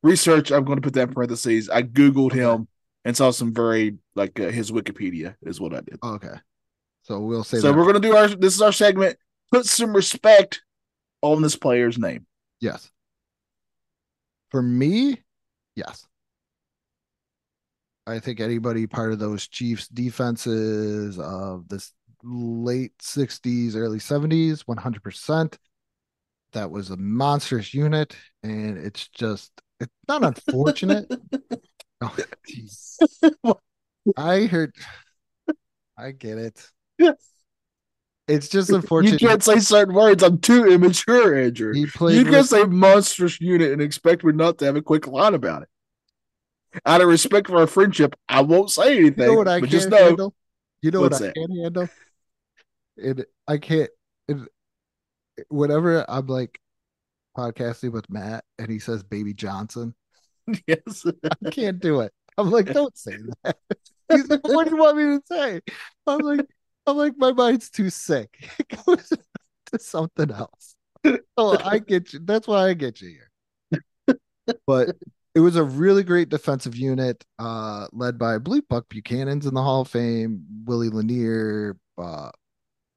research. 0.02 0.50
I'm 0.50 0.64
going 0.64 0.76
to 0.76 0.82
put 0.82 0.94
that 0.94 1.08
in 1.08 1.14
parentheses. 1.14 1.68
I 1.68 1.82
googled 1.82 2.32
him 2.32 2.68
and 3.04 3.16
saw 3.16 3.30
some 3.30 3.52
very 3.52 3.98
like 4.14 4.38
uh, 4.38 4.48
his 4.48 4.70
Wikipedia 4.70 5.34
is 5.42 5.60
what 5.60 5.74
I 5.74 5.80
did. 5.80 5.98
Okay. 6.02 6.34
So 7.02 7.20
we'll 7.20 7.44
say 7.44 7.58
so 7.58 7.68
that. 7.68 7.76
we're 7.76 7.84
going 7.84 8.00
to 8.00 8.08
do 8.08 8.16
our. 8.16 8.28
This 8.28 8.54
is 8.54 8.62
our 8.62 8.72
segment. 8.72 9.16
Put 9.50 9.66
some 9.66 9.94
respect 9.94 10.62
on 11.20 11.42
this 11.42 11.56
player's 11.56 11.98
name. 11.98 12.26
Yes. 12.60 12.90
For 14.50 14.62
me, 14.62 15.18
yes. 15.74 16.06
I 18.06 18.18
think 18.18 18.40
anybody 18.40 18.86
part 18.86 19.12
of 19.12 19.18
those 19.18 19.46
Chiefs 19.48 19.88
defenses 19.88 21.18
of 21.18 21.68
this 21.68 21.92
late 22.24 22.96
60s, 22.98 23.76
early 23.76 23.98
70s, 23.98 24.64
100%. 24.64 25.56
That 26.52 26.70
was 26.70 26.90
a 26.90 26.96
monstrous 26.96 27.72
unit. 27.72 28.16
And 28.42 28.78
it's 28.78 29.08
just, 29.08 29.52
it's 29.80 29.92
not 30.08 30.24
unfortunate. 30.48 31.10
Oh. 32.02 33.54
I 34.16 34.46
heard, 34.46 34.74
I 35.96 36.10
get 36.10 36.38
it. 36.38 36.70
It's 38.28 38.48
just 38.48 38.70
unfortunate. 38.70 39.20
You 39.20 39.28
can't 39.28 39.42
say 39.42 39.58
certain 39.58 39.94
words. 39.94 40.22
I'm 40.22 40.38
too 40.38 40.66
immature, 40.66 41.38
Andrew. 41.38 41.74
You 41.74 41.86
can 41.88 42.30
with- 42.30 42.48
say 42.48 42.64
monstrous 42.64 43.40
unit 43.40 43.72
and 43.72 43.82
expect 43.82 44.24
me 44.24 44.32
not 44.32 44.58
to 44.58 44.64
have 44.64 44.76
a 44.76 44.82
quick 44.82 45.06
line 45.06 45.34
about 45.34 45.62
it. 45.62 45.68
Out 46.86 47.02
of 47.02 47.08
respect 47.08 47.48
for 47.48 47.58
our 47.58 47.66
friendship, 47.66 48.16
I 48.28 48.40
won't 48.40 48.70
say 48.70 48.96
anything. 48.96 49.24
You 49.24 49.32
know 49.32 49.38
what 49.38 49.48
I 49.48 49.60
can't 49.60 49.70
just 49.70 49.90
know 49.90 49.96
handle? 49.96 50.34
You 50.80 50.90
know 50.90 51.02
what 51.02 51.14
I 51.14 51.18
that? 51.18 51.34
can't 51.34 51.52
handle? 51.62 51.88
It 52.96 53.26
I 53.46 53.58
can't 53.58 53.90
it, 54.28 54.38
whenever 55.48 56.08
I'm 56.08 56.26
like 56.26 56.58
podcasting 57.36 57.92
with 57.92 58.08
Matt 58.08 58.44
and 58.58 58.70
he 58.70 58.78
says 58.78 59.02
baby 59.02 59.34
Johnson, 59.34 59.94
yes. 60.66 61.04
I 61.44 61.50
can't 61.50 61.80
do 61.80 62.00
it. 62.00 62.12
I'm 62.38 62.50
like, 62.50 62.72
don't 62.72 62.96
say 62.96 63.16
that. 63.44 63.56
He's 64.10 64.28
like, 64.28 64.46
what 64.46 64.64
do 64.64 64.74
you 64.74 64.80
want 64.80 64.96
me 64.96 65.04
to 65.04 65.22
say? 65.30 65.60
I'm 66.06 66.20
like, 66.20 66.46
I'm 66.86 66.96
like, 66.96 67.14
my 67.16 67.32
mind's 67.32 67.70
too 67.70 67.90
sick. 67.90 68.48
It 68.58 68.84
goes 68.86 69.12
to 69.72 69.78
something 69.78 70.30
else. 70.30 70.74
Oh, 71.36 71.56
I 71.64 71.78
get 71.78 72.12
you. 72.12 72.20
That's 72.22 72.46
why 72.46 72.68
I 72.68 72.74
get 72.74 73.00
you 73.00 73.08
here. 73.08 74.18
But 74.66 74.96
it 75.34 75.40
was 75.40 75.56
a 75.56 75.62
really 75.62 76.02
great 76.02 76.28
defensive 76.28 76.76
unit, 76.76 77.24
uh, 77.38 77.86
led 77.92 78.18
by 78.18 78.34
I 78.34 78.38
believe 78.38 78.68
Buck 78.68 78.88
Buchanan's 78.88 79.46
in 79.46 79.54
the 79.54 79.62
Hall 79.62 79.82
of 79.82 79.88
Fame, 79.88 80.44
Willie 80.64 80.90
Lanier, 80.90 81.76
uh, 81.96 82.30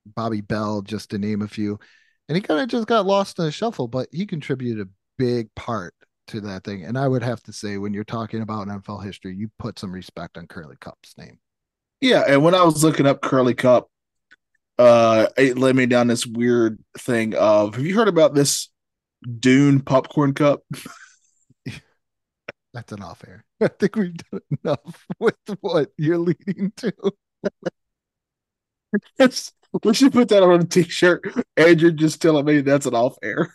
Bobby 0.06 0.42
Bell, 0.42 0.82
just 0.82 1.12
to 1.12 1.18
name 1.18 1.42
a 1.42 1.48
few. 1.48 1.80
And 2.28 2.36
he 2.36 2.42
kind 2.42 2.60
of 2.60 2.68
just 2.68 2.88
got 2.88 3.06
lost 3.06 3.40
in 3.40 3.46
the 3.46 3.52
shuffle, 3.52 3.88
but 3.88 4.10
he 4.12 4.26
contributed 4.26 4.88
a 4.88 4.90
big 5.18 5.54
part 5.56 5.94
to 6.28 6.42
that 6.42 6.64
thing. 6.64 6.84
And 6.84 6.98
I 6.98 7.08
would 7.08 7.24
have 7.24 7.42
to 7.44 7.54
say, 7.54 7.78
when 7.78 7.94
you're 7.94 8.04
talking 8.04 8.42
about 8.42 8.68
NFL 8.68 9.04
history, 9.04 9.36
you 9.36 9.50
put 9.60 9.80
some 9.80 9.92
respect 9.92 10.38
on 10.38 10.48
Curley 10.48 10.78
Culp's 10.80 11.18
name. 11.18 11.40
Yeah, 12.02 12.24
and 12.28 12.44
when 12.44 12.56
I 12.56 12.64
was 12.64 12.84
looking 12.84 13.08
up 13.08 13.22
Curly 13.22 13.54
Cup, 13.54 13.90
uh, 14.78 15.28
it 15.38 15.58
led 15.58 15.76
me 15.76 15.86
down 15.86 16.08
this 16.08 16.26
weird 16.26 16.80
thing 16.98 17.34
of 17.36 17.76
have 17.76 17.86
you 17.86 17.96
heard 17.96 18.08
about 18.08 18.34
this 18.34 18.70
Dune 19.40 19.80
popcorn 19.80 20.34
cup? 20.34 20.64
That's 22.74 22.92
an 22.92 23.02
off 23.02 23.24
air. 23.26 23.46
I 23.62 23.70
think 23.70 23.96
we've 23.96 24.18
done 24.18 24.42
enough 24.64 25.06
with 25.20 25.38
what 25.62 25.92
you're 25.98 26.18
leading 26.18 26.74
to. 26.78 26.94
We 29.84 29.94
should 29.94 30.14
put 30.14 30.30
that 30.30 30.44
on 30.44 30.62
a 30.62 30.66
t-shirt. 30.66 31.34
Andrew 31.58 31.92
just 31.92 32.22
telling 32.22 32.46
me 32.46 32.62
that's 32.62 32.86
an 32.86 32.96
off 32.96 33.18
air. 33.24 33.54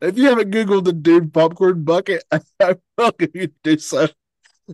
If 0.00 0.16
you 0.16 0.24
haven't 0.24 0.50
Googled 0.50 0.84
the 0.84 0.92
Dune 0.92 1.30
popcorn 1.30 1.84
bucket, 1.84 2.24
I'm 2.30 2.80
welcome 2.96 3.28
you 3.34 3.48
to 3.48 3.54
do 3.62 3.78
so. 3.78 4.08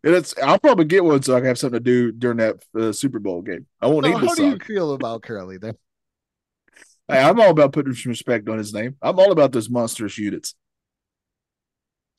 And 0.05 0.15
it's 0.15 0.35
I'll 0.43 0.59
probably 0.59 0.87
get 0.87 1.05
one 1.05 1.23
so 1.23 1.35
I 1.35 1.41
can 1.41 1.49
have 1.49 1.59
something 1.59 1.81
to 1.81 1.85
do 1.85 2.13
during 2.13 2.39
that 2.39 2.63
uh, 2.79 2.93
Super 2.93 3.19
Bowl 3.19 3.43
game. 3.43 3.67
I 3.81 3.89
won't 3.89 4.07
So 4.07 4.13
need 4.13 4.27
how 4.27 4.35
do 4.35 4.47
you 4.47 4.59
feel 4.59 4.93
about 4.93 5.23
Curley 5.23 5.59
there? 5.59 5.75
Hey, 7.09 7.21
I'm 7.23 7.39
all 7.41 7.51
about 7.51 7.73
putting 7.73 7.93
some 7.95 8.11
respect 8.11 8.49
on 8.49 8.59
his 8.59 8.73
name. 8.73 8.97
I'm 9.03 9.19
all 9.19 9.33
about 9.33 9.53
those 9.53 9.69
monstrous 9.69 10.17
units. 10.17 10.55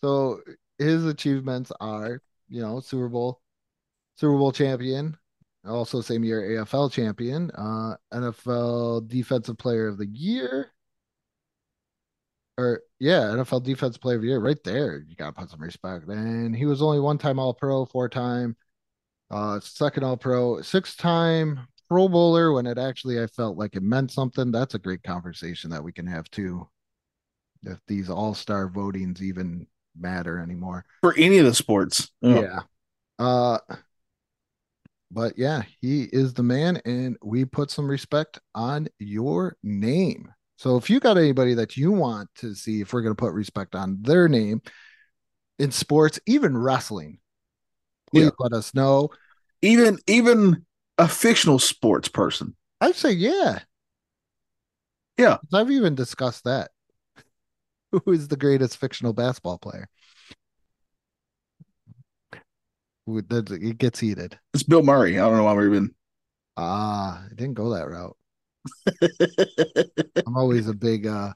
So 0.04 0.42
his 0.78 1.06
achievements 1.06 1.72
are, 1.80 2.22
you 2.50 2.62
know, 2.62 2.80
Super 2.80 3.10
Bowl, 3.10 3.42
Super 4.18 4.38
Bowl 4.38 4.52
champion, 4.52 5.18
also 5.66 6.02
same 6.02 6.24
year 6.24 6.42
AFL 6.42 6.92
champion, 6.92 7.50
uh, 7.52 7.96
NFL 8.14 9.08
Defensive 9.08 9.58
Player 9.58 9.88
of 9.88 9.98
the 9.98 10.08
Year, 10.08 10.72
or 12.58 12.82
yeah, 13.00 13.22
NFL 13.22 13.64
Defense 13.64 13.98
Player 13.98 14.18
of 14.18 14.22
the 14.22 14.28
Year, 14.30 14.40
right 14.40 14.62
there. 14.64 15.04
You 15.08 15.16
gotta 15.16 15.34
put 15.34 15.50
some 15.50 15.62
respect. 15.62 16.08
And 16.08 16.56
he 16.56 16.66
was 16.66 16.82
only 16.82 17.00
one 17.00 17.18
time 17.18 17.40
All 17.40 17.54
Pro, 17.54 17.86
four 17.86 18.10
time, 18.10 18.56
uh, 19.32 19.60
second 19.60 20.04
All 20.04 20.18
Pro, 20.18 20.62
six 20.62 20.96
time 20.96 21.68
Pro 21.90 22.08
Bowler. 22.08 22.54
When 22.54 22.68
it 22.68 22.78
actually 22.78 23.22
I 23.22 23.28
felt 23.28 23.58
like 23.58 23.76
it 23.76 23.84
meant 23.84 24.12
something. 24.12 24.52
That's 24.52 24.76
a 24.76 24.80
great 24.80 25.04
conversation 25.04 25.70
that 25.72 25.84
we 25.84 25.92
can 25.92 26.08
have 26.08 26.30
too. 26.30 26.68
If 27.64 27.80
these 27.88 28.10
All 28.10 28.34
Star 28.34 28.70
votings 28.70 29.22
even 29.22 29.68
matter 29.98 30.40
anymore. 30.40 30.86
For 31.02 31.14
any 31.18 31.38
of 31.40 31.46
the 31.46 31.54
sports. 31.54 32.12
Yeah. 32.22 32.62
Uh 33.20 33.60
but 35.12 35.38
yeah, 35.38 35.62
he 35.80 36.04
is 36.12 36.34
the 36.34 36.44
man 36.44 36.82
and 36.86 37.18
we 37.24 37.46
put 37.46 37.70
some 37.70 37.88
respect 37.88 38.40
on 38.56 38.88
your 38.98 39.56
name. 39.62 40.34
So 40.58 40.78
if 40.78 40.90
you 40.90 41.00
got 41.00 41.18
anybody 41.18 41.56
that 41.56 41.78
you 41.78 41.92
want 41.92 42.30
to 42.36 42.54
see 42.56 42.82
if 42.82 42.94
we're 42.94 43.02
going 43.02 43.16
to 43.16 43.20
put 43.22 43.34
respect 43.34 43.76
on 43.76 43.98
their 44.02 44.28
name 44.30 44.62
in 45.60 45.72
sports, 45.72 46.20
even 46.26 46.58
wrestling, 46.58 47.20
please 48.12 48.26
Yeah. 48.26 48.30
let 48.40 48.54
us 48.54 48.74
know. 48.74 49.10
Even 49.62 49.98
even 50.08 50.66
a 50.98 51.08
fictional 51.08 51.60
sports 51.60 52.08
person. 52.08 52.56
I'd 52.82 52.96
say 52.96 53.12
yeah. 53.12 53.60
Yeah. 55.18 55.38
I've 55.54 55.72
even 55.72 55.96
discussed 55.96 56.44
that. 56.44 56.72
Who 57.92 58.12
is 58.12 58.28
the 58.28 58.38
greatest 58.38 58.78
fictional 58.78 59.14
basketball 59.14 59.58
player? 59.58 59.88
It 63.06 63.78
gets 63.78 64.00
heated. 64.00 64.40
It's 64.54 64.64
Bill 64.64 64.82
Murray. 64.84 65.20
I 65.20 65.24
don't 65.28 65.38
know 65.38 65.44
why 65.44 65.54
we're 65.54 65.68
even. 65.68 65.94
Ah, 66.56 67.26
I 67.26 67.30
didn't 67.30 67.56
go 67.56 67.72
that 67.72 67.90
route. 67.90 68.16
I'm 70.26 70.38
always 70.38 70.68
a 70.68 70.74
big 70.74 71.08
uh 71.08 71.34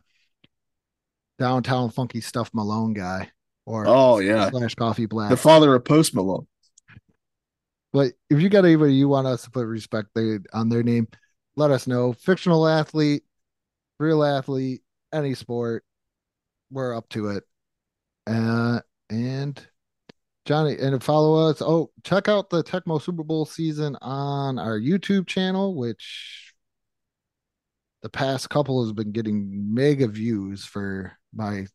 downtown 1.39 1.89
funky 1.89 2.21
stuff 2.21 2.49
Malone 2.53 2.93
guy 2.93 3.29
or 3.65 3.85
oh 3.87 4.19
yeah, 4.19 4.49
slash 4.49 4.75
coffee 4.75 5.05
black. 5.05 5.29
the 5.29 5.37
father 5.37 5.75
of 5.75 5.83
Post 5.85 6.15
Malone. 6.15 6.47
but 7.93 8.13
if 8.29 8.39
you 8.39 8.49
got 8.49 8.65
anybody 8.65 8.93
you 8.93 9.07
want 9.07 9.27
us 9.27 9.43
to 9.43 9.51
put 9.51 9.65
respect 9.65 10.09
on 10.53 10.69
their 10.69 10.83
name, 10.83 11.07
let 11.55 11.71
us 11.71 11.85
know. 11.85 12.13
Fictional 12.13 12.67
athlete, 12.67 13.23
real 13.99 14.23
athlete, 14.23 14.81
any 15.13 15.33
sport, 15.33 15.83
we're 16.71 16.95
up 16.95 17.09
to 17.09 17.29
it. 17.29 17.43
Uh, 18.25 18.79
and 19.09 19.65
Johnny, 20.45 20.77
and 20.77 21.03
follow 21.03 21.49
us. 21.49 21.61
Oh, 21.61 21.91
check 22.03 22.29
out 22.29 22.49
the 22.49 22.63
Tecmo 22.63 23.01
Super 23.01 23.23
Bowl 23.23 23.45
season 23.45 23.97
on 24.01 24.57
our 24.59 24.79
YouTube 24.79 25.27
channel, 25.27 25.75
which 25.75 26.46
the 28.07 28.11
past 28.11 28.49
couple 28.49 28.81
has 28.81 28.93
been 28.93 29.11
getting 29.11 29.73
mega 29.73 30.07
views 30.07 30.63
for 30.63 31.11
my 31.35 31.67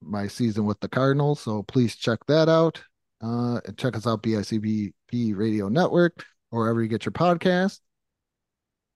my 0.00 0.26
season 0.26 0.64
with 0.64 0.80
the 0.80 0.88
Cardinals. 0.88 1.40
So 1.40 1.62
please 1.62 1.94
check 1.94 2.20
that 2.26 2.48
out. 2.48 2.82
Uh, 3.22 3.60
and 3.66 3.76
check 3.76 3.94
us 3.94 4.06
out, 4.06 4.22
BICBP 4.22 5.36
Radio 5.36 5.68
Network, 5.68 6.24
or 6.50 6.60
wherever 6.60 6.82
you 6.82 6.88
get 6.88 7.04
your 7.04 7.12
podcast. 7.12 7.80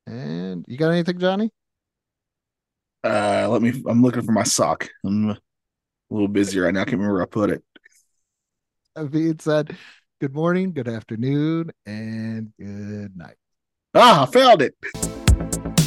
And 0.06 0.64
you 0.66 0.78
got 0.78 0.92
anything, 0.92 1.18
Johnny? 1.18 1.50
Uh, 3.04 3.46
let 3.50 3.60
me. 3.60 3.82
I'm 3.86 4.00
looking 4.00 4.22
for 4.22 4.32
my 4.32 4.44
sock. 4.44 4.88
I'm 5.04 5.28
a 5.30 5.38
little 6.08 6.26
busy 6.26 6.58
right 6.58 6.72
now. 6.72 6.80
I 6.80 6.84
can't 6.84 6.96
remember 6.96 7.16
where 7.16 7.22
I 7.22 7.26
put 7.26 7.50
it. 7.50 7.62
That 8.96 9.10
being 9.10 9.38
said, 9.38 9.76
good 10.22 10.34
morning, 10.34 10.72
good 10.72 10.88
afternoon, 10.88 11.70
and 11.84 12.50
good 12.58 13.14
night. 13.14 13.36
Ah, 13.94 14.22
I 14.22 14.26
found 14.26 14.62
it. 14.62 15.77